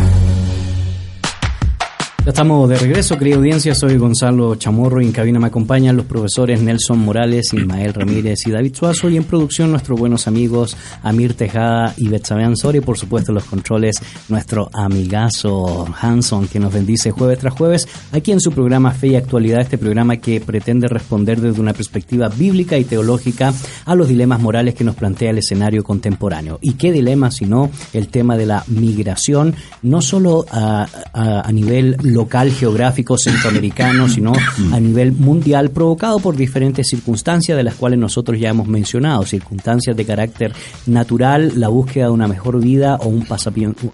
ya 2.23 2.29
estamos 2.29 2.69
de 2.69 2.77
regreso, 2.77 3.17
querida 3.17 3.37
audiencia. 3.37 3.73
Soy 3.73 3.97
Gonzalo 3.97 4.53
Chamorro 4.53 5.01
y 5.01 5.05
en 5.05 5.11
cabina 5.11 5.39
me 5.39 5.47
acompañan 5.47 5.97
los 5.97 6.05
profesores 6.05 6.61
Nelson 6.61 6.99
Morales, 6.99 7.51
Ismael 7.51 7.95
Ramírez 7.95 8.45
y 8.45 8.51
David 8.51 8.75
Suazo. 8.75 9.09
Y 9.09 9.17
en 9.17 9.23
producción, 9.23 9.71
nuestros 9.71 9.99
buenos 9.99 10.27
amigos 10.27 10.77
Amir 11.01 11.33
Tejada 11.33 11.95
y 11.97 12.09
Betsabe 12.09 12.43
Ansori. 12.43 12.77
Y 12.77 12.81
por 12.81 12.99
supuesto, 12.99 13.33
los 13.33 13.45
controles, 13.45 13.95
nuestro 14.29 14.69
amigazo 14.71 15.87
Hanson, 15.99 16.47
que 16.47 16.59
nos 16.59 16.71
bendice 16.71 17.09
jueves 17.09 17.39
tras 17.39 17.55
jueves 17.55 17.87
aquí 18.11 18.31
en 18.31 18.39
su 18.39 18.51
programa 18.51 18.91
Fe 18.91 19.07
y 19.07 19.15
Actualidad. 19.15 19.61
Este 19.61 19.79
programa 19.79 20.17
que 20.17 20.39
pretende 20.41 20.87
responder 20.87 21.41
desde 21.41 21.59
una 21.59 21.73
perspectiva 21.73 22.29
bíblica 22.29 22.77
y 22.77 22.83
teológica 22.83 23.51
a 23.85 23.95
los 23.95 24.07
dilemas 24.07 24.39
morales 24.39 24.75
que 24.75 24.83
nos 24.83 24.93
plantea 24.93 25.31
el 25.31 25.39
escenario 25.39 25.83
contemporáneo. 25.83 26.59
¿Y 26.61 26.73
qué 26.73 26.91
dilema, 26.91 27.31
sino 27.31 27.71
el 27.93 28.09
tema 28.09 28.37
de 28.37 28.45
la 28.45 28.63
migración, 28.67 29.55
no 29.81 30.03
solo 30.03 30.45
a, 30.51 30.85
a 31.13 31.51
nivel 31.51 31.97
local, 32.13 32.51
geográfico, 32.51 33.17
centroamericano, 33.17 34.07
sino 34.07 34.33
a 34.71 34.79
nivel 34.79 35.11
mundial, 35.11 35.71
provocado 35.71 36.19
por 36.19 36.35
diferentes 36.35 36.87
circunstancias 36.87 37.57
de 37.57 37.63
las 37.63 37.75
cuales 37.75 37.99
nosotros 37.99 38.39
ya 38.39 38.49
hemos 38.49 38.67
mencionado, 38.67 39.23
circunstancias 39.25 39.95
de 39.95 40.05
carácter 40.05 40.53
natural, 40.85 41.53
la 41.59 41.67
búsqueda 41.67 42.05
de 42.05 42.11
una 42.11 42.27
mejor 42.27 42.59
vida 42.61 42.95
o 42.97 43.07
un, 43.07 43.25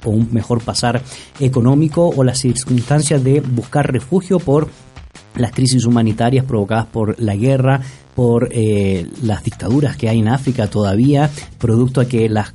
o 0.03 0.09
un 0.09 0.29
mejor 0.31 0.61
pasar 0.61 1.01
económico 1.39 2.09
o 2.15 2.23
las 2.23 2.39
circunstancias 2.39 3.23
de 3.23 3.41
buscar 3.41 3.91
refugio 3.91 4.39
por 4.39 4.69
las 5.35 5.51
crisis 5.51 5.85
humanitarias 5.85 6.45
provocadas 6.45 6.87
por 6.87 7.19
la 7.21 7.35
guerra, 7.35 7.81
por 8.15 8.49
eh, 8.51 9.05
las 9.21 9.43
dictaduras 9.43 9.95
que 9.95 10.09
hay 10.09 10.19
en 10.19 10.27
África 10.27 10.67
todavía, 10.67 11.29
producto 11.59 12.01
a 12.01 12.05
que 12.05 12.29
las 12.29 12.51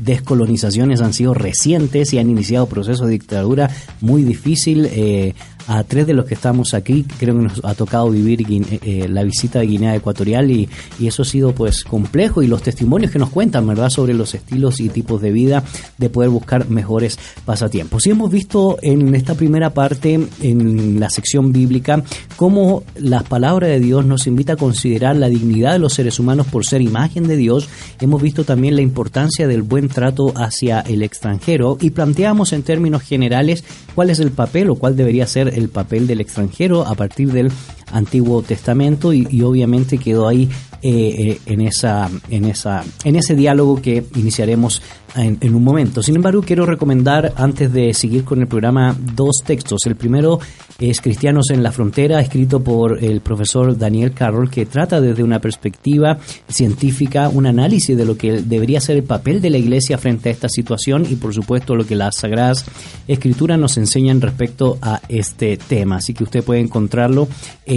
descolonizaciones 0.00 1.00
han 1.00 1.12
sido 1.12 1.34
recientes 1.34 2.12
y 2.12 2.18
han 2.18 2.30
iniciado 2.30 2.66
procesos 2.66 3.06
de 3.06 3.12
dictadura 3.12 3.70
muy 4.00 4.22
difícil. 4.22 4.88
Eh, 4.90 5.34
a 5.66 5.82
tres 5.84 6.06
de 6.06 6.14
los 6.14 6.26
que 6.26 6.34
estamos 6.34 6.74
aquí, 6.74 7.04
creo 7.18 7.36
que 7.36 7.42
nos 7.42 7.64
ha 7.64 7.74
tocado 7.74 8.10
vivir 8.10 8.42
eh, 8.42 8.80
eh, 8.82 9.08
la 9.08 9.22
visita 9.22 9.60
de 9.60 9.66
Guinea 9.66 9.94
Ecuatorial 9.94 10.50
y, 10.50 10.68
eso 11.04 11.22
ha 11.22 11.26
sido 11.26 11.54
pues 11.54 11.84
complejo 11.84 12.42
y 12.42 12.46
los 12.46 12.62
testimonios 12.62 13.10
que 13.10 13.18
nos 13.18 13.28
cuentan, 13.28 13.66
¿verdad?, 13.66 13.90
sobre 13.90 14.14
los 14.14 14.34
estilos 14.34 14.80
y 14.80 14.88
tipos 14.88 15.20
de 15.20 15.30
vida 15.32 15.62
de 15.98 16.08
poder 16.08 16.30
buscar 16.30 16.68
mejores 16.70 17.18
pasatiempos. 17.44 18.06
Y 18.06 18.10
hemos 18.10 18.30
visto 18.30 18.78
en 18.80 19.14
esta 19.14 19.34
primera 19.34 19.70
parte, 19.70 20.18
en 20.40 20.98
la 20.98 21.10
sección 21.10 21.52
bíblica, 21.52 22.02
cómo 22.36 22.84
la 22.96 23.22
palabra 23.22 23.66
de 23.68 23.80
Dios 23.80 24.06
nos 24.06 24.26
invita 24.26 24.54
a 24.54 24.56
considerar 24.56 25.16
la 25.16 25.28
dignidad 25.28 25.72
de 25.72 25.78
los 25.78 25.92
seres 25.92 26.18
humanos 26.18 26.46
por 26.46 26.64
ser 26.64 26.80
imagen 26.80 27.28
de 27.28 27.36
Dios. 27.36 27.68
Hemos 28.00 28.22
visto 28.22 28.44
también 28.44 28.76
la 28.76 28.82
importancia 28.82 29.46
del 29.46 29.62
buen 29.62 29.88
trato 29.88 30.32
hacia 30.36 30.80
el 30.80 31.02
extranjero 31.02 31.76
y 31.80 31.90
planteamos 31.90 32.52
en 32.52 32.62
términos 32.62 33.02
generales 33.02 33.64
cuál 33.94 34.10
es 34.10 34.20
el 34.20 34.30
papel 34.30 34.70
o 34.70 34.76
cuál 34.76 34.96
debería 34.96 35.26
ser 35.26 35.53
el 35.54 35.68
papel 35.68 36.06
del 36.06 36.20
extranjero 36.20 36.86
a 36.86 36.94
partir 36.94 37.32
del 37.32 37.50
Antiguo 37.92 38.42
Testamento 38.42 39.12
y, 39.12 39.42
obviamente 39.42 39.98
quedó 39.98 40.28
ahí 40.28 40.48
eh, 40.82 40.90
eh, 40.90 41.40
en 41.46 41.60
esa 41.60 42.10
en 42.30 42.44
esa 42.44 42.84
en 43.04 43.16
ese 43.16 43.34
diálogo 43.34 43.80
que 43.80 44.04
iniciaremos 44.16 44.82
en, 45.16 45.54
un 45.54 45.62
momento. 45.62 46.02
Sin 46.02 46.16
embargo, 46.16 46.42
quiero 46.42 46.66
recomendar 46.66 47.32
antes 47.36 47.72
de 47.72 47.94
seguir 47.94 48.24
con 48.24 48.40
el 48.40 48.48
programa 48.48 48.96
dos 49.14 49.42
textos. 49.44 49.86
El 49.86 49.96
primero 49.96 50.40
es 50.78 51.00
Cristianos 51.00 51.50
en 51.50 51.62
la 51.62 51.72
Frontera, 51.72 52.20
escrito 52.20 52.62
por 52.62 53.02
el 53.02 53.20
profesor 53.20 53.76
Daniel 53.78 54.12
Carroll, 54.12 54.50
que 54.50 54.66
trata 54.66 55.00
desde 55.00 55.22
una 55.22 55.38
perspectiva 55.38 56.18
científica 56.48 57.28
un 57.28 57.46
análisis 57.46 57.96
de 57.96 58.04
lo 58.04 58.16
que 58.16 58.42
debería 58.42 58.80
ser 58.80 58.96
el 58.96 59.04
papel 59.04 59.40
de 59.40 59.50
la 59.50 59.58
Iglesia 59.58 59.98
frente 59.98 60.28
a 60.28 60.32
esta 60.32 60.48
situación 60.48 61.06
y 61.08 61.14
por 61.16 61.32
supuesto 61.32 61.76
lo 61.76 61.86
que 61.86 61.96
las 61.96 62.16
Sagradas 62.16 62.64
Escrituras 63.06 63.58
nos 63.58 63.76
enseñan 63.76 64.20
respecto 64.20 64.78
a 64.82 65.00
este 65.08 65.56
tema. 65.56 65.96
Así 65.96 66.12
que 66.14 66.24
usted 66.24 66.42
puede 66.42 66.60
encontrarlo 66.60 67.28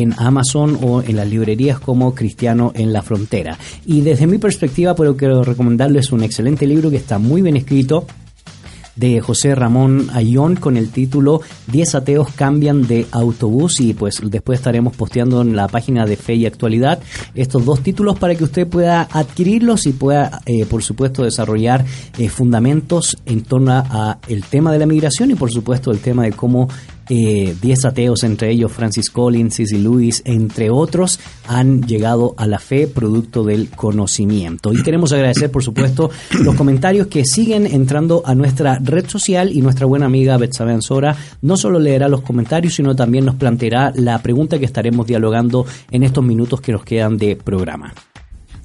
en 0.02 0.14
Amazon 0.18 0.78
o 0.82 1.02
en 1.02 1.16
las 1.16 1.28
librerías 1.28 1.80
como 1.80 2.14
Cristiano 2.14 2.72
en 2.76 2.94
la 2.94 3.02
Frontera. 3.02 3.58
Y 3.86 4.02
desde 4.02 4.28
mi 4.28 4.38
perspectiva, 4.38 4.96
puedo 4.96 5.18
quiero 5.18 5.44
recomendarles 5.44 6.12
un 6.12 6.24
excelente 6.24 6.68
libro 6.68 6.92
que 6.92 6.98
está 6.98 7.18
muy 7.18 7.42
bien 7.42 7.58
escrito 7.58 8.06
de 8.96 9.22
José 9.22 9.56
Ramón 9.56 10.10
Ayón 10.12 10.56
con 10.56 10.76
el 10.76 10.90
título 10.90 11.42
10 11.72 11.96
ateos 11.96 12.30
cambian 12.34 12.88
de 12.88 13.06
autobús 13.12 13.80
y 13.80 13.94
pues 13.94 14.20
después 14.24 14.60
estaremos 14.60 14.96
posteando 14.96 15.42
en 15.42 15.56
la 15.56 15.68
página 15.68 16.06
de 16.06 16.18
Fe 16.18 16.34
y 16.34 16.48
Actualidad 16.48 17.00
estos 17.36 17.64
dos 17.64 17.82
títulos 17.82 18.18
para 18.18 18.34
que 18.34 18.44
usted 18.44 18.68
pueda 18.68 19.08
adquirirlos 19.12 19.86
y 19.86 19.94
pueda 19.94 20.42
eh, 20.48 20.66
por 20.66 20.82
supuesto 20.82 21.24
desarrollar 21.24 21.86
eh, 22.18 22.28
fundamentos 22.28 23.18
en 23.28 23.44
torno 23.44 23.72
a 23.72 24.18
el 24.28 24.44
tema 24.44 24.72
de 24.72 24.80
la 24.80 24.88
migración 24.88 25.30
y 25.30 25.36
por 25.36 25.52
supuesto 25.52 25.92
el 25.92 26.00
tema 26.00 26.24
de 26.24 26.32
cómo 26.32 26.68
10 27.10 27.64
eh, 27.64 27.88
ateos, 27.88 28.24
entre 28.24 28.52
ellos 28.52 28.72
Francis 28.72 29.10
Collins, 29.10 29.60
y 29.60 29.78
Lewis, 29.78 30.22
entre 30.26 30.70
otros, 30.70 31.20
han 31.48 31.84
llegado 31.84 32.34
a 32.38 32.48
la 32.48 32.60
fe 32.60 32.88
producto 32.88 33.44
del 33.44 33.70
conocimiento. 33.70 34.74
Y 34.74 34.84
queremos 34.84 35.12
agradecer, 35.14 35.52
por 35.52 35.64
supuesto, 35.64 36.10
los 36.44 36.56
comentarios 36.56 37.08
que 37.08 37.24
siguen 37.26 37.66
entrando 37.66 38.22
a 38.26 38.36
nuestra 38.36 38.80
red 38.80 39.08
social 39.08 39.52
y 39.52 39.62
nuestra 39.62 39.86
buena 39.86 40.06
amiga 40.06 40.38
Betsabe 40.38 40.74
Ansora 40.74 41.16
no 41.42 41.58
solo 41.58 41.80
leerá 41.80 42.08
los 42.10 42.22
comentarios, 42.22 42.76
sino 42.76 42.96
también 42.96 43.26
nos 43.26 43.36
planteará 43.36 43.92
la 43.96 44.22
pregunta 44.22 44.60
que 44.60 44.66
estaremos 44.66 45.08
dialogando 45.08 45.66
en 45.92 46.04
estos 46.04 46.24
minutos 46.24 46.62
que 46.62 46.72
nos 46.72 46.84
quedan 46.84 47.18
de 47.18 47.36
programa. 47.36 47.94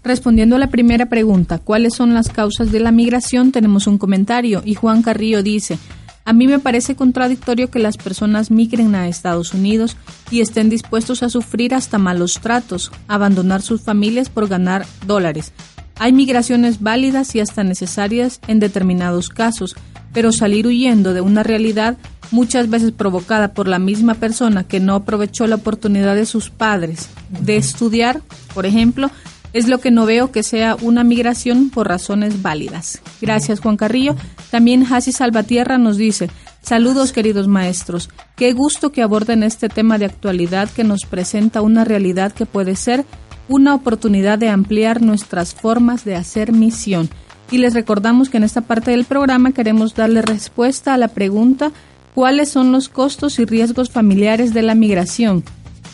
Respondiendo 0.05 0.57
a 0.57 0.59
la 0.59 0.69
primera 0.69 1.07
pregunta, 1.07 1.59
¿cuáles 1.59 1.95
son 1.95 2.13
las 2.13 2.29
causas 2.29 2.73
de 2.73 2.81
la 2.81 2.91
migración? 2.91 3.53
Tenemos 3.53 3.87
un 3.87 3.99
comentario 3.99 4.61
y 4.65 4.75
Juan 4.75 5.03
Carrillo 5.03 5.45
dice, 5.45 5.79
a 6.25 6.33
mí 6.33 6.47
me 6.47 6.59
parece 6.59 6.95
contradictorio 6.95 7.71
que 7.71 7.79
las 7.79 7.97
personas 7.97 8.51
migren 8.51 8.95
a 8.95 9.09
Estados 9.09 9.55
Unidos 9.55 9.97
y 10.31 10.41
estén 10.41 10.71
dispuestos 10.71 11.23
a 11.23 11.29
sufrir 11.29 11.75
hasta 11.75 11.99
malos 11.99 12.35
tratos, 12.41 12.93
abandonar 13.09 13.63
sus 13.63 13.83
familias 13.83 14.29
por 14.29 14.49
ganar 14.49 14.87
dólares. 15.07 15.53
Hay 15.99 16.13
migraciones 16.13 16.81
válidas 16.81 17.35
y 17.35 17.41
hasta 17.41 17.65
necesarias 17.65 18.41
en 18.47 18.61
determinados 18.61 19.29
casos, 19.29 19.75
pero 20.13 20.33
salir 20.33 20.67
huyendo 20.67 21.13
de 21.13 21.21
una 21.21 21.43
realidad 21.43 21.99
muchas 22.31 22.71
veces 22.71 22.93
provocada 22.93 23.53
por 23.53 23.69
la 23.69 23.79
misma 23.79 24.15
persona 24.15 24.65
que 24.65 24.81
no 24.81 24.95
aprovechó 24.95 25.47
la 25.47 25.57
oportunidad 25.57 26.15
de 26.15 26.27
sus 26.27 26.51
padres 26.51 27.09
de 27.29 27.57
estudiar, 27.57 28.23
por 28.55 28.65
ejemplo, 28.65 29.11
es 29.53 29.69
lo 29.69 29.79
que 29.79 29.91
no 29.91 30.07
veo 30.07 30.33
que 30.33 30.43
sea 30.43 30.77
una 30.81 31.05
migración 31.05 31.71
por 31.71 31.89
razones 31.89 32.43
válidas. 32.43 33.03
Gracias, 33.21 33.61
Juan 33.61 33.77
Carrillo. 33.77 34.17
También 34.53 34.85
Hasi 34.85 35.13
Salvatierra 35.13 35.79
nos 35.79 35.97
dice, 35.97 36.29
saludos 36.61 37.13
queridos 37.13 37.49
maestros, 37.49 38.11
qué 38.37 38.53
gusto 38.53 38.93
que 38.93 39.01
aborden 39.01 39.43
este 39.45 39.71
tema 39.71 39.97
de 39.97 40.05
actualidad 40.05 40.69
que 40.69 40.85
nos 40.85 41.07
presenta 41.07 41.63
una 41.63 41.85
realidad 41.87 42.33
que 42.33 42.45
puede 42.45 42.77
ser 42.77 43.07
una 43.49 43.75
oportunidad 43.75 44.39
de 44.39 44.51
ampliar 44.51 45.01
nuestras 45.01 45.55
formas 45.55 46.05
de 46.05 46.17
hacer 46.17 46.53
misión. 46.53 47.09
Y 47.51 47.57
les 47.57 47.73
recordamos 47.73 48.29
que 48.29 48.37
en 48.37 48.45
esta 48.45 48.61
parte 48.61 48.91
del 48.91 49.07
programa 49.07 49.53
queremos 49.53 49.95
darle 49.95 50.21
respuesta 50.21 50.93
a 50.93 50.99
la 50.99 51.09
pregunta 51.09 51.73
¿cuáles 52.15 52.51
son 52.51 52.73
los 52.73 52.91
costos 52.91 53.39
y 53.39 53.47
riesgos 53.47 53.89
familiares 53.89 54.53
de 54.53 54.61
la 54.61 54.75
migración? 54.75 55.45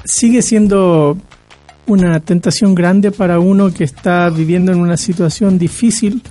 Sigue 0.07 0.41
siendo 0.41 1.19
una 1.87 2.19
tentación 2.21 2.75
grande 2.75 3.11
para 3.11 3.41
uno 3.41 3.75
que 3.75 3.85
está 3.85 4.31
viviendo 4.31 4.73
en 4.73 4.81
una 4.81 4.97
situación 4.97 5.59
difícil 5.59 6.23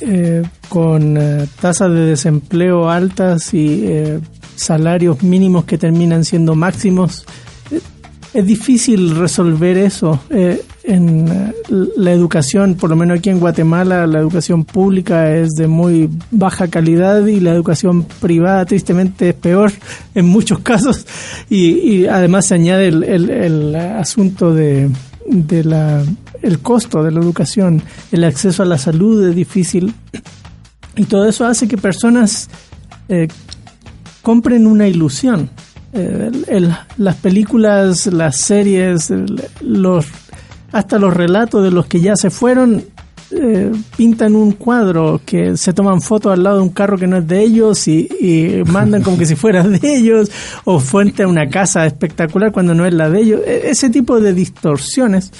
eh, 0.00 0.42
con 0.70 1.18
eh, 1.18 1.46
tasas 1.60 1.90
de 1.90 2.00
desempleo 2.00 2.88
altas 2.88 3.52
y 3.52 3.84
eh, 3.84 4.20
salarios 4.54 5.22
mínimos 5.22 5.66
que 5.66 5.76
terminan 5.76 6.24
siendo 6.24 6.54
máximos 6.54 7.26
es 8.36 8.44
difícil 8.44 9.16
resolver 9.16 9.78
eso. 9.78 10.20
Eh, 10.28 10.62
en 10.84 11.26
eh, 11.26 11.54
la 11.96 12.12
educación, 12.12 12.74
por 12.74 12.90
lo 12.90 12.96
menos 12.96 13.18
aquí 13.18 13.30
en 13.30 13.40
Guatemala, 13.40 14.06
la 14.06 14.18
educación 14.18 14.66
pública 14.66 15.34
es 15.34 15.54
de 15.54 15.66
muy 15.66 16.10
baja 16.30 16.68
calidad 16.68 17.24
y 17.24 17.40
la 17.40 17.52
educación 17.52 18.04
privada 18.20 18.66
tristemente 18.66 19.30
es 19.30 19.34
peor 19.34 19.72
en 20.14 20.26
muchos 20.26 20.58
casos. 20.58 21.06
Y, 21.48 22.04
además 22.06 22.44
se 22.46 22.56
añade 22.56 22.88
el, 22.88 23.74
asunto 23.74 24.52
de, 24.52 24.90
la, 25.64 26.04
el 26.42 26.58
costo 26.58 27.02
de 27.02 27.12
la 27.12 27.20
educación, 27.20 27.82
el 28.12 28.22
acceso 28.22 28.62
a 28.62 28.66
la 28.66 28.76
salud 28.76 29.26
es 29.26 29.34
difícil. 29.34 29.94
Y 30.94 31.04
todo 31.06 31.26
eso 31.26 31.46
hace 31.46 31.66
que 31.66 31.78
personas 31.78 32.50
eh, 33.08 33.28
compren 34.20 34.66
una 34.66 34.86
ilusión 34.86 35.48
Eh, 35.92 36.70
las 36.98 37.16
películas, 37.16 38.06
las 38.06 38.38
series, 38.38 39.12
los 39.60 40.06
hasta 40.72 40.98
los 40.98 41.14
relatos 41.14 41.62
de 41.62 41.70
los 41.70 41.86
que 41.86 42.00
ya 42.00 42.16
se 42.16 42.28
fueron 42.28 42.84
eh, 43.32 43.72
pintan 43.96 44.36
un 44.36 44.52
cuadro 44.52 45.20
que 45.24 45.56
se 45.56 45.72
toman 45.72 46.00
fotos 46.00 46.32
al 46.32 46.44
lado 46.44 46.58
de 46.58 46.62
un 46.62 46.68
carro 46.68 46.96
que 46.96 47.08
no 47.08 47.16
es 47.16 47.26
de 47.26 47.42
ellos 47.42 47.88
y, 47.88 48.62
mandan 48.66 49.02
como 49.02 49.18
que 49.18 49.26
si 49.26 49.34
fuera 49.34 49.64
de 49.64 49.80
ellos 49.82 50.30
o 50.64 50.78
fuente 50.78 51.24
a 51.24 51.28
una 51.28 51.48
casa 51.48 51.86
espectacular 51.86 52.52
cuando 52.52 52.74
no 52.74 52.86
es 52.86 52.94
la 52.94 53.10
de 53.10 53.20
ellos. 53.20 53.40
E, 53.44 53.70
ese 53.70 53.90
tipo 53.90 54.20
de 54.20 54.32
distorsiones 54.32 55.32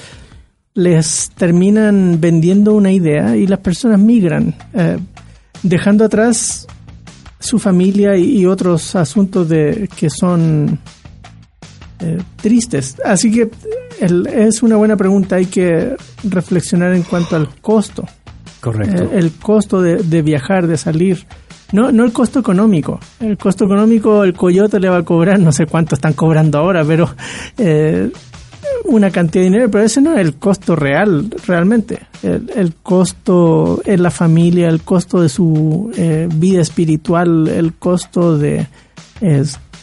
les 0.73 1.31
terminan 1.31 2.19
vendiendo 2.19 2.73
una 2.73 2.91
idea 2.91 3.37
y 3.37 3.47
las 3.47 3.59
personas 3.59 3.99
migran, 3.99 4.53
eh, 4.73 4.97
dejando 5.63 6.03
atrás 6.03 6.67
su 7.39 7.59
familia 7.59 8.17
y, 8.17 8.45
otros 8.45 8.95
asuntos 8.95 9.47
de 9.49 9.89
que 9.95 10.09
son 10.09 10.79
eh, 11.99 12.17
tristes. 12.41 12.97
Así 13.03 13.31
que 13.31 13.49
es 13.99 14.63
una 14.63 14.75
buena 14.75 14.95
pregunta. 14.95 15.35
Hay 15.35 15.45
que 15.45 15.95
reflexionar 16.23 16.93
en 16.93 17.03
cuanto 17.03 17.35
al 17.35 17.49
costo. 17.61 18.05
Correcto. 18.59 19.03
Eh, 19.03 19.09
el 19.13 19.31
costo 19.33 19.81
de, 19.81 20.21
viajar, 20.21 20.67
de 20.67 20.77
salir. 20.77 21.25
No, 21.71 21.91
no 21.91 22.05
el 22.05 22.11
costo 22.11 22.39
económico. 22.39 22.99
El 23.19 23.37
costo 23.37 23.65
económico, 23.65 24.23
el 24.23 24.33
coyote 24.33 24.79
le 24.79 24.89
va 24.89 24.97
a 24.97 25.03
cobrar, 25.03 25.39
no 25.39 25.51
sé 25.51 25.65
cuánto 25.65 25.95
están 25.95 26.13
cobrando 26.13 26.57
ahora, 26.57 26.83
pero 26.85 27.13
eh, 27.57 28.09
una 28.85 29.11
cantidad 29.11 29.43
de 29.43 29.49
dinero, 29.49 29.71
pero 29.71 29.83
ese 29.83 30.01
no 30.01 30.13
es 30.13 30.19
el 30.19 30.35
costo 30.35 30.75
real, 30.75 31.29
realmente. 31.45 31.99
El, 32.23 32.73
costo 32.81 33.81
en 33.85 34.01
la 34.01 34.11
familia, 34.11 34.69
el 34.69 34.81
costo 34.81 35.21
de 35.21 35.29
su 35.29 35.91
eh, 35.95 36.27
vida 36.33 36.61
espiritual, 36.61 37.47
el 37.47 37.73
costo 37.73 38.37
de 38.37 38.67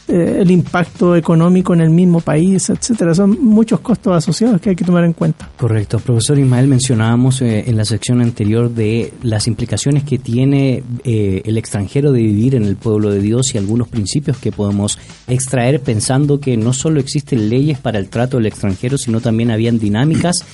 eh, 0.07 0.41
el 0.41 0.51
impacto 0.51 1.17
económico 1.17 1.73
en 1.73 1.81
el 1.81 1.89
mismo 1.89 2.21
país, 2.21 2.69
etcétera. 2.69 3.15
Son 3.15 3.43
muchos 3.43 3.81
costos 3.81 4.15
asociados 4.15 4.61
que 4.61 4.71
hay 4.71 4.77
que 4.77 4.85
tomar 4.85 5.03
en 5.05 5.15
cuenta. 5.15 5.49
Correcto. 5.57 5.99
Profesor 5.99 6.39
Ismael, 6.39 6.69
mencionábamos 6.69 7.41
eh, 7.41 7.65
en 7.67 7.79
la 7.79 7.87
sección 7.87 8.21
anterior 8.21 8.71
de 8.71 9.15
las 9.23 9.47
implicaciones 9.47 10.05
que 10.05 10.19
tiene 10.19 10.83
eh, 11.05 11.41
el 11.47 11.57
extranjero 11.57 12.13
de 12.13 12.21
vivir 12.21 12.55
en 12.55 12.65
el 12.65 12.77
pueblo 12.77 13.11
de 13.11 13.21
Dios 13.21 13.55
y 13.55 13.59
algunos 13.59 13.89
principios 13.89 14.37
que 14.37 14.53
podemos 14.53 14.99
extraer 15.27 15.81
pensando 15.81 16.39
que 16.39 16.59
no 16.59 16.75
solo 16.75 17.01
existen 17.01 17.49
leyes 17.49 17.79
para 17.79 17.99
el 17.99 18.11
trato 18.11 18.37
del 18.37 18.47
extranjero, 18.47 18.99
sino 18.99 19.23
también 19.23 19.51
habían 19.51 19.79
dinámicas, 19.79 20.45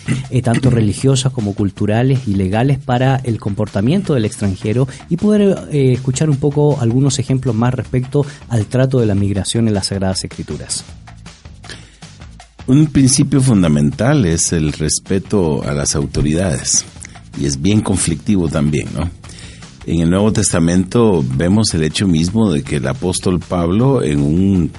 tanto 0.45 0.71
religiosas 0.71 1.33
como 1.33 1.55
culturales 1.55 2.29
y 2.29 2.35
legales, 2.35 2.79
para 2.79 3.17
el 3.17 3.41
comportamiento 3.41 4.15
del 4.15 4.25
extranjero 4.25 4.87
y 5.09 5.17
poder 5.17 5.69
escuchar 5.73 6.31
un 6.31 6.37
poco 6.37 6.81
algunos 6.81 7.19
ejemplos 7.19 7.55
más 7.55 7.75
respecto 7.75 8.25
al 8.49 8.67
trato 8.67 9.01
de 9.01 9.07
la 9.07 9.15
migración 9.15 9.40
en 9.55 9.75
las 9.75 9.89
Sagradas 9.89 10.25
Escrituras? 10.25 10.85
Un 12.67 12.87
principio 12.87 13.41
fundamental 13.41 14.25
es 14.27 14.53
el 14.53 14.73
respeto 14.73 15.65
a 15.65 15.73
las 15.73 15.97
autoridades 15.97 16.85
y 17.39 17.47
es 17.47 17.61
bien 17.61 17.81
conflictivo 17.81 18.49
también, 18.49 18.89
¿no? 18.95 19.11
En 19.87 20.03
el 20.03 20.11
Nuevo 20.11 20.33
Testamento 20.33 21.25
vemos 21.37 21.75
el 21.75 21.83
hecho 21.83 22.07
mismo 22.07 22.53
de 22.53 22.63
que 22.63 22.77
el 22.77 22.87
apóstol 22.87 23.41
Pablo 23.41 24.03
en 24.03 24.21
un, 24.21 24.71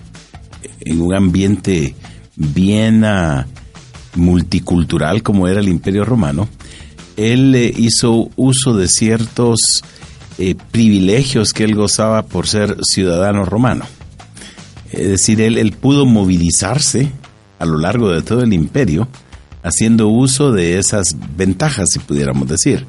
en 0.81 1.01
un 1.01 1.15
ambiente 1.15 1.95
bien 2.35 3.03
ah, 3.03 3.47
multicultural 4.15 5.23
como 5.23 5.47
era 5.47 5.59
el 5.59 5.67
Imperio 5.67 6.05
Romano, 6.05 6.47
él 7.17 7.73
hizo 7.77 8.29
uso 8.35 8.73
de 8.73 8.87
ciertos 8.87 9.83
eh, 10.37 10.55
privilegios 10.71 11.51
que 11.51 11.63
él 11.63 11.75
gozaba 11.75 12.23
por 12.23 12.47
ser 12.47 12.77
ciudadano 12.83 13.43
romano. 13.43 13.85
Es 14.91 15.07
decir, 15.07 15.41
él, 15.41 15.71
pudo 15.79 16.05
movilizarse 16.05 17.11
a 17.59 17.65
lo 17.65 17.77
largo 17.77 18.11
de 18.11 18.21
todo 18.21 18.41
el 18.43 18.53
imperio 18.53 19.07
haciendo 19.63 20.07
uso 20.07 20.51
de 20.51 20.79
esas 20.79 21.15
ventajas, 21.35 21.89
si 21.91 21.99
pudiéramos 21.99 22.47
decir. 22.47 22.85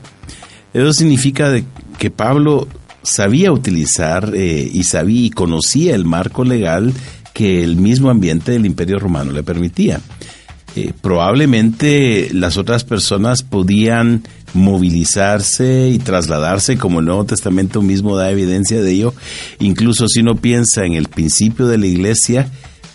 Eso 0.73 0.93
significa 0.93 1.53
que 1.99 2.11
Pablo 2.11 2.67
sabía 3.03 3.53
utilizar 3.53 4.33
eh, 4.35 4.71
y 4.73 4.85
sabía 4.85 5.27
y 5.27 5.31
conocía 5.31 5.95
el 5.95 6.05
marco 6.05 6.45
legal 6.45 6.93
que 7.35 7.63
el 7.63 7.77
mismo 7.77 8.11
ambiente 8.11 8.53
del 8.53 8.67
imperio 8.67 8.99
romano 8.99 9.33
le 9.33 9.43
permitía. 9.43 10.01
Eh, 10.75 10.93
probablemente 11.01 12.31
las 12.33 12.57
otras 12.57 12.85
personas 12.85 13.43
podían 13.43 14.23
movilizarse 14.55 15.89
y 15.89 15.99
trasladarse, 15.99 16.77
como 16.77 17.01
el 17.01 17.07
Nuevo 17.07 17.25
Testamento 17.25 17.83
mismo 17.83 18.17
da 18.17 18.31
evidencia 18.31 18.83
de 18.83 18.93
ello, 18.93 19.15
incluso 19.59 20.09
si 20.09 20.21
uno 20.21 20.37
piensa 20.37 20.85
en 20.85 20.95
el 20.95 21.09
principio 21.09 21.67
de 21.67 21.79
la 21.79 21.87
iglesia 21.87 22.51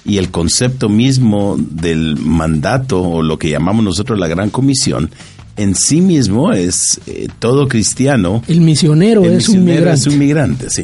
y 0.06 0.18
el 0.18 0.32
concepto 0.32 0.90
mismo 0.90 1.58
del 1.60 2.18
mandato 2.18 3.02
o 3.02 3.22
lo 3.22 3.38
que 3.38 3.50
llamamos 3.50 3.84
nosotros 3.84 4.20
la 4.20 4.28
gran 4.28 4.50
comisión, 4.50 5.10
en 5.58 5.76
sí 5.76 6.02
mismo 6.02 6.54
es 6.54 7.02
eh, 7.08 7.28
todo 7.40 7.68
cristiano. 7.68 8.44
El 8.48 8.62
misionero, 8.62 9.26
es 9.26 9.50
un 9.50 9.66
migrante. 9.66 9.94
Es 9.94 10.08
un 10.08 10.20
migrante, 10.20 10.70
sí. 10.70 10.84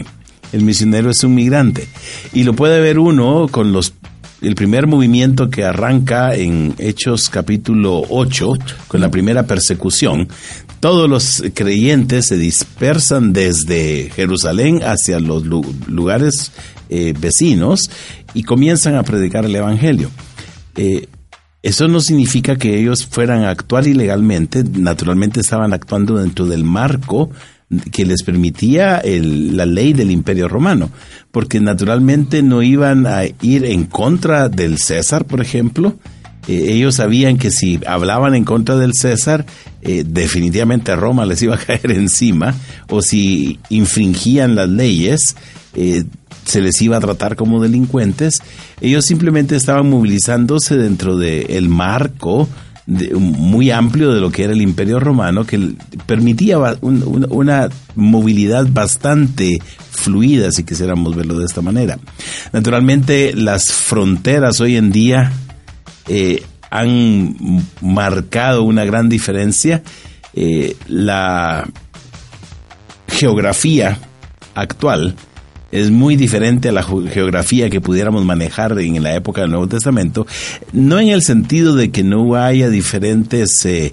El 0.51 0.63
misionero 0.63 1.09
es 1.11 1.23
un 1.23 1.35
migrante. 1.35 1.87
Y 2.33 2.43
lo 2.43 2.53
puede 2.53 2.79
ver 2.79 2.99
uno 2.99 3.47
con 3.49 3.71
los 3.71 3.93
el 4.43 4.55
primer 4.55 4.87
movimiento 4.87 5.49
que 5.49 5.63
arranca 5.63 6.35
en 6.35 6.75
Hechos 6.77 7.29
capítulo 7.29 8.03
8, 8.09 8.51
con 8.89 8.99
la 8.99 9.09
primera 9.09 9.43
persecución, 9.43 10.27
todos 10.83 11.09
los 11.09 11.41
creyentes 11.53 12.25
se 12.25 12.37
dispersan 12.37 13.31
desde 13.31 14.11
Jerusalén 14.13 14.81
hacia 14.83 15.21
los 15.21 15.45
lugares 15.45 16.51
eh, 16.89 17.13
vecinos 17.17 17.89
y 18.33 18.43
comienzan 18.43 18.95
a 18.95 19.03
predicar 19.03 19.45
el 19.45 19.55
Evangelio. 19.55 20.11
Eh, 20.75 21.07
eso 21.61 21.87
no 21.87 22.01
significa 22.01 22.57
que 22.57 22.77
ellos 22.77 23.05
fueran 23.05 23.45
a 23.45 23.51
actuar 23.51 23.87
ilegalmente, 23.87 24.65
naturalmente 24.65 25.39
estaban 25.39 25.71
actuando 25.71 26.17
dentro 26.17 26.47
del 26.47 26.65
marco 26.65 27.29
que 27.93 28.05
les 28.05 28.21
permitía 28.23 29.01
la 29.05 29.65
ley 29.65 29.93
del 29.93 30.11
imperio 30.11 30.49
romano, 30.49 30.89
porque 31.31 31.61
naturalmente 31.61 32.43
no 32.43 32.61
iban 32.61 33.07
a 33.07 33.23
ir 33.23 33.63
en 33.63 33.85
contra 33.85 34.49
del 34.49 34.79
César, 34.79 35.23
por 35.23 35.39
ejemplo. 35.39 35.95
Eh, 36.47 36.73
ellos 36.73 36.95
sabían 36.95 37.37
que 37.37 37.51
si 37.51 37.79
hablaban 37.85 38.35
en 38.35 38.43
contra 38.43 38.75
del 38.75 38.91
César, 38.93 39.45
eh, 39.81 40.03
definitivamente 40.05 40.95
Roma 40.95 41.25
les 41.25 41.41
iba 41.41 41.55
a 41.55 41.57
caer 41.65 41.91
encima, 41.91 42.53
o 42.89 43.01
si 43.01 43.59
infringían 43.69 44.55
las 44.55 44.69
leyes, 44.69 45.35
eh, 45.75 46.03
se 46.45 46.61
les 46.61 46.81
iba 46.81 46.97
a 46.97 47.01
tratar 47.01 47.35
como 47.35 47.61
delincuentes. 47.61 48.41
Ellos 48.81 49.05
simplemente 49.05 49.55
estaban 49.55 49.89
movilizándose 49.89 50.75
dentro 50.75 51.17
del 51.17 51.69
marco 51.69 52.49
muy 52.85 53.71
amplio 53.71 54.13
de 54.13 54.19
lo 54.19 54.29
que 54.29 54.43
era 54.43 54.51
el 54.51 54.61
imperio 54.61 54.99
romano 54.99 55.45
que 55.45 55.75
permitía 56.05 56.57
una 56.81 57.69
movilidad 57.95 58.67
bastante 58.69 59.61
fluida, 59.89 60.51
si 60.51 60.63
quisiéramos 60.63 61.15
verlo 61.15 61.39
de 61.39 61.45
esta 61.45 61.61
manera. 61.61 61.97
Naturalmente, 62.51 63.33
las 63.35 63.71
fronteras 63.71 64.59
hoy 64.59 64.75
en 64.75 64.91
día 64.91 65.31
eh, 66.07 66.43
han 66.69 67.35
marcado 67.81 68.63
una 68.63 68.85
gran 68.85 69.09
diferencia. 69.09 69.83
Eh, 70.33 70.75
la 70.87 71.69
geografía 73.07 73.99
actual 74.55 75.15
es 75.71 75.91
muy 75.91 76.15
diferente 76.15 76.69
a 76.69 76.71
la 76.71 76.83
geografía 76.83 77.69
que 77.69 77.81
pudiéramos 77.81 78.25
manejar 78.25 78.77
en 78.79 79.01
la 79.01 79.15
época 79.15 79.41
del 79.41 79.51
Nuevo 79.51 79.67
Testamento, 79.67 80.27
no 80.71 80.99
en 80.99 81.09
el 81.09 81.21
sentido 81.21 81.75
de 81.75 81.91
que 81.91 82.03
no 82.03 82.35
haya 82.35 82.69
diferentes 82.69 83.65
eh, 83.65 83.91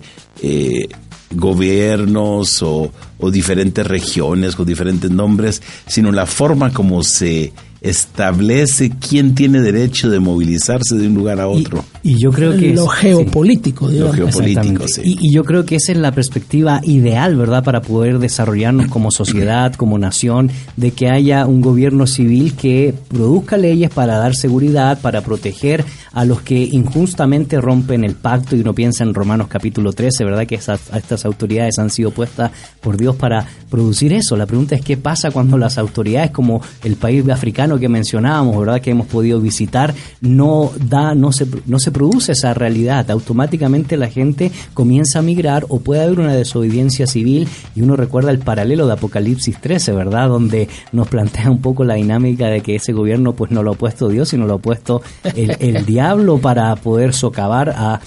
gobiernos 1.30 2.62
o, 2.62 2.92
o 3.18 3.30
diferentes 3.30 3.86
regiones 3.86 4.56
con 4.56 4.66
diferentes 4.66 5.10
nombres, 5.10 5.62
sino 5.86 6.12
la 6.12 6.26
forma 6.26 6.72
como 6.72 7.02
se 7.02 7.52
establece 7.80 8.90
quién 8.90 9.34
tiene 9.34 9.60
derecho 9.60 10.10
de 10.10 10.20
movilizarse 10.20 10.96
de 10.96 11.06
un 11.06 11.14
lugar 11.14 11.40
a 11.40 11.48
otro. 11.48 11.84
Y, 12.02 12.20
yo 12.20 12.30
creo 12.30 12.56
que 12.56 12.74
lo 12.74 12.86
geopolítico, 12.86 13.88
Lo 13.88 14.12
geopolítico, 14.12 14.86
sí. 14.86 15.16
Y, 15.20 15.34
yo 15.34 15.44
creo 15.44 15.64
que 15.64 15.76
esa 15.76 15.92
es 15.92 15.98
la 15.98 16.12
perspectiva 16.12 16.80
ideal, 16.84 17.36
¿verdad? 17.36 17.64
Para 17.64 17.80
poder 17.80 18.18
desarrollarnos 18.18 18.88
como 18.88 19.10
sociedad, 19.10 19.74
como 19.74 19.98
nación, 19.98 20.50
de 20.76 20.90
que 20.92 21.08
haya 21.08 21.46
un 21.46 21.60
gobierno 21.60 22.06
civil 22.06 22.54
que 22.54 22.94
produzca 23.08 23.56
leyes 23.56 23.90
para 23.90 24.18
dar 24.18 24.34
seguridad, 24.34 25.00
para 25.00 25.22
proteger 25.22 25.84
a 26.12 26.24
los 26.24 26.42
que 26.42 26.56
injustamente 26.58 27.60
rompen 27.60 28.04
el 28.04 28.14
pacto 28.14 28.56
y 28.56 28.60
uno 28.60 28.74
piensa 28.74 29.04
en 29.04 29.14
Romanos 29.14 29.46
capítulo 29.48 29.92
13, 29.92 30.24
¿verdad? 30.24 30.46
Que 30.46 30.56
esas, 30.56 30.90
estas 30.94 31.24
autoridades 31.24 31.78
han 31.78 31.90
sido 31.90 32.10
puestas 32.10 32.50
por 32.80 32.96
Dios 32.96 33.16
para 33.16 33.46
producir 33.70 34.12
eso. 34.12 34.36
La 34.36 34.46
pregunta 34.46 34.74
es 34.74 34.82
qué 34.82 34.96
pasa 34.96 35.30
cuando 35.30 35.56
las 35.56 35.78
autoridades 35.78 36.32
como 36.32 36.62
el 36.82 36.96
país 36.96 37.28
africano 37.28 37.78
que 37.78 37.88
mencionábamos, 37.88 38.58
¿verdad? 38.58 38.80
Que 38.80 38.90
hemos 38.90 39.06
podido 39.06 39.40
visitar, 39.40 39.94
no 40.20 40.72
da, 40.84 41.14
no 41.14 41.32
se, 41.32 41.46
no 41.66 41.78
se 41.78 41.92
produce 41.92 42.32
esa 42.32 42.54
realidad. 42.54 43.08
Automáticamente 43.10 43.96
la 43.96 44.08
gente 44.08 44.50
comienza 44.74 45.20
a 45.20 45.22
migrar 45.22 45.66
o 45.68 45.80
puede 45.80 46.02
haber 46.02 46.18
una 46.18 46.34
desobediencia 46.34 47.06
civil 47.06 47.48
y 47.76 47.82
uno 47.82 47.94
recuerda 47.94 48.30
el 48.30 48.40
paralelo 48.40 48.86
de 48.86 48.94
Apocalipsis 48.94 49.60
13, 49.60 49.92
¿verdad? 49.92 50.28
Donde 50.28 50.68
nos 50.92 51.08
plantea 51.08 51.50
un 51.50 51.60
poco 51.60 51.84
la 51.84 51.94
dinámica 51.94 52.48
de 52.48 52.62
que 52.62 52.76
ese 52.76 52.92
gobierno 52.92 53.34
pues 53.34 53.52
no 53.52 53.62
lo 53.62 53.72
ha 53.72 53.76
puesto 53.76 54.08
Dios, 54.08 54.30
sino 54.30 54.46
lo 54.46 54.54
ha 54.54 54.58
puesto 54.58 55.02
el, 55.36 55.84
diablo 55.86 55.99
para 56.40 56.74
poder 56.76 57.12
socavar 57.12 57.68
a, 57.70 58.00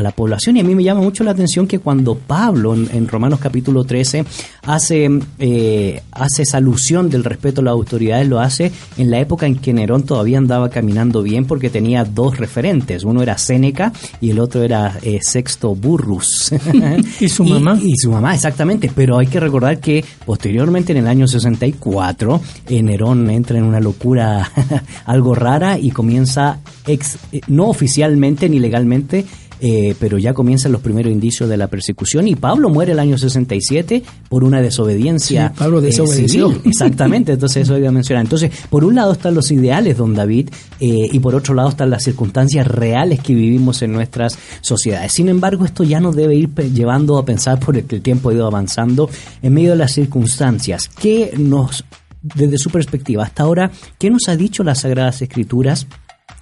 la 0.00 0.10
población. 0.12 0.56
Y 0.56 0.60
a 0.60 0.64
mí 0.64 0.74
me 0.74 0.84
llama 0.84 1.00
mucho 1.00 1.24
la 1.24 1.32
atención 1.32 1.66
que 1.66 1.78
cuando 1.78 2.14
Pablo 2.14 2.74
en, 2.74 3.08
Romanos 3.08 3.40
capítulo 3.40 3.84
13 3.84 4.24
hace, 4.64 5.08
eh, 5.38 6.02
hace 6.12 6.42
esa 6.42 6.58
alusión 6.58 7.10
del 7.10 7.24
respeto 7.24 7.60
a 7.60 7.64
las 7.64 7.72
autoridades, 7.72 8.28
lo 8.28 8.40
hace 8.40 8.72
en 8.96 9.10
la 9.10 9.18
época 9.18 9.46
en 9.46 9.56
que 9.56 9.72
Nerón 9.72 10.04
todavía 10.04 10.38
andaba 10.38 10.68
caminando 10.70 11.22
bien 11.22 11.46
porque 11.46 11.70
tenía 11.70 12.04
dos 12.04 12.38
referentes. 12.38 13.04
Uno 13.04 13.22
era 13.22 13.38
Séneca 13.38 13.92
y 14.20 14.30
el 14.30 14.38
otro 14.38 14.62
era 14.62 14.98
eh, 15.02 15.18
Sexto 15.22 15.74
Burrus. 15.74 16.52
¿Y 17.20 17.28
su 17.28 17.44
mamá? 17.52 17.78
Y, 17.80 17.96
su 17.96 18.10
mamá, 18.10 18.34
exactamente. 18.34 18.90
Pero 18.94 19.18
hay 19.18 19.26
que 19.26 19.40
recordar 19.40 19.78
que 19.78 20.04
posteriormente, 20.24 20.92
en 20.92 20.98
el 20.98 21.06
año 21.06 21.26
64, 21.26 22.40
eh, 22.68 22.82
Nerón 22.82 23.28
entra 23.30 23.58
en 23.58 23.64
una 23.64 23.80
locura 23.80 24.50
algo 25.06 25.34
rara 25.34 25.78
y 25.78 25.90
comienza, 25.90 26.60
ex, 26.86 27.16
eh, 27.32 27.40
no 27.48 27.68
oficialmente 27.68 28.48
ni 28.48 28.58
legalmente, 28.58 29.24
eh, 29.64 29.94
pero 30.00 30.18
ya 30.18 30.34
comienzan 30.34 30.72
los 30.72 30.80
primeros 30.80 31.12
indicios 31.12 31.48
de 31.48 31.56
la 31.56 31.68
persecución 31.68 32.26
y 32.26 32.34
Pablo 32.34 32.68
muere 32.68 32.92
el 32.92 32.98
año 32.98 33.16
67 33.16 34.02
por 34.28 34.42
una 34.42 34.60
desobediencia. 34.60 35.52
Pablo 35.56 35.78
eh, 35.78 35.82
desobedeció. 35.82 36.52
Exactamente, 36.64 37.34
entonces 37.34 37.62
eso 37.62 37.78
iba 37.78 37.88
a 37.88 37.92
mencionar. 37.92 38.24
Entonces, 38.24 38.50
por 38.68 38.82
un 38.84 38.96
lado 38.96 39.12
están 39.12 39.36
los 39.36 39.52
ideales, 39.52 39.96
don 39.96 40.14
David, 40.14 40.48
eh, 40.80 41.08
y 41.12 41.18
por 41.20 41.36
otro 41.36 41.54
lado 41.54 41.68
están 41.68 41.90
las 41.90 42.02
circunstancias 42.02 42.66
reales 42.66 43.20
que 43.20 43.36
vivimos 43.36 43.82
en 43.82 43.92
nuestras 43.92 44.36
sociedades. 44.62 45.12
Sin 45.12 45.28
embargo, 45.28 45.64
esto 45.64 45.84
ya 45.84 46.00
nos 46.00 46.16
debe 46.16 46.34
ir 46.34 46.52
llevando 46.74 47.16
a 47.16 47.24
pensar, 47.24 47.60
por 47.60 47.76
el 47.76 47.84
que 47.84 47.96
el 47.96 48.02
tiempo 48.02 48.30
ha 48.30 48.34
ido 48.34 48.48
avanzando, 48.48 49.08
en 49.42 49.54
medio 49.54 49.70
de 49.70 49.76
las 49.76 49.92
circunstancias. 49.92 50.88
¿Qué 50.88 51.34
nos, 51.38 51.84
desde 52.20 52.58
su 52.58 52.70
perspectiva, 52.70 53.22
hasta 53.22 53.44
ahora, 53.44 53.70
qué 53.96 54.10
nos 54.10 54.28
ha 54.28 54.34
dicho 54.34 54.64
las 54.64 54.80
Sagradas 54.80 55.22
Escrituras? 55.22 55.86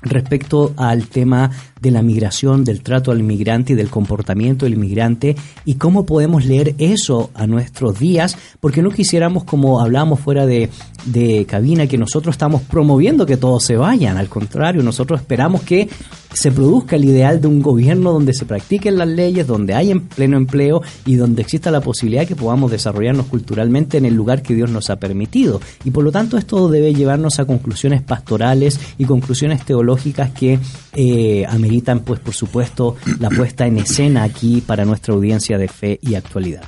Respecto 0.02 0.72
al 0.76 1.06
tema 1.08 1.50
de 1.80 1.90
la 1.90 2.02
migración, 2.02 2.64
del 2.64 2.82
trato 2.82 3.10
al 3.10 3.20
inmigrante 3.20 3.72
y 3.72 3.76
del 3.76 3.90
comportamiento 3.90 4.64
del 4.64 4.74
inmigrante 4.74 5.36
y 5.64 5.74
cómo 5.74 6.06
podemos 6.06 6.44
leer 6.44 6.74
eso 6.78 7.30
a 7.34 7.46
nuestros 7.46 7.98
días, 7.98 8.36
porque 8.60 8.82
no 8.82 8.90
quisiéramos, 8.90 9.44
como 9.44 9.80
hablábamos 9.80 10.20
fuera 10.20 10.46
de, 10.46 10.70
de 11.04 11.44
cabina, 11.46 11.86
que 11.86 11.98
nosotros 11.98 12.34
estamos 12.34 12.62
promoviendo 12.62 13.26
que 13.26 13.36
todos 13.36 13.64
se 13.64 13.76
vayan, 13.76 14.16
al 14.16 14.28
contrario, 14.28 14.82
nosotros 14.82 15.20
esperamos 15.20 15.62
que 15.62 15.88
se 16.32 16.52
produzca 16.52 16.96
el 16.96 17.04
ideal 17.04 17.40
de 17.40 17.48
un 17.48 17.60
gobierno 17.60 18.12
donde 18.12 18.32
se 18.32 18.44
practiquen 18.44 18.98
las 18.98 19.08
leyes, 19.08 19.46
donde 19.46 19.74
hay 19.74 19.90
en 19.90 20.00
pleno 20.00 20.36
empleo 20.36 20.82
y 21.04 21.16
donde 21.16 21.42
exista 21.42 21.70
la 21.70 21.80
posibilidad 21.80 22.26
que 22.26 22.36
podamos 22.36 22.70
desarrollarnos 22.70 23.26
culturalmente 23.26 23.98
en 23.98 24.04
el 24.04 24.14
lugar 24.14 24.42
que 24.42 24.54
Dios 24.54 24.70
nos 24.70 24.90
ha 24.90 24.96
permitido. 24.96 25.60
Y 25.84 25.90
por 25.90 26.04
lo 26.04 26.12
tanto 26.12 26.38
esto 26.38 26.68
debe 26.68 26.94
llevarnos 26.94 27.38
a 27.38 27.44
conclusiones 27.44 28.02
pastorales 28.02 28.78
y 28.98 29.04
conclusiones 29.04 29.64
teológicas 29.64 30.30
que 30.30 30.58
eh, 30.94 31.44
ameritan, 31.48 32.00
pues 32.00 32.20
por 32.20 32.34
supuesto, 32.34 32.96
la 33.18 33.30
puesta 33.30 33.66
en 33.66 33.78
escena 33.78 34.22
aquí 34.22 34.60
para 34.60 34.84
nuestra 34.84 35.14
audiencia 35.14 35.58
de 35.58 35.68
fe 35.68 35.98
y 36.02 36.14
actualidad. 36.14 36.64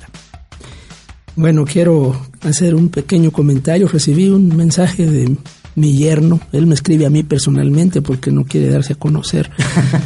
Bueno, 1.34 1.64
quiero 1.64 2.14
hacer 2.42 2.74
un 2.74 2.90
pequeño 2.90 3.30
comentario. 3.30 3.88
Recibí 3.88 4.28
un 4.28 4.54
mensaje 4.54 5.06
de 5.06 5.34
mi 5.74 5.96
yerno, 5.96 6.40
él 6.52 6.66
me 6.66 6.74
escribe 6.74 7.06
a 7.06 7.10
mí 7.10 7.22
personalmente 7.22 8.02
porque 8.02 8.30
no 8.30 8.44
quiere 8.44 8.68
darse 8.68 8.92
a 8.92 8.96
conocer, 8.96 9.50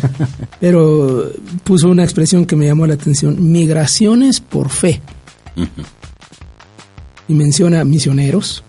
pero 0.61 1.33
puso 1.65 1.89
una 1.89 2.05
expresión 2.05 2.47
que 2.47 2.57
me 2.57 2.67
llamó 2.67 2.87
la 2.87 2.95
atención, 2.95 3.51
migraciones 3.51 4.41
por 4.41 4.69
fe. 4.69 5.01
Y 7.29 7.35
menciona 7.35 7.85
misioneros, 7.85 8.63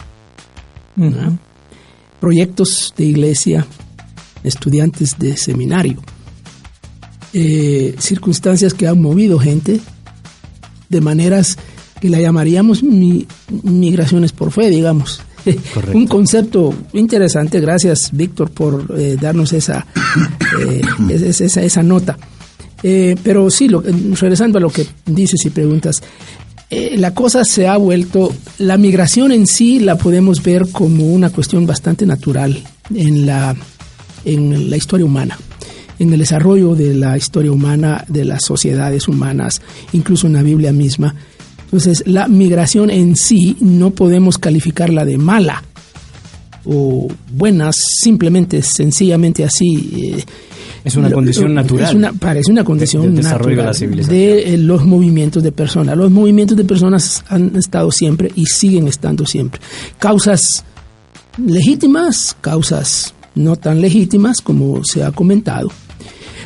proyectos 2.19 2.93
de 2.97 3.05
iglesia, 3.05 3.67
estudiantes 4.43 5.19
de 5.19 5.37
seminario, 5.37 6.01
eh, 7.33 7.95
circunstancias 7.99 8.73
que 8.73 8.87
han 8.87 9.01
movido 9.01 9.37
gente 9.37 9.81
de 10.89 11.01
maneras 11.01 11.57
que 11.99 12.09
la 12.09 12.19
llamaríamos 12.19 12.83
migraciones 12.83 14.31
por 14.31 14.51
fe, 14.51 14.69
digamos. 14.69 15.21
Un 15.93 16.07
concepto 16.07 16.73
interesante, 16.93 17.59
gracias 17.59 18.09
Víctor 18.11 18.51
por 18.51 18.85
eh, 18.97 19.17
darnos 19.19 19.53
esa, 19.53 19.85
eh, 20.61 20.81
esa, 21.09 21.61
esa, 21.61 21.83
nota. 21.83 22.17
Eh, 22.83 23.15
pero 23.23 23.49
sí, 23.49 23.67
lo, 23.67 23.81
regresando 23.81 24.57
a 24.57 24.61
lo 24.61 24.69
que 24.69 24.85
dices 25.05 25.45
y 25.45 25.49
preguntas, 25.49 26.01
la 26.69 27.13
cosa 27.13 27.45
se 27.45 27.67
ha 27.67 27.77
vuelto, 27.77 28.33
la 28.57 28.77
migración 28.77 29.31
en 29.31 29.47
sí 29.47 29.79
la 29.79 29.97
podemos 29.97 30.43
ver 30.43 30.69
como 30.71 31.05
una 31.05 31.29
cuestión 31.29 31.65
bastante 31.65 32.05
natural 32.05 32.61
en 32.93 33.25
la, 33.25 33.55
en 34.25 34.69
la 34.69 34.75
historia 34.75 35.05
humana 35.05 35.37
en 35.99 36.13
el 36.13 36.19
desarrollo 36.19 36.75
de 36.75 36.93
la 36.93 37.17
historia 37.17 37.51
humana, 37.51 38.05
de 38.07 38.25
las 38.25 38.43
sociedades 38.43 39.07
humanas, 39.07 39.61
incluso 39.93 40.27
en 40.27 40.33
la 40.33 40.43
Biblia 40.43 40.71
misma. 40.71 41.15
Entonces, 41.67 42.03
la 42.07 42.27
migración 42.27 42.89
en 42.89 43.15
sí 43.15 43.57
no 43.59 43.91
podemos 43.91 44.37
calificarla 44.37 45.03
de 45.03 45.17
mala 45.17 45.63
o 46.65 47.07
buena, 47.31 47.71
simplemente, 47.73 48.61
sencillamente 48.61 49.43
así. 49.43 50.15
Eh, 50.17 50.23
es 50.83 50.95
una 50.95 51.11
condición 51.11 51.53
natural. 51.53 51.95
una, 51.95 52.13
parece 52.13 52.51
una 52.51 52.63
condición 52.63 53.13
natural 53.13 53.75
de, 54.07 54.53
eh, 54.53 54.57
los 54.57 54.85
movimientos 54.85 55.43
de 55.43 55.51
personas. 55.51 55.97
Los 55.97 56.11
movimientos 56.11 56.55
de 56.55 56.63
personas 56.63 57.23
han 57.27 57.55
estado 57.57 57.91
siempre 57.91 58.31
y 58.35 58.45
siguen 58.45 58.87
estando 58.87 59.25
siempre. 59.25 59.59
Causas 59.99 60.63
legítimas, 61.45 62.35
causas 62.39 63.13
no 63.35 63.57
tan 63.57 63.81
legítimas 63.81 64.39
como 64.39 64.83
se 64.85 65.03
ha 65.03 65.11
comentado. 65.11 65.69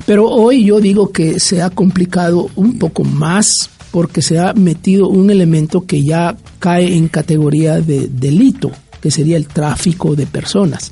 Pero 0.06 0.28
hoy 0.28 0.66
yo 0.66 0.80
digo 0.80 1.12
que 1.12 1.40
se 1.40 1.62
ha 1.62 1.70
complicado 1.70 2.50
un 2.56 2.80
poco 2.80 3.04
más 3.04 3.70
porque 3.92 4.22
se 4.22 4.40
ha 4.40 4.54
metido 4.54 5.08
un 5.08 5.30
elemento 5.30 5.86
que 5.86 6.04
ya 6.04 6.36
cae 6.60 6.96
en 6.96 7.10
categoría 7.10 7.80
de 7.82 8.08
delito, 8.08 8.72
que 9.02 9.12
sería 9.12 9.38
el 9.38 9.48
tráfico 9.48 10.16
de 10.16 10.26
personas. 10.26 10.92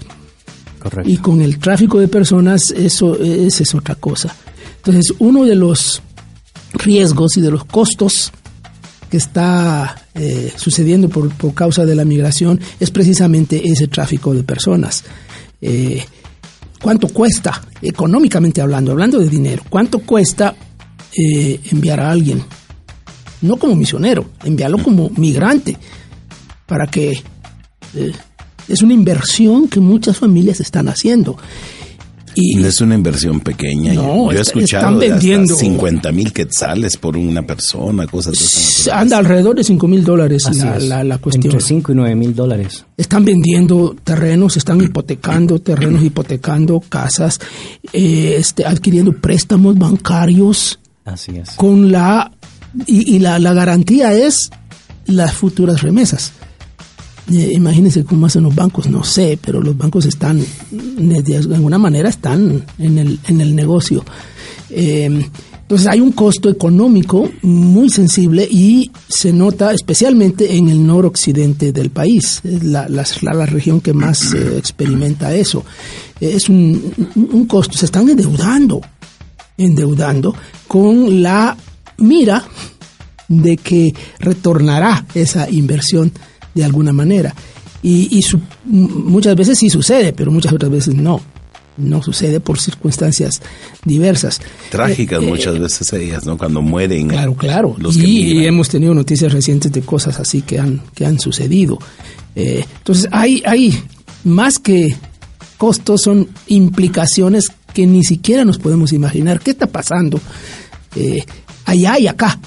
Correcto. 0.79 1.09
Y 1.09 1.17
con 1.17 1.41
el 1.41 1.59
tráfico 1.59 1.99
de 1.99 2.07
personas 2.07 2.71
eso, 2.71 3.17
esa 3.19 3.63
es 3.63 3.75
otra 3.75 3.95
cosa. 3.95 4.35
Entonces, 4.77 5.13
uno 5.19 5.45
de 5.45 5.55
los 5.55 6.01
riesgos 6.73 7.37
y 7.37 7.41
de 7.41 7.51
los 7.51 7.65
costos 7.65 8.31
que 9.09 9.17
está 9.17 10.05
eh, 10.13 10.53
sucediendo 10.55 11.09
por, 11.09 11.33
causa 11.53 11.85
de 11.85 11.95
la 11.95 12.05
migración 12.05 12.59
es 12.79 12.91
precisamente 12.91 13.61
ese 13.67 13.87
tráfico 13.87 14.33
de 14.33 14.43
personas. 14.43 15.03
Eh, 15.61 16.03
¿Cuánto 16.81 17.09
cuesta, 17.09 17.61
económicamente 17.81 18.61
hablando, 18.61 18.91
hablando 18.91 19.19
de 19.19 19.27
dinero, 19.27 19.63
cuánto 19.69 19.99
cuesta 19.99 20.55
eh, 21.17 21.59
enviar 21.71 21.99
a 21.99 22.11
alguien 22.11 22.43
no 23.41 23.57
como 23.57 23.75
misionero, 23.75 24.25
enviarlo 24.43 24.77
como 24.79 25.09
migrante, 25.15 25.77
para 26.65 26.87
que 26.87 27.11
eh, 27.95 28.11
es 28.67 28.81
una 28.81 28.93
inversión 28.93 29.67
que 29.67 29.79
muchas 29.79 30.17
familias 30.17 30.59
están 30.59 30.87
haciendo. 30.89 31.37
Y 32.35 32.55
no 32.55 32.67
es 32.67 32.79
una 32.79 32.95
inversión 32.95 33.39
pequeña. 33.41 33.93
No, 33.93 34.31
yo 34.31 34.37
he 34.37 34.41
escuchado 34.41 34.85
están 34.85 34.99
vendiendo 34.99 35.55
50 35.55 36.11
mil 36.11 36.31
quetzales 36.31 36.95
por 36.97 37.17
una 37.17 37.41
persona, 37.45 38.05
cosas 38.07 38.85
de 38.85 38.91
Anda 38.91 39.17
alrededor 39.17 39.55
de 39.55 39.63
5 39.63 39.87
mil 39.87 40.03
dólares 40.03 40.43
la, 40.55 41.03
la, 41.03 41.17
cuestión. 41.17 41.45
Entre 41.45 41.59
5 41.59 41.91
y 41.91 41.95
9 41.95 42.15
mil 42.15 42.35
dólares. 42.35 42.85
Están 42.95 43.25
vendiendo 43.25 43.95
terrenos, 44.03 44.57
están 44.57 44.81
hipotecando 44.81 45.59
terrenos, 45.61 46.03
hipotecando 46.03 46.79
casas, 46.81 47.39
eh, 47.91 48.35
este, 48.37 48.65
adquiriendo 48.65 49.11
préstamos 49.13 49.77
bancarios. 49.77 50.79
Así 51.05 51.35
es. 51.37 51.51
Con 51.51 51.91
la 51.91 52.31
y, 52.85 53.19
la, 53.19 53.39
garantía 53.39 54.13
es 54.13 54.49
las 55.05 55.33
futuras 55.33 55.81
remesas. 55.81 56.33
Eh, 57.31 57.51
imagínense 57.53 58.03
cómo 58.03 58.25
hacen 58.25 58.43
los 58.43 58.55
bancos, 58.55 58.89
no 58.89 59.03
sé, 59.03 59.37
pero 59.43 59.61
los 59.61 59.77
bancos 59.77 60.05
están, 60.05 60.43
de 60.71 61.37
alguna 61.37 61.77
manera 61.77 62.09
están 62.09 62.65
en 62.79 62.97
el, 62.97 63.19
en 63.27 63.41
el 63.41 63.55
negocio. 63.55 64.03
Eh, 64.69 65.25
entonces 65.61 65.87
hay 65.87 66.01
un 66.01 66.13
costo 66.13 66.49
económico 66.49 67.29
muy 67.43 67.91
sensible 67.91 68.47
y 68.49 68.89
se 69.07 69.31
nota 69.31 69.71
especialmente 69.71 70.57
en 70.57 70.67
el 70.67 70.83
noroccidente 70.85 71.71
del 71.71 71.91
país, 71.91 72.41
la, 72.43 72.89
la, 72.89 73.05
la 73.21 73.45
región 73.45 73.79
que 73.79 73.93
más 73.93 74.33
experimenta 74.33 75.35
eso. 75.35 75.63
es 76.19 76.49
un, 76.49 76.91
un 77.15 77.45
costo, 77.45 77.77
se 77.77 77.85
están 77.85 78.09
endeudando, 78.09 78.81
endeudando 79.59 80.33
con 80.67 81.21
la 81.21 81.55
mira 81.99 82.45
de 83.27 83.57
que 83.57 83.93
retornará 84.19 85.05
esa 85.13 85.49
inversión 85.49 86.11
de 86.55 86.63
alguna 86.63 86.91
manera. 86.93 87.33
Y, 87.81 88.07
y 88.17 88.21
su- 88.23 88.41
muchas 88.65 89.35
veces 89.35 89.57
sí 89.59 89.69
sucede, 89.69 90.13
pero 90.13 90.31
muchas 90.31 90.51
otras 90.53 90.71
veces 90.71 90.95
no. 90.95 91.21
No 91.77 92.03
sucede 92.03 92.41
por 92.41 92.59
circunstancias 92.59 93.41
diversas. 93.85 94.41
Trágicas 94.69 95.21
Eh, 95.21 95.25
eh, 95.25 95.29
muchas 95.29 95.57
veces 95.57 95.93
ellas, 95.93 96.25
¿no? 96.25 96.37
Cuando 96.37 96.61
mueren. 96.61 97.07
Claro, 97.07 97.35
claro. 97.35 97.75
Los 97.77 97.95
que 97.95 98.05
y, 98.05 98.45
hemos 98.45 98.67
tenido 98.67 98.93
noticias 98.93 99.31
recientes 99.31 99.71
de 99.71 99.81
cosas 99.81 100.19
así 100.19 100.41
que 100.41 100.59
han, 100.59 100.81
que 100.93 101.05
han 101.05 101.19
sucedido. 101.19 101.79
Eh, 102.35 102.65
entonces, 102.79 103.07
hay, 103.13 103.41
hay 103.45 103.81
más 104.25 104.59
que 104.59 104.93
costos, 105.57 106.01
son 106.01 106.27
implicaciones 106.47 107.49
que 107.73 107.87
ni 107.87 108.03
siquiera 108.03 108.43
nos 108.43 108.57
podemos 108.57 108.91
imaginar. 108.91 109.39
¿Qué 109.39 109.51
está 109.51 109.67
pasando 109.67 110.19
allá 111.65 111.99
y 111.99 112.07
acá? 112.07 112.39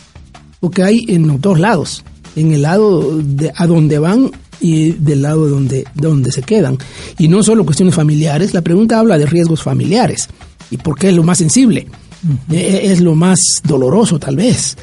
Porque 0.60 0.82
hay 0.82 1.04
en 1.08 1.26
los 1.26 1.40
dos 1.40 1.58
lados. 1.58 2.04
En 2.36 2.52
el 2.52 2.62
lado 2.62 3.18
de 3.18 3.52
a 3.54 3.66
donde 3.66 3.98
van 3.98 4.30
y 4.60 4.92
del 4.92 5.22
lado 5.22 5.48
donde, 5.48 5.84
donde 5.94 6.30
se 6.30 6.42
quedan. 6.42 6.78
Y 7.18 7.28
no 7.28 7.42
solo 7.42 7.64
cuestiones 7.64 7.94
familiares, 7.94 8.54
la 8.54 8.62
pregunta 8.62 8.98
habla 8.98 9.18
de 9.18 9.26
riesgos 9.26 9.62
familiares. 9.62 10.28
¿Y 10.70 10.76
por 10.78 10.98
qué 10.98 11.08
es 11.10 11.16
lo 11.16 11.22
más 11.24 11.38
sensible? 11.38 11.86
Eh, 12.50 12.80
Es 12.84 13.00
lo 13.00 13.14
más 13.14 13.40
doloroso 13.64 14.18
tal 14.18 14.36
vez. 14.36 14.76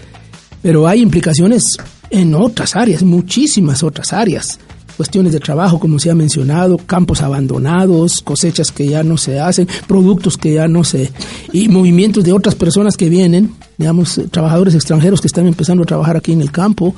Pero 0.62 0.88
hay 0.88 1.02
implicaciones 1.02 1.64
en 2.10 2.36
otras 2.36 2.76
áreas, 2.76 3.02
muchísimas 3.04 3.82
otras 3.82 4.12
áreas. 4.12 4.60
Cuestiones 4.98 5.32
de 5.32 5.40
trabajo, 5.40 5.80
como 5.80 5.98
se 5.98 6.12
ha 6.12 6.16
mencionado, 6.16 6.78
campos 6.78 7.22
abandonados, 7.22 8.20
cosechas 8.22 8.74
que 8.74 8.86
ya 8.86 9.02
no 9.04 9.16
se 9.18 9.40
hacen, 9.40 9.68
productos 9.88 10.38
que 10.38 10.56
ya 10.56 10.68
no 10.68 10.84
se... 10.84 11.10
y 11.54 11.70
movimientos 11.70 12.26
de 12.26 12.34
otras 12.34 12.56
personas 12.56 12.98
que 12.98 13.08
vienen, 13.08 13.54
digamos, 13.80 14.18
eh, 14.18 14.28
trabajadores 14.30 14.76
extranjeros 14.76 15.22
que 15.22 15.28
están 15.28 15.48
empezando 15.48 15.84
a 15.84 15.86
trabajar 15.86 16.18
aquí 16.18 16.34
en 16.34 16.42
el 16.42 16.52
campo. 16.52 16.94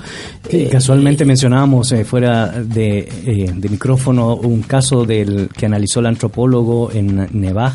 Eh, 0.50 0.68
Casualmente 0.70 1.24
mencionábamos 1.26 1.92
eh, 1.92 2.04
fuera 2.04 2.48
de, 2.48 3.00
eh, 3.00 3.54
de 3.56 3.70
micrófono 3.70 4.36
un 4.36 4.64
caso 4.64 5.06
del 5.06 5.50
que 5.50 5.68
analizó 5.68 6.00
el 6.00 6.08
antropólogo 6.08 6.92
en 6.92 7.30
Nevaj, 7.40 7.74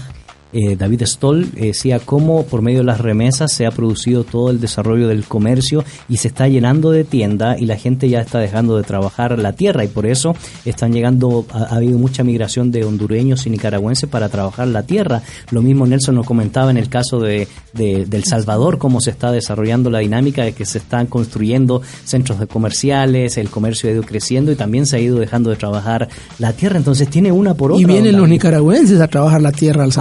eh, 0.52 0.76
David 0.76 1.02
Stoll, 1.04 1.50
eh, 1.56 1.66
decía 1.66 1.98
cómo 1.98 2.44
por 2.44 2.62
medio 2.62 2.78
de 2.78 2.84
las 2.84 3.00
remesas 3.00 3.52
se 3.52 3.66
ha 3.66 3.70
producido 3.70 4.24
todo 4.24 4.50
el 4.50 4.60
desarrollo 4.60 5.08
del 5.08 5.24
comercio 5.24 5.84
y 6.08 6.18
se 6.18 6.28
está 6.28 6.48
llenando 6.48 6.90
de 6.90 7.04
tienda 7.04 7.58
y 7.58 7.66
la 7.66 7.76
gente 7.76 8.08
ya 8.08 8.20
está 8.20 8.38
dejando 8.38 8.76
de 8.76 8.82
trabajar 8.82 9.38
la 9.38 9.52
tierra 9.52 9.84
y 9.84 9.88
por 9.88 10.06
eso 10.06 10.34
están 10.64 10.92
llegando, 10.92 11.44
ha, 11.52 11.64
ha 11.64 11.76
habido 11.76 11.98
mucha 11.98 12.24
migración 12.24 12.70
de 12.70 12.84
hondureños 12.84 13.46
y 13.46 13.50
nicaragüenses 13.50 14.08
para 14.08 14.28
trabajar 14.28 14.68
la 14.68 14.84
tierra. 14.84 15.22
Lo 15.50 15.62
mismo 15.62 15.86
Nelson 15.86 16.14
nos 16.14 16.26
comentaba 16.26 16.70
en 16.70 16.76
el 16.76 16.88
caso 16.88 17.20
de, 17.20 17.48
de, 17.72 18.06
del 18.06 18.24
Salvador, 18.24 18.78
cómo 18.78 19.00
se 19.00 19.10
está 19.10 19.32
desarrollando 19.32 19.90
la 19.90 19.98
dinámica 19.98 20.44
de 20.44 20.52
que 20.52 20.64
se 20.64 20.78
están 20.78 21.06
construyendo 21.06 21.82
centros 22.04 22.38
de 22.38 22.46
comerciales, 22.46 23.36
el 23.36 23.50
comercio 23.50 23.90
ha 23.90 23.92
ido 23.92 24.02
creciendo 24.02 24.52
y 24.52 24.56
también 24.56 24.86
se 24.86 24.96
ha 24.96 25.00
ido 25.00 25.18
dejando 25.18 25.50
de 25.50 25.56
trabajar 25.56 26.08
la 26.38 26.52
tierra. 26.52 26.78
Entonces 26.78 27.08
tiene 27.08 27.32
una 27.32 27.54
por 27.54 27.72
otra. 27.72 27.82
Y 27.82 27.84
vienen 27.84 28.16
los 28.16 28.28
nicaragüenses 28.28 29.00
a 29.00 29.08
trabajar 29.08 29.42
la 29.42 29.52
tierra 29.52 29.84
al 29.84 29.92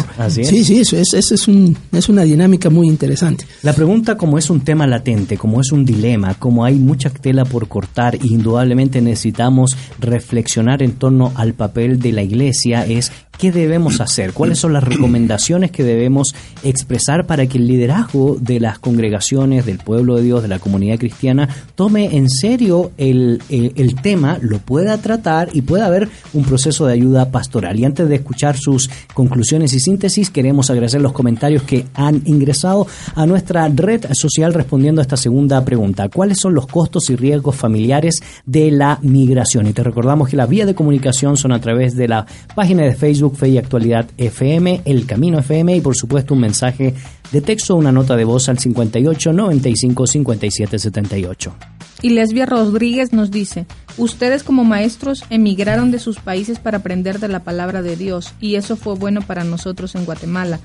Así 0.00 0.02
es, 0.02 0.06
Salvador. 0.06 0.26
así 0.26 0.40
es. 0.40 0.48
Sí, 0.48 0.64
sí, 0.64 0.80
eso 0.80 0.96
es, 0.96 1.14
eso 1.14 1.34
es, 1.34 1.48
un, 1.48 1.76
es 1.92 2.08
una 2.08 2.22
dinámica 2.22 2.70
muy 2.70 2.88
interesante. 2.88 3.46
La 3.62 3.72
pregunta, 3.72 4.16
como 4.16 4.38
es 4.38 4.50
un 4.50 4.60
tema 4.60 4.86
latente, 4.86 5.36
como 5.36 5.60
es 5.60 5.72
un 5.72 5.84
dilema, 5.84 6.34
como 6.34 6.64
hay 6.64 6.74
mucha 6.76 7.10
tela 7.10 7.44
por 7.44 7.68
cortar, 7.68 8.16
indudablemente 8.22 9.00
necesitamos 9.00 9.76
reflexionar 9.98 10.82
en 10.82 10.92
torno 10.92 11.32
al 11.34 11.54
papel 11.54 11.98
de 11.98 12.12
la 12.12 12.22
iglesia, 12.22 12.86
es 12.86 13.12
qué 13.38 13.50
debemos 13.50 14.00
hacer, 14.00 14.32
cuáles 14.32 14.58
son 14.58 14.72
las 14.72 14.84
recomendaciones 14.84 15.70
que 15.72 15.82
debemos 15.82 16.34
expresar 16.62 17.26
para 17.26 17.46
que 17.46 17.58
el 17.58 17.66
liderazgo 17.66 18.36
de 18.40 18.60
las 18.60 18.78
congregaciones, 18.78 19.66
del 19.66 19.78
pueblo 19.78 20.16
de 20.16 20.22
Dios, 20.22 20.42
de 20.42 20.48
la 20.48 20.58
comunidad 20.60 20.98
cristiana, 20.98 21.48
tome 21.74 22.16
en 22.16 22.28
serio 22.30 22.92
el, 22.98 23.42
el- 23.48 23.94
tema, 24.02 24.38
lo 24.40 24.58
pueda 24.58 24.96
tratar 24.98 25.50
y 25.52 25.62
pueda 25.62 25.86
haber 25.86 26.08
un 26.32 26.44
proceso 26.44 26.86
de 26.86 26.94
ayuda 26.94 27.30
pastoral. 27.30 27.78
Y 27.78 27.84
antes 27.84 28.08
de 28.08 28.14
escuchar 28.16 28.56
sus 28.56 28.88
conclusiones 29.14 29.72
y 29.74 29.80
síntesis, 29.80 30.30
queremos 30.30 30.70
agradecer 30.70 31.00
los 31.00 31.12
comentarios 31.12 31.62
que 31.62 31.86
han 31.94 32.22
ingresado 32.24 32.86
a 33.14 33.26
nuestra 33.26 33.68
red 33.68 34.04
social 34.12 34.54
respondiendo 34.54 35.00
a 35.00 35.02
esta 35.02 35.16
segunda 35.16 35.64
pregunta. 35.64 36.08
¿Cuáles 36.08 36.38
son 36.38 36.54
los 36.54 36.66
costos 36.66 37.10
y 37.10 37.16
riesgos 37.16 37.54
familiares 37.56 38.22
de 38.46 38.70
la 38.70 38.98
migración? 39.02 39.66
Y 39.66 39.72
te 39.72 39.82
recordamos 39.82 40.28
que 40.28 40.36
las 40.36 40.48
vías 40.48 40.66
de 40.66 40.74
comunicación 40.74 41.36
son 41.36 41.52
a 41.52 41.60
través 41.60 41.94
de 41.94 42.08
la 42.08 42.26
página 42.54 42.82
de 42.82 42.94
Facebook 42.94 43.21
Fe 43.30 43.50
y 43.50 43.58
Actualidad 43.58 44.10
FM, 44.16 44.82
El 44.84 45.06
Camino 45.06 45.38
FM 45.38 45.76
y 45.76 45.80
por 45.80 45.96
supuesto 45.96 46.34
un 46.34 46.40
mensaje 46.40 46.94
de 47.30 47.40
texto, 47.40 47.76
una 47.76 47.92
nota 47.92 48.16
de 48.16 48.24
voz 48.24 48.48
al 48.48 48.58
58 48.58 49.32
95 49.32 50.06
57 50.06 50.78
78. 50.78 51.54
Y 52.02 52.10
Lesbia 52.10 52.46
Rodríguez 52.46 53.12
nos 53.12 53.30
dice, 53.30 53.66
ustedes 53.96 54.42
como 54.42 54.64
maestros 54.64 55.24
emigraron 55.30 55.90
de 55.90 56.00
sus 56.00 56.18
países 56.18 56.58
para 56.58 56.78
aprender 56.78 57.20
de 57.20 57.28
la 57.28 57.44
palabra 57.44 57.80
de 57.80 57.96
Dios 57.96 58.34
y 58.40 58.56
eso 58.56 58.76
fue 58.76 58.94
bueno 58.94 59.22
para 59.22 59.44
nosotros 59.44 59.94
en 59.94 60.04
Guatemala. 60.04 60.58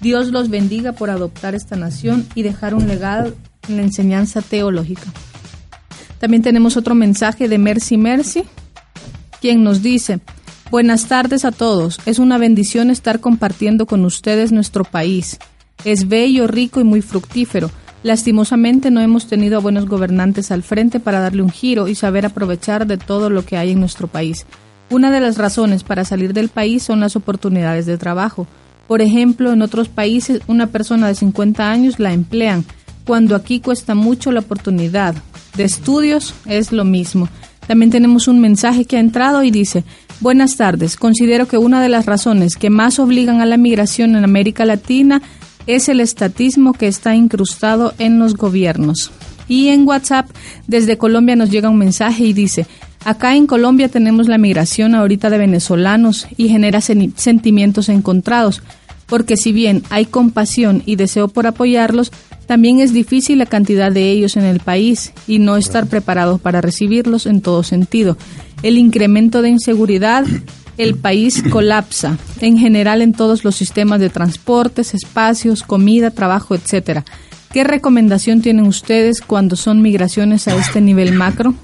Dios 0.00 0.28
los 0.28 0.50
bendiga 0.50 0.92
por 0.92 1.10
adoptar 1.10 1.54
esta 1.54 1.76
nación 1.76 2.26
y 2.34 2.42
dejar 2.42 2.74
un 2.74 2.86
legado 2.86 3.34
en 3.68 3.76
la 3.76 3.82
enseñanza 3.82 4.40
teológica. 4.40 5.12
También 6.18 6.42
tenemos 6.42 6.76
otro 6.76 6.94
mensaje 6.94 7.48
de 7.48 7.58
Mercy 7.58 7.98
Mercy, 7.98 8.44
quien 9.40 9.64
nos 9.64 9.82
dice, 9.82 10.20
buenas 10.70 11.06
tardes 11.06 11.44
a 11.44 11.52
todos, 11.52 11.98
es 12.06 12.18
una 12.18 12.38
bendición 12.38 12.90
estar 12.90 13.20
compartiendo 13.20 13.86
con 13.86 14.04
ustedes 14.04 14.52
nuestro 14.52 14.84
país. 14.84 15.38
Es 15.84 16.08
bello, 16.08 16.46
rico 16.46 16.80
y 16.80 16.84
muy 16.84 17.02
fructífero. 17.02 17.70
Lastimosamente 18.02 18.90
no 18.90 19.00
hemos 19.00 19.26
tenido 19.26 19.56
a 19.56 19.60
buenos 19.60 19.86
gobernantes 19.86 20.50
al 20.50 20.62
frente 20.62 21.00
para 21.00 21.20
darle 21.20 21.42
un 21.42 21.50
giro 21.50 21.88
y 21.88 21.94
saber 21.94 22.26
aprovechar 22.26 22.86
de 22.86 22.98
todo 22.98 23.30
lo 23.30 23.44
que 23.44 23.56
hay 23.56 23.72
en 23.72 23.80
nuestro 23.80 24.08
país. 24.08 24.46
Una 24.90 25.10
de 25.10 25.20
las 25.20 25.38
razones 25.38 25.84
para 25.84 26.04
salir 26.04 26.34
del 26.34 26.48
país 26.48 26.82
son 26.82 27.00
las 27.00 27.16
oportunidades 27.16 27.86
de 27.86 27.96
trabajo. 27.96 28.46
Por 28.86 29.00
ejemplo, 29.00 29.52
en 29.52 29.62
otros 29.62 29.88
países 29.88 30.42
una 30.46 30.66
persona 30.66 31.08
de 31.08 31.14
50 31.14 31.70
años 31.70 31.98
la 31.98 32.12
emplean, 32.12 32.64
cuando 33.06 33.34
aquí 33.34 33.60
cuesta 33.60 33.94
mucho 33.94 34.32
la 34.32 34.40
oportunidad. 34.40 35.14
De 35.56 35.64
estudios 35.64 36.34
es 36.46 36.72
lo 36.72 36.84
mismo. 36.84 37.28
También 37.66 37.90
tenemos 37.90 38.28
un 38.28 38.40
mensaje 38.40 38.84
que 38.84 38.98
ha 38.98 39.00
entrado 39.00 39.42
y 39.42 39.50
dice, 39.50 39.84
buenas 40.20 40.56
tardes, 40.56 40.96
considero 40.96 41.46
que 41.46 41.58
una 41.58 41.82
de 41.82 41.88
las 41.88 42.06
razones 42.06 42.56
que 42.56 42.70
más 42.70 42.98
obligan 42.98 43.40
a 43.40 43.46
la 43.46 43.56
migración 43.56 44.16
en 44.16 44.24
América 44.24 44.64
Latina 44.64 45.22
es 45.66 45.88
el 45.88 46.00
estatismo 46.00 46.72
que 46.72 46.86
está 46.86 47.14
incrustado 47.14 47.94
en 47.98 48.18
los 48.18 48.34
gobiernos. 48.36 49.10
Y 49.48 49.68
en 49.68 49.86
WhatsApp, 49.86 50.28
desde 50.66 50.96
Colombia 50.96 51.36
nos 51.36 51.50
llega 51.50 51.68
un 51.68 51.78
mensaje 51.78 52.24
y 52.24 52.32
dice, 52.32 52.66
acá 53.04 53.36
en 53.36 53.46
Colombia 53.46 53.88
tenemos 53.88 54.28
la 54.28 54.38
migración 54.38 54.94
ahorita 54.94 55.28
de 55.30 55.38
venezolanos 55.38 56.26
y 56.36 56.48
genera 56.48 56.78
sen- 56.80 57.12
sentimientos 57.16 57.88
encontrados, 57.88 58.62
porque 59.06 59.36
si 59.36 59.52
bien 59.52 59.82
hay 59.90 60.06
compasión 60.06 60.82
y 60.86 60.96
deseo 60.96 61.28
por 61.28 61.46
apoyarlos, 61.46 62.10
también 62.46 62.80
es 62.80 62.92
difícil 62.92 63.38
la 63.38 63.46
cantidad 63.46 63.92
de 63.92 64.10
ellos 64.10 64.36
en 64.36 64.44
el 64.44 64.60
país 64.60 65.12
y 65.26 65.38
no 65.38 65.56
estar 65.56 65.86
preparados 65.86 66.40
para 66.40 66.60
recibirlos 66.60 67.26
en 67.26 67.40
todo 67.40 67.62
sentido. 67.62 68.16
El 68.64 68.78
incremento 68.78 69.42
de 69.42 69.50
inseguridad, 69.50 70.24
el 70.78 70.94
país 70.94 71.42
colapsa, 71.50 72.16
en 72.40 72.56
general 72.56 73.02
en 73.02 73.12
todos 73.12 73.44
los 73.44 73.56
sistemas 73.56 74.00
de 74.00 74.08
transportes, 74.08 74.94
espacios, 74.94 75.62
comida, 75.62 76.10
trabajo, 76.10 76.54
etcétera. 76.54 77.04
¿Qué 77.52 77.62
recomendación 77.62 78.40
tienen 78.40 78.64
ustedes 78.64 79.20
cuando 79.20 79.56
son 79.56 79.82
migraciones 79.82 80.48
a 80.48 80.56
este 80.56 80.80
nivel 80.80 81.12
macro? 81.12 81.54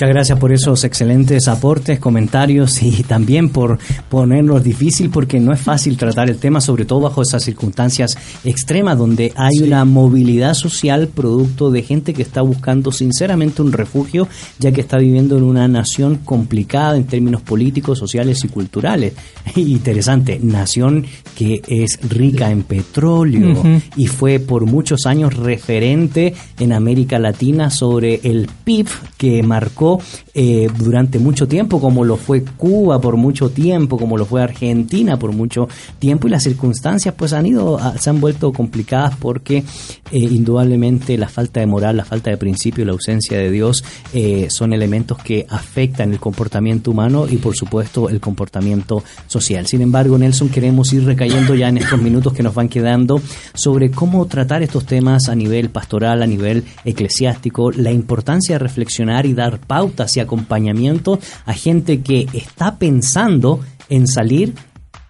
Muchas 0.00 0.14
gracias 0.14 0.38
por 0.38 0.50
esos 0.50 0.84
excelentes 0.84 1.46
aportes, 1.46 1.98
comentarios 1.98 2.82
y 2.82 3.02
también 3.02 3.50
por 3.50 3.78
ponernos 4.08 4.64
difícil 4.64 5.10
porque 5.10 5.38
no 5.40 5.52
es 5.52 5.60
fácil 5.60 5.98
tratar 5.98 6.30
el 6.30 6.38
tema, 6.38 6.62
sobre 6.62 6.86
todo 6.86 7.00
bajo 7.00 7.20
esas 7.20 7.44
circunstancias 7.44 8.16
extremas 8.42 8.96
donde 8.96 9.34
hay 9.36 9.58
una 9.58 9.84
movilidad 9.84 10.54
social 10.54 11.08
producto 11.08 11.70
de 11.70 11.82
gente 11.82 12.14
que 12.14 12.22
está 12.22 12.40
buscando 12.40 12.92
sinceramente 12.92 13.60
un 13.60 13.72
refugio 13.72 14.26
ya 14.58 14.72
que 14.72 14.80
está 14.80 14.96
viviendo 14.96 15.36
en 15.36 15.42
una 15.42 15.68
nación 15.68 16.16
complicada 16.24 16.96
en 16.96 17.04
términos 17.04 17.42
políticos, 17.42 17.98
sociales 17.98 18.42
y 18.42 18.48
culturales. 18.48 19.12
Interesante, 19.54 20.40
nación 20.42 21.04
que 21.36 21.60
es 21.68 21.98
rica 22.08 22.50
en 22.50 22.62
petróleo 22.62 23.62
y 23.96 24.06
fue 24.06 24.38
por 24.38 24.64
muchos 24.64 25.04
años 25.04 25.34
referente 25.34 26.32
en 26.58 26.72
América 26.72 27.18
Latina 27.18 27.68
sobre 27.68 28.20
el 28.24 28.48
PIB 28.64 28.88
que 29.18 29.42
marcó 29.42 29.89
people 29.96 30.29
eh, 30.32 30.68
durante 30.78 31.18
mucho 31.18 31.48
tiempo, 31.48 31.80
como 31.80 32.04
lo 32.04 32.16
fue 32.16 32.44
Cuba 32.44 33.00
por 33.00 33.16
mucho 33.16 33.50
tiempo, 33.50 33.98
como 33.98 34.16
lo 34.16 34.24
fue 34.24 34.42
Argentina 34.42 35.18
por 35.18 35.32
mucho 35.32 35.68
tiempo, 35.98 36.28
y 36.28 36.30
las 36.30 36.44
circunstancias 36.44 37.14
pues 37.16 37.32
han 37.32 37.46
ido, 37.46 37.80
se 37.98 38.10
han 38.10 38.20
vuelto 38.20 38.52
complicadas 38.52 39.16
porque 39.16 39.58
eh, 39.58 39.64
indudablemente 40.12 41.18
la 41.18 41.28
falta 41.28 41.60
de 41.60 41.66
moral, 41.66 41.96
la 41.96 42.04
falta 42.04 42.30
de 42.30 42.36
principio, 42.36 42.84
la 42.84 42.92
ausencia 42.92 43.38
de 43.38 43.50
Dios 43.50 43.84
eh, 44.12 44.46
son 44.50 44.72
elementos 44.72 45.18
que 45.18 45.46
afectan 45.48 46.12
el 46.12 46.20
comportamiento 46.20 46.92
humano 46.92 47.26
y 47.28 47.36
por 47.36 47.56
supuesto 47.56 48.08
el 48.08 48.20
comportamiento 48.20 49.02
social. 49.26 49.66
Sin 49.66 49.82
embargo, 49.82 50.16
Nelson, 50.16 50.48
queremos 50.48 50.92
ir 50.92 51.04
recayendo 51.04 51.54
ya 51.54 51.68
en 51.68 51.78
estos 51.78 52.00
minutos 52.00 52.32
que 52.32 52.42
nos 52.42 52.54
van 52.54 52.68
quedando 52.68 53.20
sobre 53.54 53.90
cómo 53.90 54.26
tratar 54.26 54.62
estos 54.62 54.86
temas 54.86 55.28
a 55.28 55.34
nivel 55.34 55.70
pastoral, 55.70 56.22
a 56.22 56.26
nivel 56.26 56.64
eclesiástico, 56.84 57.72
la 57.72 57.90
importancia 57.90 58.54
de 58.54 58.60
reflexionar 58.60 59.26
y 59.26 59.34
dar 59.34 59.58
pautas 59.58 60.19
acompañamiento 60.20 61.18
a 61.46 61.52
gente 61.52 62.00
que 62.00 62.26
está 62.32 62.78
pensando 62.78 63.60
en 63.88 64.06
salir 64.06 64.54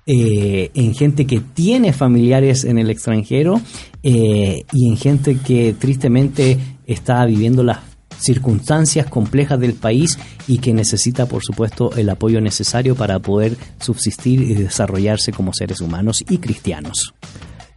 eh, 0.07 0.70
en 0.74 0.95
gente 0.95 1.27
que 1.27 1.41
tiene 1.41 1.93
familiares 1.93 2.65
en 2.65 2.78
el 2.78 2.91
extranjero 2.91 3.61
eh, 4.03 4.65
y 4.73 4.89
en 4.89 4.97
gente 4.97 5.37
que 5.37 5.74
tristemente 5.78 6.59
está 6.87 7.24
viviendo 7.27 7.62
las 7.62 7.78
circunstancias 8.19 9.07
complejas 9.07 9.61
del 9.61 9.74
país 9.74 10.19
y 10.49 10.59
que 10.59 10.74
necesita, 10.74 11.27
por 11.27 11.45
supuesto, 11.45 11.93
el 11.97 12.09
apoyo 12.09 12.41
necesario 12.41 12.95
para 12.95 13.19
poder 13.19 13.57
subsistir 13.78 14.43
y 14.43 14.55
desarrollarse 14.55 15.32
como 15.32 15.53
seres 15.53 15.81
humanos 15.81 16.24
y 16.28 16.39
cristianos. 16.39 17.15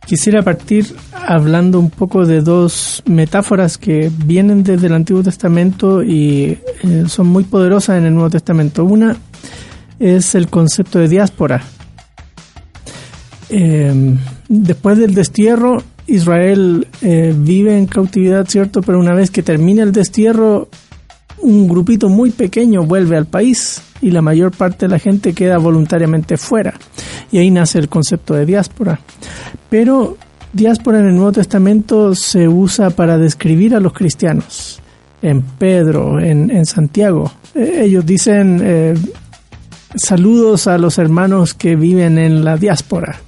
Quisiera 0.05 0.41
partir 0.41 0.93
hablando 1.13 1.80
un 1.80 1.89
poco 1.89 2.25
de 2.25 2.41
dos 2.41 3.01
metáforas 3.05 3.77
que 3.77 4.11
vienen 4.25 4.63
desde 4.63 4.88
el 4.88 4.93
Antiguo 4.93 5.23
Testamento 5.23 6.03
y 6.03 6.57
eh, 6.84 7.05
son 7.07 7.27
muy 7.27 7.45
poderosas 7.45 7.97
en 7.97 8.05
el 8.05 8.13
Nuevo 8.13 8.30
Testamento. 8.30 8.84
Una 8.84 9.15
es 9.99 10.35
el 10.35 10.49
concepto 10.49 10.99
de 10.99 11.07
diáspora. 11.07 11.63
Em, 13.49 14.17
después 14.49 14.97
del 14.97 15.13
destierro, 15.13 15.81
Israel 16.07 16.88
eh, 17.01 17.34
vive 17.35 17.77
en 17.77 17.85
cautividad, 17.85 18.45
¿cierto? 18.47 18.81
Pero 18.81 18.99
una 18.99 19.13
vez 19.13 19.31
que 19.31 19.41
termina 19.41 19.84
el 19.84 19.93
destierro, 19.93 20.67
un 21.44 21.68
grupito 21.68 22.10
muy 22.10 22.32
pequeño 22.32 22.84
vuelve 22.84 23.18
al 23.18 23.26
país 23.26 23.82
y 24.02 24.11
la 24.11 24.22
mayor 24.22 24.52
parte 24.52 24.86
de 24.86 24.91
la 24.91 24.99
gente 24.99 25.34
queda 25.34 25.57
voluntariamente 25.57 26.38
fuera. 26.38 26.74
Y 27.32 27.38
ahí 27.38 27.52
nace 27.52 27.80
el 27.80 27.90
concepto 27.90 28.34
de 28.34 28.45
diáspora. 28.45 28.99
Pero 29.70 30.18
diáspora 30.52 30.99
en 30.99 31.07
el 31.07 31.15
Nuevo 31.15 31.34
Testamento 31.34 32.15
se 32.15 32.48
usa 32.48 32.90
para 32.90 33.18
describir 33.18 33.76
a 33.76 33.80
los 33.80 33.94
cristianos. 33.94 34.82
En 35.22 35.41
Pedro, 35.41 36.20
en, 36.20 36.65
Santiago. 36.65 37.32
Eh, 37.56 37.84
ellos 37.84 38.06
dicen 38.06 38.60
eh, 38.61 38.94
saludos 39.95 40.68
a 40.68 40.78
los 40.78 40.98
hermanos 40.98 41.53
que 41.53 41.76
viven 41.76 42.18
en 42.18 42.44
la 42.44 42.57
diáspora. 42.57 43.20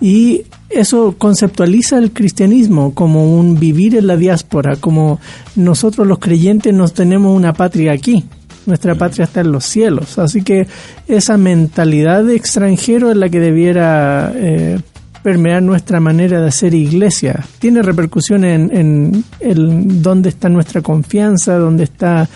Y 0.00 0.42
eso 0.70 1.16
conceptualiza 1.18 1.98
el 1.98 2.12
cristianismo 2.12 2.94
como 2.94 3.38
un 3.38 3.58
vivir 3.58 3.96
en 3.96 4.06
la 4.06 4.16
diáspora, 4.16 4.76
como 4.76 5.20
nosotros 5.56 6.06
los 6.06 6.18
creyentes 6.18 6.72
nos 6.72 6.94
tenemos 6.94 7.36
una 7.36 7.52
patria 7.52 7.92
aquí, 7.92 8.24
nuestra 8.66 8.94
patria 8.94 9.24
está 9.24 9.40
en 9.40 9.52
los 9.52 9.64
cielos. 9.64 10.18
Así 10.18 10.42
que 10.42 10.66
esa 11.08 11.36
mentalidad 11.36 12.24
de 12.24 12.36
extranjero 12.36 13.10
es 13.10 13.16
la 13.16 13.28
que 13.28 13.40
debiera 13.40 14.32
eh, 14.34 14.78
permear 15.22 15.62
nuestra 15.62 16.00
manera 16.00 16.40
de 16.40 16.48
hacer 16.48 16.74
iglesia. 16.74 17.44
Tiene 17.58 17.82
repercusión 17.82 18.44
en, 18.44 19.24
en, 19.40 20.02
dónde 20.02 20.28
está 20.30 20.48
nuestra 20.48 20.82
confianza, 20.82 21.58
dónde 21.58 21.84
está 21.84 22.28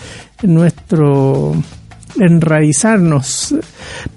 nuestro 0.43 1.53
enraizarnos. 2.19 3.55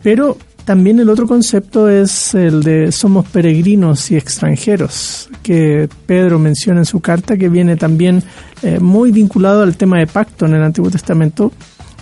Pero 0.03 0.36
también 0.69 1.01
el 1.01 1.09
otro 1.09 1.27
concepto 1.27 1.89
es 1.89 2.35
el 2.35 2.62
de 2.62 2.93
somos 2.93 3.27
peregrinos 3.27 4.11
y 4.11 4.16
extranjeros, 4.16 5.31
que 5.43 5.89
Pedro 6.05 6.39
menciona 6.39 6.81
en 6.81 6.85
su 6.85 7.01
carta, 7.01 7.39
que 7.39 7.49
viene 7.49 7.77
también 7.77 8.23
eh, 8.61 8.78
muy 8.78 9.11
vinculado 9.11 9.62
al 9.62 9.78
tema 9.78 9.99
de 9.99 10.07
pacto 10.07 10.45
en 10.45 10.53
el 10.53 10.62
Antiguo 10.62 10.90
Testamento 10.90 11.53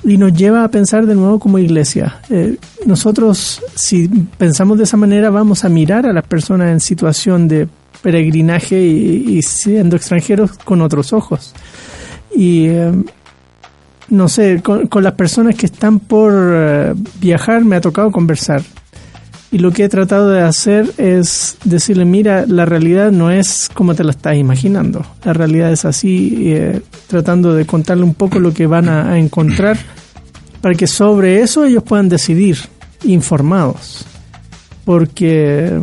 y 0.03 0.17
nos 0.17 0.33
lleva 0.33 0.65
a 0.65 0.69
pensar 0.69 1.07
de 1.07 1.15
nuevo 1.15 1.39
como 1.39 1.61
iglesia. 1.61 2.19
Eh, 2.29 2.57
nosotros, 2.87 3.63
si 3.77 4.09
pensamos 4.37 4.79
de 4.79 4.83
esa 4.83 4.97
manera, 4.97 5.31
vamos 5.31 5.65
a 5.65 5.69
mirar 5.69 6.05
a 6.05 6.13
las 6.13 6.27
personas 6.27 6.73
en 6.73 6.81
situación 6.81 7.47
de 7.47 7.69
peregrinaje 8.03 8.83
y, 8.83 9.41
siendo 9.43 9.95
extranjeros 9.95 10.59
con 10.59 10.83
otros 10.83 11.13
ojos. 11.13 11.55
Y 12.35 12.67
eh, 12.67 12.91
no 14.09 14.29
sé, 14.29 14.63
con, 14.63 14.89
las 15.03 15.15
personas 15.15 15.55
que 15.57 15.67
están 15.67 15.99
por 15.99 16.33
eh, 16.35 16.95
viajar 17.21 17.65
me 17.65 17.77
ha 17.77 17.81
tocado 17.81 18.11
conversar. 18.11 18.63
Y 19.53 19.59
lo 19.59 19.71
que 19.71 19.85
he 19.85 19.89
tratado 19.89 20.31
de 20.31 20.43
hacer 20.43 20.93
es 20.99 21.57
decirle, 21.65 22.05
mira, 22.05 22.45
la 22.47 22.65
realidad 22.65 23.13
no 23.13 23.31
es 23.31 23.71
como 23.73 23.95
te 23.95 24.05
la 24.05 24.11
estás 24.11 24.37
imaginando. 24.37 25.07
La 25.25 25.33
realidad 25.33 25.73
es 25.73 25.85
así, 25.85 26.51
eh, 26.53 26.81
tratando 27.07 27.55
de 27.55 27.65
contarle 27.65 28.05
un 28.05 28.15
poco 28.15 28.41
lo 28.41 28.53
que 28.53 28.67
van 28.67 28.89
a 28.89 29.19
encontrar 29.19 29.79
para 30.61 30.75
que 30.75 30.89
sobre 30.89 31.43
eso 31.43 31.65
ellos 31.65 31.85
puedan 31.85 32.09
decidir 32.09 32.59
informados. 33.05 34.05
Porque 34.85 35.81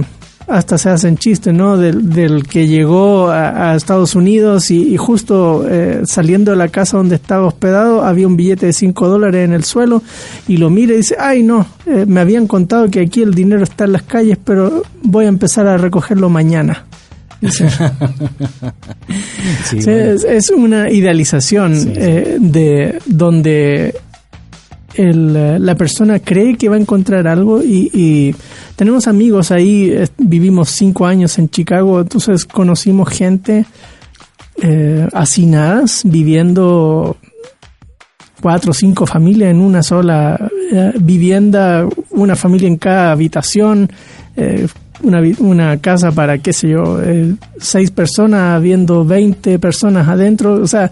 hasta 0.48 0.78
se 0.78 0.90
hacen 0.90 1.18
chistes, 1.18 1.53
¿no? 1.53 1.78
Del, 1.78 2.45
que 2.48 2.68
llegó 2.68 3.30
a, 3.30 3.76
Estados 3.76 4.15
Unidos 4.15 4.72
y, 4.72 4.95
justo 4.98 5.65
eh, 5.68 6.02
saliendo 6.06 6.52
de 6.52 6.57
la 6.57 6.68
casa 6.68 6.98
donde 6.98 7.15
estaba 7.15 7.48
hospedado 7.48 8.03
había 8.03 8.28
un 8.28 8.36
billete 8.36 8.68
de 8.68 8.74
5 8.74 9.07
dólares 9.07 9.45
en 9.45 9.53
el 9.53 9.64
suelo 9.64 10.02
y 10.48 10.57
lo 10.57 10.70
mira 10.70 10.94
y 10.94 10.98
dice, 10.98 11.15
ay 11.20 11.44
no, 11.44 11.65
eh, 11.86 12.06
me 12.07 12.22
habían 12.22 12.48
contado 12.48 12.90
que 12.90 13.02
aquí 13.02 13.22
el 13.22 13.34
dinero 13.34 13.64
está 13.64 13.86
en 13.86 13.94
las 13.94 14.03
calles, 14.03 14.38
pero 14.44 14.84
voy 15.02 15.26
a 15.26 15.30
empezar 15.30 15.68
a 15.68 15.78
recogerlo 15.78 16.30
mañana. 16.30 16.86
es, 19.74 20.49
una 20.49 20.90
idealización 20.90 21.94
eh, 21.95 22.38
de 22.40 22.99
donde 23.06 23.94
el, 24.95 25.65
la 25.65 25.76
persona 25.76 26.20
cree 26.20 26.56
que 26.56 26.70
va 26.70 26.76
a 26.76 26.80
encontrar 26.80 27.28
algo 27.28 27.61
y, 27.64 28.36
tenemos 28.76 29.07
amigos 29.07 29.52
ahí, 29.52 29.94
vivimos 30.18 30.70
cinco 30.70 31.06
años 31.06 31.38
en 31.38 31.49
Chicago, 31.49 32.02
entonces 32.02 32.45
conocimos 32.45 33.10
gente 33.10 33.65
eh, 34.61 35.07
hacinadas, 35.14 36.02
viviendo 36.03 37.18
cuatro 38.44 38.72
o 38.72 38.74
cinco 38.74 39.06
familias 39.06 39.52
en 39.52 39.61
una 39.61 39.82
sola 39.82 40.49
eh, 40.72 40.91
vivienda, 40.99 41.88
una 42.10 42.36
familia 42.36 42.68
en 42.68 42.76
cada 42.76 43.14
habitación, 43.14 43.90
eh, 44.36 44.68
una, 45.02 45.22
una, 45.40 45.78
casa 45.80 46.11
para, 46.11 46.38
qué 46.40 46.52
sé 46.52 46.70
yo, 46.70 47.02
eh, 47.02 47.36
seis 47.57 47.90
personas, 47.91 48.56
habiendo 48.56 49.06
20 49.06 49.60
personas 49.60 50.07
adentro, 50.10 50.56
o 50.56 50.68
sea, 50.68 50.91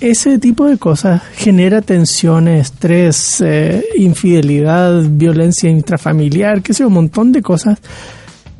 ese 0.00 0.38
tipo 0.38 0.66
de 0.66 0.78
cosas 0.78 1.22
genera 1.36 1.82
tensión, 1.82 2.48
estrés, 2.48 3.40
eh, 3.40 3.84
infidelidad, 3.96 5.02
violencia 5.08 5.70
intrafamiliar, 5.70 6.62
que 6.62 6.74
sé 6.74 6.84
un 6.84 6.94
montón 6.94 7.32
de 7.32 7.42
cosas 7.42 7.78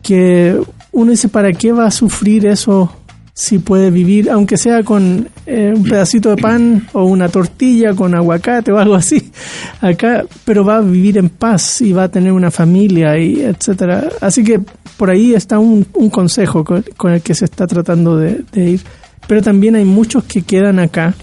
que 0.02 0.60
uno 0.92 1.10
dice, 1.10 1.28
¿para 1.28 1.52
qué 1.52 1.72
va 1.72 1.86
a 1.86 1.90
sufrir 1.90 2.46
eso 2.46 2.92
si 3.36 3.58
puede 3.58 3.90
vivir, 3.90 4.30
aunque 4.30 4.56
sea 4.56 4.84
con 4.84 5.28
eh, 5.44 5.72
un 5.74 5.82
pedacito 5.82 6.30
de 6.30 6.36
pan 6.36 6.86
o 6.92 7.04
una 7.04 7.28
tortilla 7.28 7.92
con 7.92 8.14
aguacate 8.14 8.70
o 8.70 8.78
algo 8.78 8.94
así, 8.94 9.32
acá, 9.80 10.24
pero 10.44 10.64
va 10.64 10.76
a 10.76 10.80
vivir 10.80 11.18
en 11.18 11.30
paz 11.30 11.80
y 11.80 11.92
va 11.92 12.04
a 12.04 12.08
tener 12.08 12.32
una 12.32 12.52
familia 12.52 13.18
y 13.18 13.40
etcétera. 13.40 14.08
Así 14.20 14.44
que 14.44 14.60
por 14.96 15.10
ahí 15.10 15.34
está 15.34 15.58
un, 15.58 15.82
consejo 16.12 16.62
con, 16.64 17.12
el 17.12 17.22
que 17.22 17.34
se 17.34 17.46
está 17.46 17.66
tratando 17.66 18.16
de 18.16 18.44
ir 18.54 18.80
pero 19.26 19.42
también 19.42 19.76
hay 19.76 19.84
muchos 19.84 20.24
que 20.24 20.42
quedan 20.42 20.78
acá, 20.78 21.14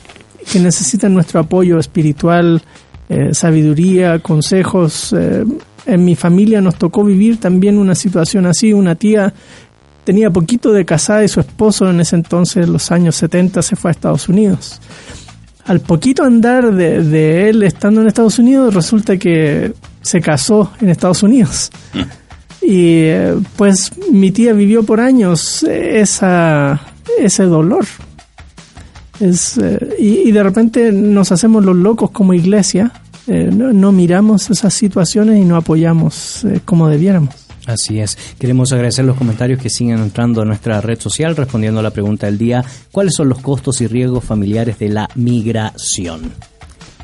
que 0.51 0.59
necesitan 0.59 1.13
nuestro 1.13 1.39
apoyo 1.39 1.79
espiritual, 1.79 2.61
eh, 3.09 3.33
sabiduría, 3.33 4.19
consejos. 4.19 5.13
Eh, 5.17 5.45
en 5.85 6.05
mi 6.05 6.15
familia 6.15 6.61
nos 6.61 6.75
tocó 6.75 7.03
vivir 7.03 7.39
también 7.39 7.77
una 7.77 7.95
situación 7.95 8.45
así. 8.45 8.73
Una 8.73 8.95
tía 8.95 9.33
tenía 10.03 10.29
poquito 10.29 10.71
de 10.71 10.85
casada 10.85 11.23
y 11.23 11.27
su 11.27 11.39
esposo 11.39 11.89
en 11.89 11.99
ese 11.99 12.15
entonces, 12.15 12.65
en 12.65 12.73
los 12.73 12.91
años 12.91 13.15
70, 13.15 13.61
se 13.61 13.75
fue 13.75 13.91
a 13.91 13.93
Estados 13.93 14.29
Unidos. 14.29 14.79
Al 15.65 15.79
poquito 15.79 16.23
andar 16.23 16.73
de, 16.73 17.49
él 17.49 17.63
estando 17.63 18.01
en 18.01 18.07
Estados 18.07 18.39
Unidos, 18.39 18.73
resulta 18.73 19.17
que 19.17 19.73
se 20.01 20.21
casó 20.21 20.71
en 20.81 20.89
Estados 20.89 21.21
Unidos. 21.21 21.69
Mm. 21.93 21.99
Y 22.63 23.03
eh, 23.05 23.35
pues 23.57 23.91
mi 24.11 24.31
tía 24.31 24.53
vivió 24.53 24.83
por 24.83 24.99
años 24.99 25.63
esa, 25.63 26.79
ese 27.19 27.43
dolor. 27.43 27.85
Es, 29.19 29.57
eh, 29.57 29.95
y, 29.99 30.31
de 30.31 30.43
repente 30.43 30.91
nos 30.91 31.31
hacemos 31.31 31.63
los 31.63 31.75
locos 31.75 32.09
como 32.11 32.33
iglesia, 32.33 32.91
eh, 33.27 33.49
no, 33.53 33.91
miramos 33.91 34.49
esas 34.49 34.73
situaciones 34.73 35.39
y 35.39 35.45
no 35.45 35.55
apoyamos 35.55 36.43
eh, 36.45 36.61
como 36.65 36.89
debiéramos. 36.89 37.35
Así 37.67 37.99
es. 37.99 38.17
Queremos 38.39 38.71
agradecer 38.71 39.05
los 39.05 39.17
comentarios 39.17 39.61
que 39.61 39.69
siguen 39.69 39.99
entrando 39.99 40.41
a 40.41 40.45
nuestra 40.45 40.81
red 40.81 40.99
social 40.99 41.35
respondiendo 41.35 41.79
a 41.79 41.83
la 41.83 41.91
pregunta 41.91 42.25
del 42.25 42.39
día, 42.39 42.65
¿cuáles 42.91 43.13
son 43.13 43.29
los 43.29 43.39
costos 43.39 43.79
y 43.81 43.87
riesgos 43.87 44.23
familiares 44.23 44.79
de 44.79 44.89
la 44.89 45.07
migración? 45.13 46.33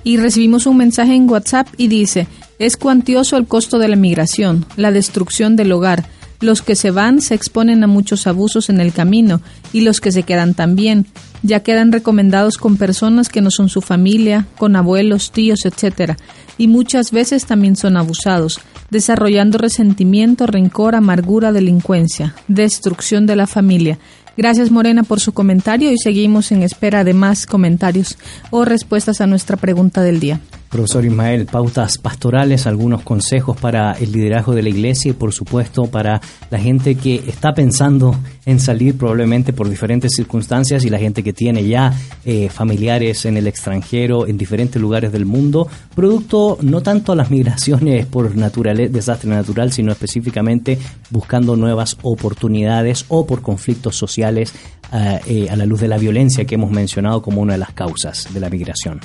Y 0.04 0.18
recibimos 0.18 0.66
un 0.66 0.78
mensaje 0.78 1.14
en 1.14 1.30
WhatsApp 1.30 1.68
y 1.78 1.88
dice, 1.88 2.28
es 2.60 2.78
cuantioso 2.78 3.38
el 3.38 3.46
costo 3.46 3.78
de 3.78 3.88
la 3.88 3.96
migración, 3.96 4.66
la 4.76 4.92
destrucción 4.92 5.56
del 5.56 5.72
hogar. 5.72 6.06
Los 6.40 6.62
que 6.62 6.76
se 6.76 6.92
van 6.92 7.22
se 7.22 7.34
exponen 7.34 7.84
a 7.84 7.88
muchos 7.88 8.28
abusos 8.28 8.70
en 8.70 8.80
el 8.80 8.94
camino 8.94 9.42
y 9.74 9.82
los 9.82 10.00
que 10.00 10.12
se 10.12 10.24
quedan 10.24 10.54
también. 10.54 11.08
Ya 11.42 11.62
quedan 11.62 11.92
recomendados 11.92 12.58
con 12.58 12.78
personas 12.78 13.30
que 13.30 13.42
no 13.42 13.52
son 13.52 13.70
su 13.70 13.82
familia, 13.82 14.46
con 14.58 14.76
abuelos, 14.76 15.32
tíos, 15.32 15.66
etc. 15.66 16.14
Y 16.58 16.68
muchas 16.68 17.12
veces 17.12 17.46
también 17.46 17.76
son 17.76 17.98
abusados, 17.98 18.60
desarrollando 18.92 19.58
resentimiento, 19.58 20.46
rencor, 20.48 20.96
amargura, 20.96 21.52
delincuencia, 21.52 22.36
destrucción 22.48 23.26
de 23.26 23.36
la 23.36 23.48
familia. 23.48 23.98
Gracias 24.38 24.70
Morena 24.70 25.02
por 25.02 25.20
su 25.20 25.32
comentario 25.32 25.92
y 25.92 25.98
seguimos 25.98 26.52
en 26.52 26.62
espera 26.62 27.04
de 27.04 27.16
más 27.16 27.48
comentarios 27.48 28.20
o 28.52 28.66
respuestas 28.66 29.20
a 29.22 29.26
nuestra 29.26 29.58
pregunta 29.58 30.04
del 30.04 30.20
día. 30.20 30.40
Profesor 30.70 31.06
Ismael, 31.06 31.46
pautas 31.46 31.98
pastorales, 31.98 32.68
algunos 32.68 33.02
consejos 33.02 33.58
para 33.58 33.94
el 33.94 34.12
liderazgo 34.12 34.54
de 34.54 34.64
la 34.64 34.70
iglesia 34.70 35.12
y 35.12 35.14
por 35.14 35.34
supuesto 35.34 35.88
para 35.88 36.22
la 36.50 36.60
gente 36.60 36.96
que 36.96 37.24
está 37.28 37.54
pensando 37.54 38.16
en 38.46 38.60
salir 38.60 38.98
probablemente 38.98 39.54
por 39.54 39.70
diferentes 39.70 40.12
circunstancias 40.16 40.84
y 40.84 40.90
la 40.90 41.00
gente 41.00 41.24
que 41.24 41.34
tiene 41.34 41.66
ya 41.66 41.94
eh, 42.26 42.50
familiares 42.50 43.26
en 43.26 43.38
el 43.38 43.48
extranjero, 43.48 44.28
en 44.28 44.38
diferentes 44.38 44.82
lugares 44.82 45.12
del 45.12 45.26
mundo, 45.26 45.68
producto 45.96 46.58
no 46.62 46.82
tanto 46.82 47.12
a 47.12 47.16
las 47.16 47.32
migraciones 47.32 48.06
por 48.06 48.34
desastre 48.34 49.30
natural, 49.30 49.72
sino 49.72 49.92
específicamente 49.92 50.78
buscando 51.10 51.56
nuevas 51.56 51.98
oportunidades 52.02 53.06
o 53.08 53.26
por 53.26 53.42
conflictos 53.42 53.96
sociales 53.96 54.54
eh, 54.94 55.20
eh, 55.28 55.50
a 55.50 55.56
la 55.56 55.66
luz 55.66 55.82
de 55.82 55.88
la 55.88 55.98
violencia 55.98 56.46
que 56.46 56.56
hemos 56.56 56.72
mencionado 56.72 57.22
como 57.22 57.42
una 57.42 57.54
de 57.54 57.60
las 57.60 57.74
causas 57.74 58.34
de 58.34 58.40
la 58.40 58.50
migración. 58.50 59.00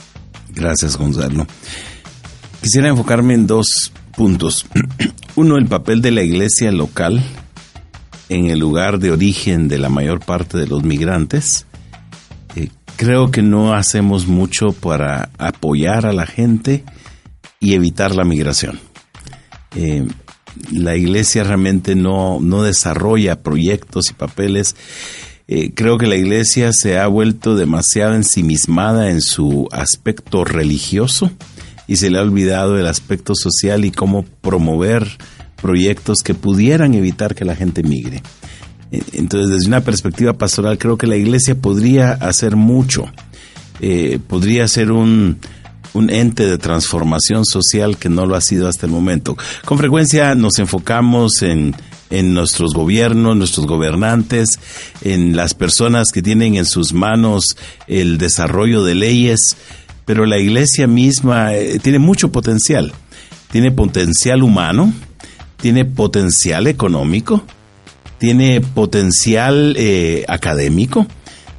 Gracias, 0.55 0.97
Gonzalo. 0.97 1.47
Quisiera 2.61 2.89
enfocarme 2.89 3.35
en 3.35 3.47
dos 3.47 3.93
puntos. 4.17 4.67
Uno, 5.37 5.57
el 5.57 5.67
papel 5.67 6.03
de 6.03 6.11
la 6.11 6.23
iglesia 6.23 6.71
local 6.71 7.23
en 8.29 8.47
el 8.47 8.59
lugar 8.59 8.99
de 8.99 9.11
origen 9.11 9.69
de 9.69 9.79
la 9.79 9.89
mayor 9.89 10.21
parte 10.21 10.59
de 10.59 10.67
los 10.67 10.83
migrantes. 10.85 11.67
Eh, 12.55 12.69
creo 12.97 13.31
que 13.31 13.43
no 13.43 13.75
hacemos 13.75 14.27
mucho 14.27 14.73
para 14.73 15.31
apoyar 15.39 16.07
a 16.07 16.13
la 16.13 16.27
gente 16.27 16.85
y 17.61 17.75
evitar 17.75 18.15
la 18.15 18.25
migración. 18.25 18.79
Eh, 19.75 20.07
la 20.71 20.97
iglesia 20.97 21.45
realmente 21.45 21.95
no, 21.95 22.39
no 22.41 22.63
desarrolla 22.63 23.43
proyectos 23.43 24.11
y 24.11 24.15
papeles 24.15 24.77
eh, 25.49 25.73
creo 25.75 25.99
que 25.99 26.07
la 26.07 26.17
iglesia 26.17 26.73
se 26.73 26.99
ha 26.99 27.07
vuelto 27.07 27.57
demasiado 27.57 28.15
ensimismada 28.15 29.11
en 29.11 29.21
su 29.21 29.69
aspecto 29.73 30.45
religioso 30.45 31.31
y 31.87 31.97
se 31.97 32.11
le 32.11 32.19
ha 32.19 32.23
olvidado 32.23 32.79
el 32.79 32.87
aspecto 32.87 33.35
social 33.35 33.85
y 33.85 33.91
cómo 33.91 34.25
promover 34.41 35.07
proyectos 35.61 36.23
que 36.23 36.35
pudieran 36.35 36.95
evitar 36.95 37.35
que 37.35 37.45
la 37.45 37.57
gente 37.57 37.83
migre. 37.83 38.23
Eh, 38.93 39.03
entonces, 39.15 39.51
desde 39.51 39.69
una 39.69 39.83
perspectiva 39.83 40.33
pastoral, 40.35 40.79
creo 40.79 40.97
que 40.97 41.07
la 41.07 41.17
iglesia 41.17 41.55
podría 41.55 42.13
hacer 42.13 42.57
mucho. 42.57 43.07
Eh, 43.81 44.21
podría 44.29 44.69
ser 44.69 44.93
un, 44.93 45.39
un 45.93 46.11
ente 46.11 46.47
de 46.47 46.59
transformación 46.59 47.45
social 47.45 47.97
que 47.97 48.09
no 48.09 48.27
lo 48.27 48.37
ha 48.37 48.41
sido 48.41 48.69
hasta 48.69 48.87
el 48.87 48.93
momento. 48.93 49.37
Con 49.65 49.79
frecuencia 49.79 50.35
nos 50.35 50.59
enfocamos 50.59 51.43
en 51.43 51.75
en 52.13 52.35
nuestros 52.35 52.75
gobiernos, 52.75 53.37
nuestros 53.37 53.67
gobernantes, 53.67 54.59
en 55.03 55.35
las 55.35 55.55
personas 55.55 56.13
que 56.13 56.23
tienen 56.23 56.57
en 56.57 56.67
sus 56.67 56.93
manos 56.93 57.57
el 57.87 58.19
desarrollo 58.19 58.85
de 58.85 58.95
leyes, 58.95 59.57
pero 60.05 60.27
la 60.27 60.39
iglesia 60.39 60.87
misma 60.87 61.55
eh, 61.55 61.79
tiene 61.81 61.99
mucho 61.99 62.31
potencial. 62.31 62.93
Tiene 63.51 63.71
potencial 63.71 64.43
humano, 64.43 64.93
tiene 65.61 65.85
potencial 65.85 66.67
económico, 66.67 67.45
tiene 68.19 68.61
potencial 68.61 69.75
eh, 69.79 70.25
académico. 70.29 71.07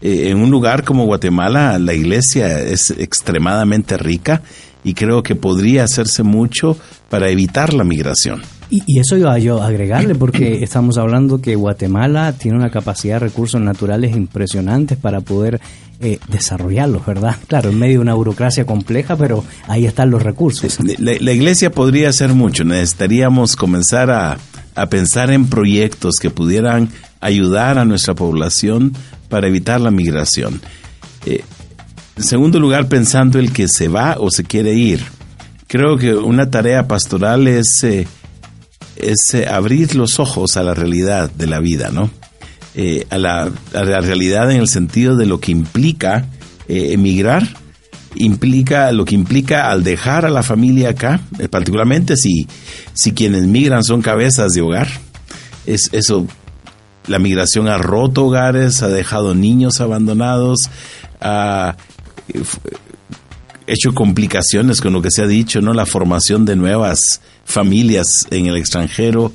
Eh, 0.01 0.29
en 0.29 0.37
un 0.37 0.51
lugar 0.51 0.83
como 0.83 1.05
Guatemala, 1.05 1.79
la 1.79 1.93
iglesia 1.93 2.59
es 2.61 2.91
extremadamente 2.91 3.97
rica 3.97 4.41
y 4.83 4.93
creo 4.93 5.23
que 5.23 5.35
podría 5.35 5.83
hacerse 5.83 6.23
mucho 6.23 6.77
para 7.09 7.29
evitar 7.29 7.73
la 7.73 7.83
migración. 7.83 8.41
Y, 8.75 8.99
eso 8.99 9.15
iba 9.17 9.37
yo 9.37 9.61
a 9.61 9.67
agregarle 9.67 10.15
porque 10.15 10.63
estamos 10.63 10.97
hablando 10.97 11.39
que 11.39 11.55
Guatemala 11.55 12.33
tiene 12.33 12.57
una 12.57 12.71
capacidad 12.71 13.15
de 13.15 13.27
recursos 13.27 13.61
naturales 13.61 14.15
impresionantes 14.15 14.97
para 14.97 15.21
poder 15.21 15.61
eh, 15.99 16.17
desarrollarlos, 16.27 17.05
¿verdad? 17.05 17.35
Claro, 17.47 17.69
en 17.69 17.77
medio 17.77 17.95
de 17.95 17.99
una 17.99 18.15
burocracia 18.15 18.65
compleja, 18.65 19.15
pero 19.15 19.45
ahí 19.67 19.85
están 19.85 20.09
los 20.09 20.23
recursos. 20.23 20.79
La, 20.97 21.31
iglesia 21.31 21.69
podría 21.69 22.09
hacer 22.09 22.33
mucho. 22.33 22.63
Necesitaríamos 22.63 23.55
comenzar 23.55 24.09
a, 24.09 24.39
pensar 24.89 25.29
en 25.29 25.45
proyectos 25.45 26.15
que 26.19 26.31
pudieran 26.31 26.89
ayudar 27.21 27.77
a 27.77 27.85
nuestra 27.85 28.15
población 28.15 28.93
para 29.29 29.47
evitar 29.47 29.81
la 29.81 29.91
migración. 29.91 30.61
Eh, 31.27 31.43
en 32.15 32.23
segundo 32.23 32.59
lugar, 32.59 32.87
pensando 32.87 33.37
el 33.37 33.53
que 33.53 33.67
se 33.67 33.87
va 33.87 34.17
o 34.19 34.31
se 34.31 34.43
quiere 34.43 34.73
ir. 34.73 35.03
Creo 35.67 35.95
que 35.97 36.15
una 36.15 36.49
tarea 36.49 36.87
pastoral 36.87 37.47
es 37.47 37.83
eh, 37.83 38.07
es 38.95 39.33
eh, 39.33 39.47
abrir 39.47 39.95
los 39.95 40.19
ojos 40.19 40.57
a 40.57 40.63
la 40.63 40.73
realidad 40.73 41.31
de 41.31 41.47
la 41.47 41.59
vida, 41.59 41.89
¿no? 41.91 42.09
Eh, 42.75 43.05
a, 43.09 43.17
la, 43.17 43.51
realidad 43.71 44.51
en 44.51 44.59
el 44.59 44.67
sentido 44.67 45.15
de 45.15 45.27
lo 45.27 45.39
que 45.39 45.51
implica 45.51 46.25
eh, 46.67 46.93
emigrar, 46.93 47.47
implica 48.15 48.91
lo 48.91 49.05
que 49.05 49.15
implica 49.15 49.69
al 49.69 49.83
dejar 49.83 50.25
a 50.25 50.29
la 50.29 50.43
familia 50.43 50.89
acá, 50.89 51.21
particularmente 51.51 52.17
si, 52.17 52.47
si 52.93 53.13
quienes 53.13 53.43
migran 53.43 53.83
son 53.83 54.01
cabezas 54.01 54.53
de 54.53 54.61
hogar. 54.61 54.87
Es, 55.65 55.89
eso, 55.91 56.27
la 57.07 57.19
migración 57.19 57.67
ha 57.67 57.77
roto 57.77 58.25
hogares, 58.25 58.81
ha 58.81 58.87
dejado 58.87 59.35
niños 59.35 59.79
abandonados, 59.79 60.69
ha 61.21 61.75
hecho 63.67 63.93
complicaciones 63.93 64.81
con 64.81 64.93
lo 64.93 65.01
que 65.01 65.11
se 65.11 65.21
ha 65.21 65.27
dicho, 65.27 65.61
¿no? 65.61 65.73
La 65.73 65.85
formación 65.85 66.45
de 66.45 66.55
nuevas 66.55 67.21
familias 67.45 68.07
en 68.31 68.47
el 68.47 68.57
extranjero. 68.57 69.31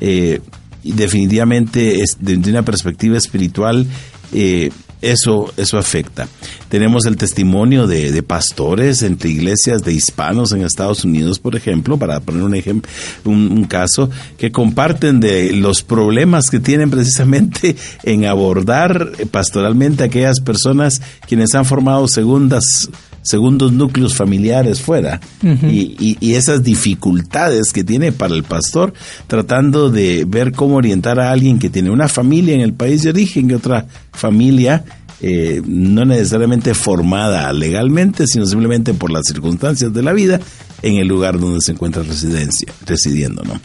Eh, 0.00 0.40
y 0.84 0.92
definitivamente, 0.92 2.00
es, 2.00 2.16
desde 2.20 2.50
una 2.50 2.64
perspectiva 2.64 3.16
espiritual, 3.16 3.86
eh, 4.32 4.70
eso, 5.02 5.52
eso 5.56 5.78
afecta. 5.78 6.28
Tenemos 6.68 7.06
el 7.06 7.16
testimonio 7.16 7.86
de, 7.86 8.22
pastores 8.22 9.02
entre 9.02 9.30
iglesias 9.30 9.82
de 9.82 9.92
hispanos 9.92 10.52
en 10.52 10.62
Estados 10.62 11.04
Unidos, 11.04 11.40
por 11.40 11.56
ejemplo, 11.56 11.98
para 11.98 12.20
poner 12.20 12.44
un 12.44 12.54
ejemplo, 12.54 12.90
un, 13.24 13.64
caso, 13.64 14.08
que 14.38 14.52
comparten 14.52 15.18
de 15.18 15.52
los 15.52 15.82
problemas 15.82 16.48
que 16.50 16.60
tienen 16.60 16.88
precisamente 16.90 17.76
en 18.04 18.24
abordar 18.26 19.10
pastoralmente 19.30 20.04
a 20.04 20.06
aquellas 20.06 20.40
personas 20.40 21.02
quienes 21.26 21.54
han 21.54 21.64
formado 21.64 22.06
segundas 22.06 22.88
segundos 23.22 23.72
núcleos 23.72 24.14
familiares 24.14 24.80
fuera 24.80 25.20
y, 25.42 26.16
y, 26.20 26.34
esas 26.34 26.62
dificultades 26.62 27.72
que 27.72 27.84
tiene 27.84 28.10
para 28.12 28.34
el 28.34 28.42
pastor 28.42 28.92
tratando 29.26 29.90
de 29.90 30.24
ver 30.26 30.52
cómo 30.52 30.76
orientar 30.76 31.20
a 31.20 31.30
alguien 31.30 31.58
que 31.58 31.70
tiene 31.70 31.90
una 31.90 32.08
familia 32.08 32.54
en 32.54 32.60
el 32.60 32.74
país 32.74 33.02
de 33.02 33.10
origen 33.10 33.50
y 33.50 33.54
otra 33.54 33.86
familia 34.12 34.84
eh, 35.24 35.62
no 35.64 36.04
necesariamente 36.04 36.74
formada 36.74 37.52
legalmente, 37.52 38.26
sino 38.26 38.44
simplemente 38.44 38.92
por 38.92 39.12
las 39.12 39.22
circunstancias 39.24 39.94
de 39.94 40.02
la 40.02 40.12
vida 40.12 40.40
en 40.82 40.96
el 40.96 41.06
lugar 41.06 41.38
donde 41.38 41.60
se 41.60 41.70
encuentra 41.70 42.02
residencia, 42.02 42.72
residiendo. 42.84 43.44
¿no? 43.44 43.60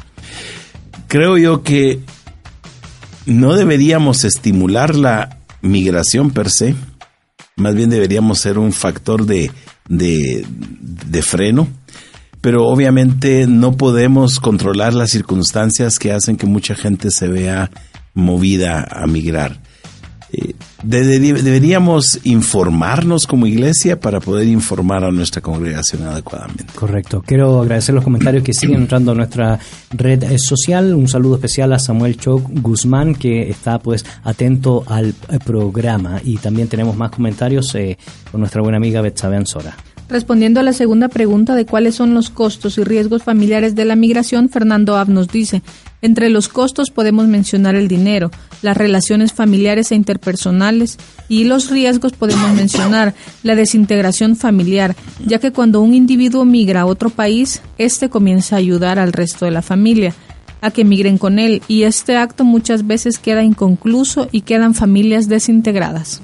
Creo 1.07 1.35
yo 1.39 1.63
que 1.63 1.99
no 3.25 3.55
deberíamos 3.55 4.23
estimular 4.23 4.95
la 4.95 5.39
migración 5.61 6.29
per 6.29 6.51
se, 6.51 6.75
más 7.57 7.75
bien 7.75 7.89
deberíamos 7.89 8.39
ser 8.39 8.57
un 8.57 8.71
factor 8.71 9.25
de, 9.25 9.51
de, 9.89 11.21
freno, 11.21 11.67
pero 12.39 12.67
obviamente 12.67 13.47
no 13.47 13.75
podemos 13.75 14.39
controlar 14.39 14.93
las 14.93 15.09
circunstancias 15.09 15.99
que 15.99 16.13
hacen 16.13 16.38
que 16.38 16.45
mucha 16.45 16.75
gente 16.75 17.09
se 17.11 17.27
vea 17.27 17.69
movida 18.13 18.88
a 18.89 19.05
migrar. 19.07 19.59
Eh, 20.38 20.53
deberíamos 20.84 22.19
informarnos 22.23 23.26
como 23.26 23.47
iglesia 23.47 23.99
para 23.99 24.19
poder 24.19 24.47
informar 24.47 25.03
a 25.03 25.11
nuestra 25.11 25.41
congregación 25.41 26.03
adecuadamente. 26.03 26.65
Correcto. 26.76 27.23
Quiero 27.26 27.61
agradecer 27.61 27.95
los 27.95 28.03
comentarios 28.03 28.43
que 28.43 28.53
siguen 28.53 28.81
entrando 28.81 29.14
a 29.14 29.15
nuestra 29.15 29.59
red 29.91 30.23
eh, 30.23 30.38
social. 30.38 30.93
Un 30.93 31.07
saludo 31.07 31.35
especial 31.35 31.73
a 31.73 31.80
Samuel 31.80 32.18
Choc 32.18 32.43
Guzmán 32.61 33.15
que 33.15 33.49
está 33.49 33.80
pues 33.80 34.05
atento 34.23 34.84
al 34.88 35.09
eh, 35.30 35.39
programa 35.43 36.22
y 36.23 36.38
también 36.38 36.68
tenemos 36.68 36.95
más 36.95 37.11
comentarios 37.11 37.76
con 38.31 38.41
nuestra 38.41 38.61
buena 38.61 38.77
amiga 38.77 39.01
Betsabe 39.01 39.38
Ansora. 39.38 39.76
Respondiendo 40.09 40.61
a 40.61 40.64
la 40.64 40.72
segunda 40.72 41.09
pregunta 41.09 41.53
de 41.53 41.65
cuáles 41.65 41.95
son 41.95 42.14
los 42.14 42.30
costos 42.30 42.77
y 42.77 42.84
riesgos 42.84 43.23
familiares 43.23 43.76
de 43.76 43.84
la 43.84 43.97
migración, 43.97 44.47
Fernando 44.47 44.95
Ab 44.95 45.09
nos 45.09 45.27
dice, 45.27 45.64
entre 46.01 46.30
los 46.30 46.47
costos 46.47 46.91
podemos 46.91 47.27
mencionar 47.27 47.76
el 47.76 47.89
dinero, 47.89 48.31
las 48.61 48.77
relaciones 48.77 49.34
familiares 49.34 49.91
e 49.91 49.95
interpersonales 49.95 50.97
y 51.29 51.43
los 51.43 51.69
riesgos 51.69 52.13
podemos 52.13 52.51
mencionar 52.53 53.13
la 53.43 53.55
desintegración 53.55 54.35
familiar, 54.35 54.95
ya 55.25 55.39
que 55.39 55.51
cuando 55.51 55.81
un 55.81 55.93
individuo 55.93 56.45
migra 56.45 56.81
a 56.81 56.85
otro 56.85 57.09
país, 57.09 57.61
este 57.77 58.09
comienza 58.09 58.55
a 58.55 58.59
ayudar 58.59 58.99
al 58.99 59.13
resto 59.13 59.45
de 59.45 59.51
la 59.51 59.61
familia 59.61 60.13
a 60.61 60.71
que 60.71 60.84
migren 60.84 61.17
con 61.17 61.39
él 61.39 61.61
y 61.67 61.84
este 61.84 62.17
acto 62.17 62.43
muchas 62.43 62.88
veces 62.88 63.19
queda 63.19 63.43
inconcluso 63.43 64.27
y 64.31 64.41
quedan 64.41 64.73
familias 64.73 65.27
desintegradas. 65.27 66.21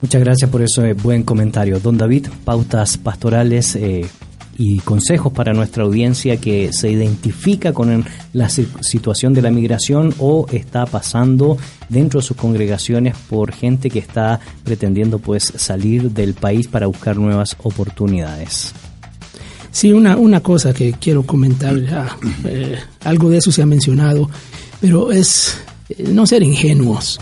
Muchas 0.00 0.20
gracias 0.20 0.50
por 0.50 0.62
ese 0.62 0.92
buen 0.92 1.22
comentario. 1.22 1.80
Don 1.80 1.96
David, 1.96 2.26
pautas 2.44 2.98
pastorales 2.98 3.76
eh, 3.76 4.06
y 4.58 4.78
consejos 4.78 5.32
para 5.32 5.52
nuestra 5.52 5.84
audiencia 5.84 6.38
que 6.38 6.72
se 6.72 6.90
identifica 6.90 7.72
con 7.72 8.04
la 8.32 8.48
situación 8.48 9.34
de 9.34 9.42
la 9.42 9.50
migración 9.50 10.14
o 10.18 10.46
está 10.50 10.86
pasando 10.86 11.58
dentro 11.88 12.20
de 12.20 12.26
sus 12.26 12.36
congregaciones 12.36 13.14
por 13.28 13.52
gente 13.52 13.90
que 13.90 13.98
está 13.98 14.40
pretendiendo 14.64 15.18
pues 15.18 15.52
salir 15.56 16.10
del 16.10 16.34
país 16.34 16.68
para 16.68 16.86
buscar 16.86 17.16
nuevas 17.16 17.56
oportunidades. 17.62 18.72
Sí, 19.70 19.92
una, 19.92 20.16
una 20.16 20.42
cosa 20.42 20.72
que 20.72 20.94
quiero 20.94 21.24
comentar, 21.24 21.76
eh, 22.44 22.78
algo 23.04 23.28
de 23.28 23.38
eso 23.38 23.52
se 23.52 23.60
ha 23.60 23.66
mencionado, 23.66 24.30
pero 24.80 25.12
es 25.12 25.58
eh, 25.90 26.04
no 26.08 26.26
ser 26.26 26.42
ingenuos. 26.42 27.20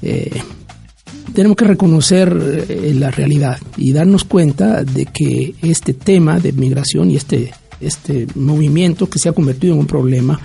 Eh, 0.00 0.40
tenemos 1.34 1.56
que 1.56 1.66
reconocer 1.66 2.64
eh, 2.68 2.94
la 2.94 3.10
realidad 3.10 3.58
y 3.76 3.92
darnos 3.92 4.24
cuenta 4.24 4.84
de 4.84 5.06
que 5.06 5.54
este 5.62 5.92
tema 5.92 6.38
de 6.38 6.52
migración 6.52 7.10
y 7.10 7.16
este, 7.16 7.52
este 7.80 8.26
movimiento 8.36 9.10
que 9.10 9.18
se 9.18 9.28
ha 9.28 9.32
convertido 9.32 9.74
en 9.74 9.80
un 9.80 9.86
problema 9.86 10.40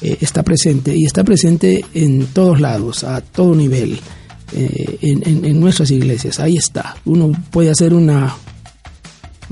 eh, 0.00 0.16
está 0.20 0.42
presente 0.42 0.96
y 0.96 1.04
está 1.04 1.22
presente 1.22 1.84
en 1.94 2.26
todos 2.26 2.60
lados, 2.60 3.04
a 3.04 3.20
todo 3.20 3.54
nivel, 3.54 4.00
eh, 4.54 4.98
en, 5.02 5.44
en 5.44 5.60
nuestras 5.60 5.90
iglesias. 5.90 6.40
Ahí 6.40 6.56
está. 6.56 6.96
Uno 7.04 7.30
puede 7.50 7.70
hacer 7.70 7.92
una, 7.92 8.34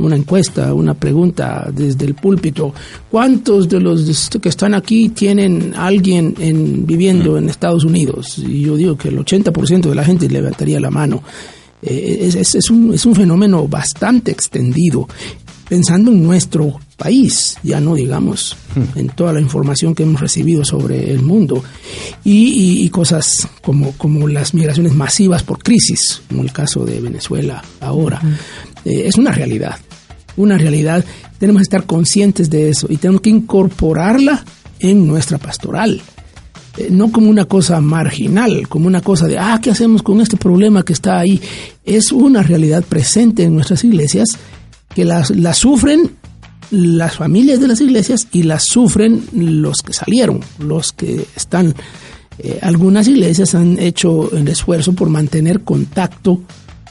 una 0.00 0.16
encuesta, 0.16 0.74
una 0.74 0.94
pregunta 0.94 1.70
desde 1.72 2.06
el 2.06 2.14
púlpito. 2.14 2.74
¿Cuántos 3.10 3.68
de 3.68 3.80
los 3.80 4.30
que 4.40 4.48
están 4.48 4.74
aquí 4.74 5.10
tienen 5.10 5.74
alguien 5.76 6.34
en, 6.38 6.86
viviendo 6.86 7.38
en 7.38 7.48
Estados 7.48 7.84
Unidos? 7.84 8.38
Y 8.38 8.62
yo 8.62 8.76
digo 8.76 8.96
que 8.96 9.08
el 9.08 9.18
80% 9.18 9.88
de 9.88 9.94
la 9.94 10.04
gente 10.04 10.28
levantaría 10.28 10.80
la 10.80 10.90
mano. 10.90 11.22
Eh, 11.82 12.18
es, 12.22 12.54
es, 12.54 12.70
un, 12.70 12.92
es 12.92 13.06
un 13.06 13.14
fenómeno 13.14 13.66
bastante 13.66 14.30
extendido 14.30 15.08
pensando 15.70 16.10
en 16.10 16.24
nuestro 16.24 16.80
país, 16.96 17.56
ya 17.62 17.78
no 17.78 17.94
digamos 17.94 18.56
en 18.96 19.08
toda 19.10 19.32
la 19.32 19.40
información 19.40 19.94
que 19.94 20.02
hemos 20.02 20.20
recibido 20.20 20.64
sobre 20.64 21.12
el 21.12 21.22
mundo 21.22 21.62
y, 22.24 22.88
cosas 22.90 23.48
como, 23.62 23.92
como 23.92 24.26
las 24.26 24.52
migraciones 24.52 24.94
masivas 24.94 25.44
por 25.44 25.62
crisis, 25.62 26.22
como 26.28 26.42
el 26.42 26.52
caso 26.52 26.84
de 26.84 27.00
Venezuela 27.00 27.62
ahora. 27.80 28.20
Eh, 28.84 29.04
es 29.06 29.14
una 29.16 29.30
realidad 29.30 29.78
una 30.36 30.58
realidad, 30.58 31.04
tenemos 31.38 31.60
que 31.60 31.64
estar 31.64 31.84
conscientes 31.84 32.50
de 32.50 32.70
eso 32.70 32.86
y 32.90 32.96
tenemos 32.96 33.20
que 33.20 33.30
incorporarla 33.30 34.44
en 34.78 35.06
nuestra 35.06 35.38
pastoral. 35.38 36.00
Eh, 36.76 36.88
no 36.90 37.10
como 37.10 37.28
una 37.28 37.46
cosa 37.46 37.80
marginal, 37.80 38.68
como 38.68 38.86
una 38.86 39.00
cosa 39.00 39.26
de, 39.26 39.38
ah, 39.38 39.58
¿qué 39.62 39.70
hacemos 39.70 40.02
con 40.02 40.20
este 40.20 40.36
problema 40.36 40.84
que 40.84 40.92
está 40.92 41.18
ahí? 41.18 41.40
Es 41.84 42.12
una 42.12 42.42
realidad 42.42 42.84
presente 42.84 43.44
en 43.44 43.54
nuestras 43.54 43.84
iglesias 43.84 44.28
que 44.94 45.04
la 45.04 45.54
sufren 45.54 46.10
las 46.70 47.16
familias 47.16 47.60
de 47.60 47.68
las 47.68 47.80
iglesias 47.80 48.28
y 48.32 48.44
las 48.44 48.64
sufren 48.64 49.24
los 49.32 49.82
que 49.82 49.92
salieron, 49.92 50.40
los 50.58 50.92
que 50.92 51.26
están. 51.36 51.74
Eh, 52.38 52.58
algunas 52.62 53.08
iglesias 53.08 53.54
han 53.54 53.78
hecho 53.78 54.34
el 54.34 54.48
esfuerzo 54.48 54.92
por 54.92 55.08
mantener 55.08 55.60
contacto 55.62 56.40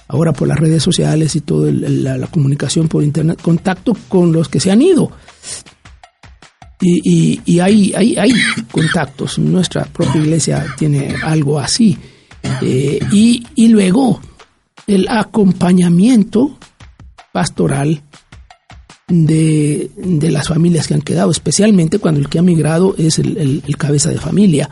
ahora 0.10 0.34
por 0.34 0.48
las 0.48 0.60
redes 0.60 0.84
sociales 0.84 1.36
y 1.36 1.41
toda 1.41 1.72
la, 1.72 2.27
comunicación 2.27 2.88
por 2.88 3.03
internet, 3.03 3.40
contacto 3.41 3.95
con 4.10 4.34
los 4.34 4.49
que 4.49 4.60
se 4.60 4.72
han 4.72 4.81
ido. 4.81 5.11
Y, 6.81 7.60
hay, 7.60 7.94
hay, 7.95 8.15
hay, 8.18 8.31
contactos, 8.72 9.38
nuestra 9.38 9.86
propia 9.86 10.22
iglesia 10.22 10.65
tiene 10.77 11.15
algo 11.23 11.60
así. 11.60 11.98
Eh, 12.61 12.99
y, 13.11 13.68
luego 13.68 14.19
el 14.88 15.07
acompañamiento 15.10 16.57
pastoral 17.31 18.02
de, 19.07 19.91
las 19.98 20.48
familias 20.48 20.88
que 20.88 20.95
han 20.95 21.02
quedado, 21.02 21.30
especialmente 21.30 21.99
cuando 21.99 22.19
el 22.19 22.30
que 22.30 22.40
ha 22.40 22.44
migrado 22.44 22.95
es 22.98 23.19
el 23.19 23.61
cabeza 23.77 24.10
de 24.10 24.18
familia 24.18 24.69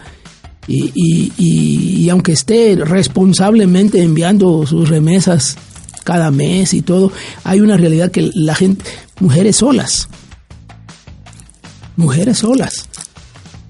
y, 0.68 1.31
y, 1.38 2.10
aunque 2.10 2.34
esté 2.34 2.76
responsablemente 2.76 4.03
enviando 4.03 4.65
sus 4.65 4.89
remesas 4.89 5.57
cada 6.03 6.30
mes 6.30 6.73
y 6.73 6.81
todo, 6.81 7.11
hay 7.44 7.61
una 7.61 7.77
realidad 7.77 8.11
que 8.11 8.30
la 8.34 8.53
gente, 8.53 8.84
mujeres 9.19 9.57
solas, 9.57 10.10
mujeres 11.95 12.39
solas, 12.39 12.88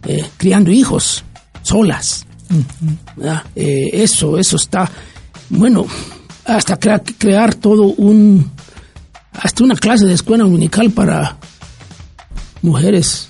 eh, 0.06 0.26
criando 0.38 0.72
hijos 0.72 1.24
solas. 1.62 2.26
Eh, 3.56 3.90
eso, 3.94 4.38
eso 4.38 4.56
está, 4.56 4.90
bueno, 5.50 5.86
hasta 6.46 6.78
crear 6.78 7.54
todo 7.56 7.84
un, 7.84 8.50
hasta 9.34 9.64
una 9.64 9.76
clase 9.76 10.06
de 10.06 10.14
escuela 10.14 10.44
dominical 10.44 10.92
para 10.92 11.38
mujeres 12.62 13.30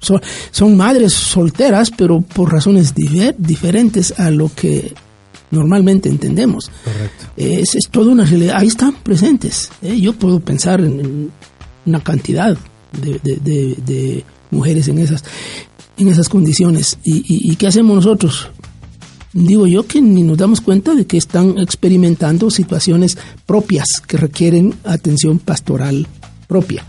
son, 0.00 0.76
madres 0.76 1.12
solteras, 1.12 1.90
pero 1.90 2.20
por 2.20 2.52
razones 2.52 2.94
diferentes 3.38 4.18
a 4.18 4.30
lo 4.30 4.50
que 4.54 4.94
normalmente 5.50 6.08
entendemos. 6.08 6.70
Correcto. 6.84 7.26
Es, 7.36 7.74
es, 7.74 7.88
toda 7.90 8.12
una 8.12 8.24
realidad. 8.24 8.56
Ahí 8.56 8.68
están 8.68 8.94
presentes. 8.94 9.70
¿eh? 9.82 10.00
Yo 10.00 10.12
puedo 10.12 10.40
pensar 10.40 10.80
en, 10.80 11.30
una 11.86 12.00
cantidad 12.00 12.56
de, 12.92 14.24
mujeres 14.50 14.88
en 14.88 14.98
esas, 14.98 15.24
en 15.96 16.08
esas 16.08 16.28
condiciones. 16.28 16.98
¿Y, 17.04 17.54
qué 17.56 17.66
hacemos 17.66 17.96
nosotros? 17.96 18.48
Digo 19.32 19.66
yo 19.66 19.86
que 19.86 20.00
ni 20.00 20.22
nos 20.22 20.38
damos 20.38 20.60
cuenta 20.60 20.94
de 20.94 21.06
que 21.06 21.16
están 21.16 21.58
experimentando 21.58 22.50
situaciones 22.50 23.16
propias 23.46 24.02
que 24.04 24.16
requieren 24.16 24.74
atención 24.84 25.38
pastoral 25.38 26.06
propia. 26.48 26.84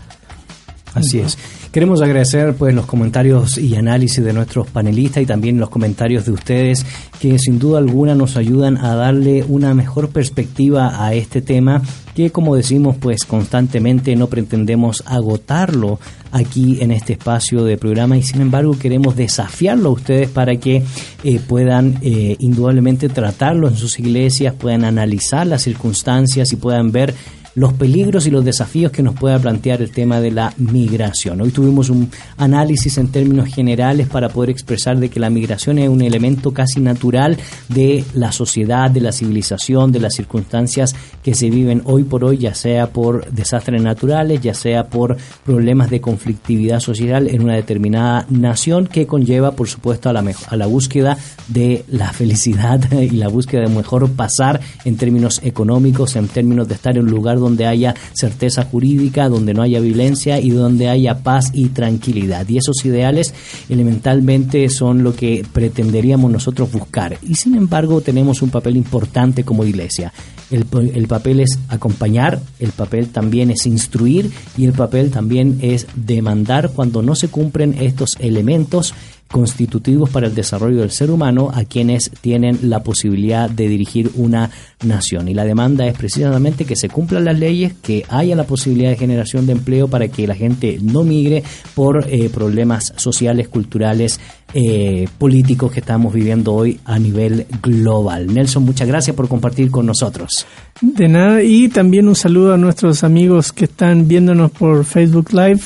Así 0.94 1.20
es. 1.20 1.38
Queremos 1.72 2.02
agradecer 2.02 2.52
pues 2.52 2.74
los 2.74 2.84
comentarios 2.84 3.56
y 3.56 3.76
análisis 3.76 4.22
de 4.22 4.34
nuestros 4.34 4.68
panelistas 4.68 5.22
y 5.22 5.26
también 5.26 5.58
los 5.58 5.70
comentarios 5.70 6.26
de 6.26 6.32
ustedes 6.32 6.84
que 7.18 7.38
sin 7.38 7.58
duda 7.58 7.78
alguna 7.78 8.14
nos 8.14 8.36
ayudan 8.36 8.76
a 8.76 8.94
darle 8.94 9.42
una 9.48 9.72
mejor 9.72 10.10
perspectiva 10.10 11.02
a 11.02 11.14
este 11.14 11.40
tema 11.40 11.80
que 12.14 12.28
como 12.28 12.56
decimos 12.56 12.96
pues 13.00 13.24
constantemente 13.24 14.14
no 14.16 14.26
pretendemos 14.26 15.02
agotarlo 15.06 15.98
aquí 16.30 16.76
en 16.82 16.90
este 16.90 17.14
espacio 17.14 17.64
de 17.64 17.78
programa 17.78 18.18
y 18.18 18.22
sin 18.22 18.42
embargo 18.42 18.78
queremos 18.78 19.16
desafiarlo 19.16 19.88
a 19.88 19.92
ustedes 19.92 20.28
para 20.28 20.56
que 20.56 20.82
eh, 21.24 21.40
puedan 21.48 21.96
eh, 22.02 22.36
indudablemente 22.38 23.08
tratarlo 23.08 23.68
en 23.68 23.76
sus 23.76 23.98
iglesias, 23.98 24.52
puedan 24.52 24.84
analizar 24.84 25.46
las 25.46 25.62
circunstancias 25.62 26.52
y 26.52 26.56
puedan 26.56 26.92
ver 26.92 27.14
los 27.54 27.72
peligros 27.74 28.26
y 28.26 28.30
los 28.30 28.44
desafíos 28.44 28.92
que 28.92 29.02
nos 29.02 29.14
pueda 29.14 29.38
plantear 29.38 29.82
el 29.82 29.90
tema 29.90 30.20
de 30.20 30.30
la 30.30 30.54
migración. 30.56 31.40
Hoy 31.40 31.50
tuvimos 31.50 31.90
un 31.90 32.10
análisis 32.36 32.96
en 32.98 33.08
términos 33.08 33.48
generales 33.48 34.08
para 34.08 34.28
poder 34.28 34.50
expresar 34.50 34.98
de 34.98 35.10
que 35.10 35.20
la 35.20 35.30
migración 35.30 35.78
es 35.78 35.88
un 35.88 36.02
elemento 36.02 36.52
casi 36.52 36.80
natural 36.80 37.36
de 37.68 38.04
la 38.14 38.32
sociedad, 38.32 38.90
de 38.90 39.00
la 39.00 39.12
civilización, 39.12 39.92
de 39.92 40.00
las 40.00 40.14
circunstancias 40.14 40.94
que 41.22 41.34
se 41.34 41.50
viven 41.50 41.82
hoy 41.84 42.04
por 42.04 42.24
hoy, 42.24 42.38
ya 42.38 42.54
sea 42.54 42.88
por 42.88 43.30
desastres 43.30 43.82
naturales, 43.82 44.40
ya 44.40 44.54
sea 44.54 44.84
por 44.84 45.16
problemas 45.44 45.90
de 45.90 46.00
conflictividad 46.00 46.80
social 46.80 47.28
en 47.28 47.42
una 47.42 47.54
determinada 47.54 48.26
nación 48.30 48.86
que 48.86 49.06
conlleva, 49.06 49.52
por 49.52 49.68
supuesto, 49.68 50.08
a 50.08 50.12
la, 50.12 50.24
a 50.48 50.56
la 50.56 50.66
búsqueda 50.66 51.18
de 51.48 51.84
la 51.88 52.12
felicidad 52.12 52.80
y 53.00 53.10
la 53.10 53.28
búsqueda 53.28 53.62
de 53.62 53.68
mejor 53.68 54.10
pasar 54.10 54.60
en 54.84 54.96
términos 54.96 55.40
económicos, 55.44 56.16
en 56.16 56.28
términos 56.28 56.66
de 56.68 56.74
estar 56.74 56.96
en 56.96 57.04
un 57.04 57.10
lugar 57.10 57.41
donde 57.42 57.66
haya 57.66 57.94
certeza 58.14 58.64
jurídica, 58.64 59.28
donde 59.28 59.52
no 59.52 59.62
haya 59.62 59.80
violencia 59.80 60.40
y 60.40 60.50
donde 60.50 60.88
haya 60.88 61.22
paz 61.22 61.50
y 61.52 61.68
tranquilidad. 61.68 62.48
Y 62.48 62.58
esos 62.58 62.84
ideales 62.84 63.34
elementalmente 63.68 64.68
son 64.70 65.02
lo 65.02 65.14
que 65.14 65.44
pretenderíamos 65.52 66.30
nosotros 66.30 66.72
buscar. 66.72 67.18
Y 67.28 67.34
sin 67.34 67.54
embargo 67.54 68.00
tenemos 68.00 68.42
un 68.42 68.50
papel 68.50 68.76
importante 68.76 69.44
como 69.44 69.64
iglesia. 69.64 70.12
El, 70.50 70.66
el, 70.94 71.06
papel 71.06 71.40
es 71.40 71.58
acompañar, 71.68 72.40
el 72.60 72.72
papel 72.72 73.08
también 73.08 73.50
es 73.50 73.66
instruir 73.66 74.30
y 74.56 74.66
el 74.66 74.72
papel 74.72 75.10
también 75.10 75.58
es 75.62 75.86
demandar 75.94 76.72
cuando 76.74 77.02
no 77.02 77.14
se 77.14 77.28
cumplen 77.28 77.74
estos 77.80 78.16
elementos 78.20 78.94
constitutivos 79.32 80.10
para 80.10 80.28
el 80.28 80.34
desarrollo 80.34 80.80
del 80.80 80.92
ser 80.92 81.10
humano 81.10 81.50
a 81.52 81.64
quienes 81.64 82.12
tienen 82.20 82.58
la 82.62 82.84
posibilidad 82.84 83.50
de 83.50 83.66
dirigir 83.66 84.10
una 84.14 84.50
nación. 84.84 85.26
Y 85.26 85.34
la 85.34 85.44
demanda 85.44 85.86
es 85.86 85.96
precisamente 85.96 86.64
que 86.64 86.76
se 86.76 86.88
cumplan 86.88 87.24
las 87.24 87.38
leyes, 87.38 87.72
que 87.82 88.04
haya 88.08 88.36
la 88.36 88.44
posibilidad 88.44 88.90
de 88.90 88.96
generación 88.96 89.46
de 89.46 89.52
empleo 89.52 89.88
para 89.88 90.06
que 90.08 90.26
la 90.26 90.36
gente 90.36 90.78
no 90.80 91.02
migre 91.02 91.42
por 91.74 92.06
eh, 92.08 92.28
problemas 92.28 92.92
sociales, 92.96 93.48
culturales, 93.48 94.20
eh, 94.54 95.08
políticos 95.18 95.72
que 95.72 95.80
estamos 95.80 96.12
viviendo 96.12 96.52
hoy 96.52 96.78
a 96.84 96.98
nivel 96.98 97.46
global. 97.62 98.26
Nelson, 98.32 98.62
muchas 98.62 98.86
gracias 98.86 99.16
por 99.16 99.26
compartir 99.26 99.70
con 99.70 99.86
nosotros. 99.86 100.46
De 100.80 101.08
nada, 101.08 101.42
y 101.42 101.68
también 101.68 102.06
un 102.06 102.16
saludo 102.16 102.52
a 102.52 102.58
nuestros 102.58 103.02
amigos 103.02 103.52
que 103.52 103.64
están 103.64 104.06
viéndonos 104.06 104.50
por 104.50 104.84
Facebook 104.84 105.32
Live. 105.32 105.60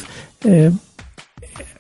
Eh, 0.45 0.71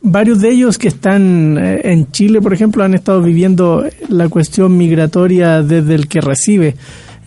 varios 0.02 0.40
de 0.40 0.50
ellos 0.50 0.78
que 0.78 0.88
están 0.88 1.58
eh, 1.58 1.80
en 1.84 2.10
Chile, 2.10 2.40
por 2.40 2.52
ejemplo, 2.52 2.84
han 2.84 2.94
estado 2.94 3.22
viviendo 3.22 3.84
la 4.08 4.28
cuestión 4.28 4.76
migratoria 4.76 5.62
desde 5.62 5.94
el 5.94 6.08
que 6.08 6.20
recibe. 6.20 6.76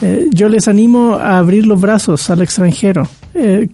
Eh, 0.01 0.27
yo 0.31 0.47
les 0.49 0.67
animo 0.67 1.15
a 1.15 1.37
abrir 1.37 1.65
los 1.65 1.79
brazos 1.79 2.29
al 2.29 2.41
extranjero. 2.41 3.07
Eh, 3.33 3.69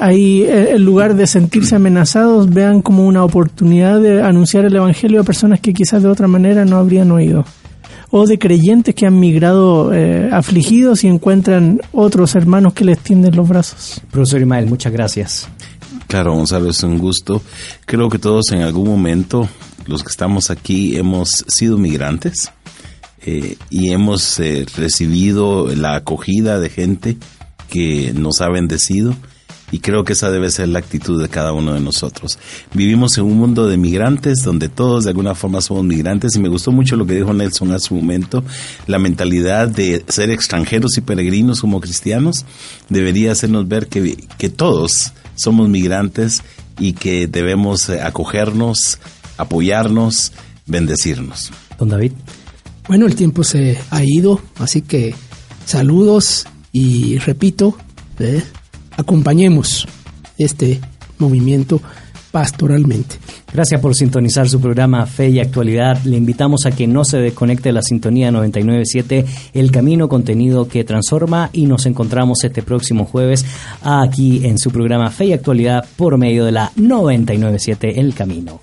ahí, 0.00 0.44
en 0.46 0.84
lugar 0.84 1.14
de 1.14 1.26
sentirse 1.26 1.76
amenazados, 1.76 2.50
vean 2.52 2.82
como 2.82 3.06
una 3.06 3.24
oportunidad 3.24 4.00
de 4.00 4.22
anunciar 4.22 4.64
el 4.64 4.76
Evangelio 4.76 5.20
a 5.20 5.24
personas 5.24 5.60
que 5.60 5.72
quizás 5.72 6.02
de 6.02 6.08
otra 6.08 6.26
manera 6.26 6.64
no 6.64 6.76
habrían 6.76 7.10
oído. 7.12 7.44
O 8.10 8.26
de 8.26 8.40
creyentes 8.40 8.94
que 8.94 9.06
han 9.06 9.20
migrado 9.20 9.92
afligidos 10.32 11.04
y 11.04 11.06
encuentran 11.06 11.80
otros 11.92 12.34
hermanos 12.34 12.72
que 12.72 12.84
les 12.84 12.98
tienden 12.98 13.36
los 13.36 13.48
brazos. 13.48 14.02
Profesor 14.10 14.40
Imael, 14.40 14.66
muchas 14.66 14.92
gracias. 14.92 15.48
Claro, 16.10 16.34
Gonzalo, 16.34 16.70
es 16.70 16.82
un 16.82 16.98
gusto. 16.98 17.40
Creo 17.86 18.08
que 18.08 18.18
todos 18.18 18.50
en 18.50 18.62
algún 18.62 18.88
momento, 18.88 19.48
los 19.86 20.02
que 20.02 20.08
estamos 20.08 20.50
aquí, 20.50 20.96
hemos 20.96 21.44
sido 21.46 21.78
migrantes 21.78 22.50
eh, 23.24 23.56
y 23.70 23.92
hemos 23.92 24.40
eh, 24.40 24.66
recibido 24.76 25.72
la 25.72 25.94
acogida 25.94 26.58
de 26.58 26.68
gente 26.68 27.16
que 27.68 28.12
nos 28.12 28.40
ha 28.40 28.48
bendecido 28.48 29.14
y 29.70 29.78
creo 29.78 30.02
que 30.02 30.14
esa 30.14 30.32
debe 30.32 30.50
ser 30.50 30.66
la 30.66 30.80
actitud 30.80 31.22
de 31.22 31.28
cada 31.28 31.52
uno 31.52 31.74
de 31.74 31.80
nosotros. 31.80 32.40
Vivimos 32.74 33.16
en 33.16 33.26
un 33.26 33.38
mundo 33.38 33.68
de 33.68 33.76
migrantes 33.76 34.42
donde 34.42 34.68
todos 34.68 35.04
de 35.04 35.10
alguna 35.10 35.36
forma 35.36 35.60
somos 35.60 35.84
migrantes 35.84 36.34
y 36.34 36.40
me 36.40 36.48
gustó 36.48 36.72
mucho 36.72 36.96
lo 36.96 37.06
que 37.06 37.14
dijo 37.14 37.32
Nelson 37.32 37.70
hace 37.70 37.94
un 37.94 38.00
momento, 38.00 38.42
la 38.88 38.98
mentalidad 38.98 39.68
de 39.68 40.04
ser 40.08 40.30
extranjeros 40.30 40.98
y 40.98 41.02
peregrinos 41.02 41.60
como 41.60 41.80
cristianos 41.80 42.44
debería 42.88 43.30
hacernos 43.30 43.68
ver 43.68 43.86
que, 43.86 44.16
que 44.38 44.48
todos 44.48 45.12
somos 45.40 45.68
migrantes 45.68 46.42
y 46.78 46.92
que 46.92 47.26
debemos 47.26 47.88
eh, 47.88 48.00
acogernos, 48.02 48.98
apoyarnos, 49.36 50.32
bendecirnos. 50.66 51.50
Don 51.78 51.88
David. 51.88 52.12
Bueno, 52.88 53.06
el 53.06 53.14
tiempo 53.14 53.44
se 53.44 53.78
ha 53.90 54.02
ido, 54.04 54.40
así 54.58 54.82
que 54.82 55.14
saludos 55.64 56.46
y 56.72 57.18
repito, 57.18 57.76
¿eh? 58.18 58.42
acompañemos 58.96 59.86
este 60.38 60.80
movimiento 61.18 61.80
pastoralmente. 62.32 63.16
Gracias 63.52 63.80
por 63.80 63.96
sintonizar 63.96 64.48
su 64.48 64.60
programa 64.60 65.06
Fe 65.06 65.28
y 65.28 65.40
Actualidad. 65.40 66.02
Le 66.04 66.16
invitamos 66.16 66.66
a 66.66 66.70
que 66.70 66.86
no 66.86 67.04
se 67.04 67.18
desconecte 67.18 67.72
la 67.72 67.82
sintonía 67.82 68.30
997 68.30 69.24
El 69.54 69.72
Camino, 69.72 70.08
contenido 70.08 70.68
que 70.68 70.84
transforma 70.84 71.50
y 71.52 71.66
nos 71.66 71.86
encontramos 71.86 72.44
este 72.44 72.62
próximo 72.62 73.04
jueves 73.06 73.44
aquí 73.82 74.46
en 74.46 74.58
su 74.58 74.70
programa 74.70 75.10
Fe 75.10 75.26
y 75.26 75.32
Actualidad 75.32 75.84
por 75.96 76.16
medio 76.16 76.44
de 76.44 76.52
la 76.52 76.70
997 76.76 78.00
El 78.00 78.14
Camino. 78.14 78.60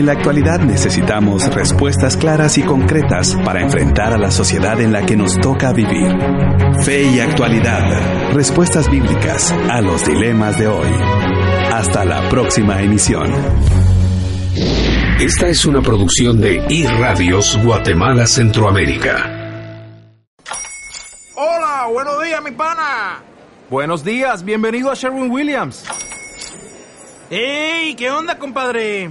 En 0.00 0.06
la 0.06 0.12
actualidad 0.12 0.60
necesitamos 0.60 1.54
respuestas 1.54 2.16
claras 2.16 2.56
y 2.56 2.62
concretas 2.62 3.36
para 3.44 3.60
enfrentar 3.60 4.14
a 4.14 4.16
la 4.16 4.30
sociedad 4.30 4.80
en 4.80 4.92
la 4.92 5.04
que 5.04 5.14
nos 5.14 5.38
toca 5.38 5.74
vivir. 5.74 6.10
Fe 6.82 7.02
y 7.02 7.20
actualidad. 7.20 8.32
Respuestas 8.32 8.90
bíblicas 8.90 9.52
a 9.52 9.82
los 9.82 10.06
dilemas 10.06 10.58
de 10.58 10.68
hoy. 10.68 10.88
Hasta 11.70 12.06
la 12.06 12.30
próxima 12.30 12.80
emisión. 12.80 13.30
Esta 15.20 15.48
es 15.48 15.66
una 15.66 15.82
producción 15.82 16.40
de 16.40 16.64
iRadios 16.70 17.62
Guatemala 17.62 18.26
Centroamérica. 18.26 19.68
Hola, 21.34 21.88
buenos 21.92 22.24
días, 22.24 22.42
mi 22.42 22.52
pana. 22.52 23.22
Buenos 23.68 24.02
días, 24.02 24.42
bienvenido 24.46 24.90
a 24.90 24.94
Sherwin 24.94 25.30
Williams. 25.30 25.84
¡Ey! 27.28 27.94
¿Qué 27.96 28.10
onda, 28.10 28.38
compadre? 28.38 29.10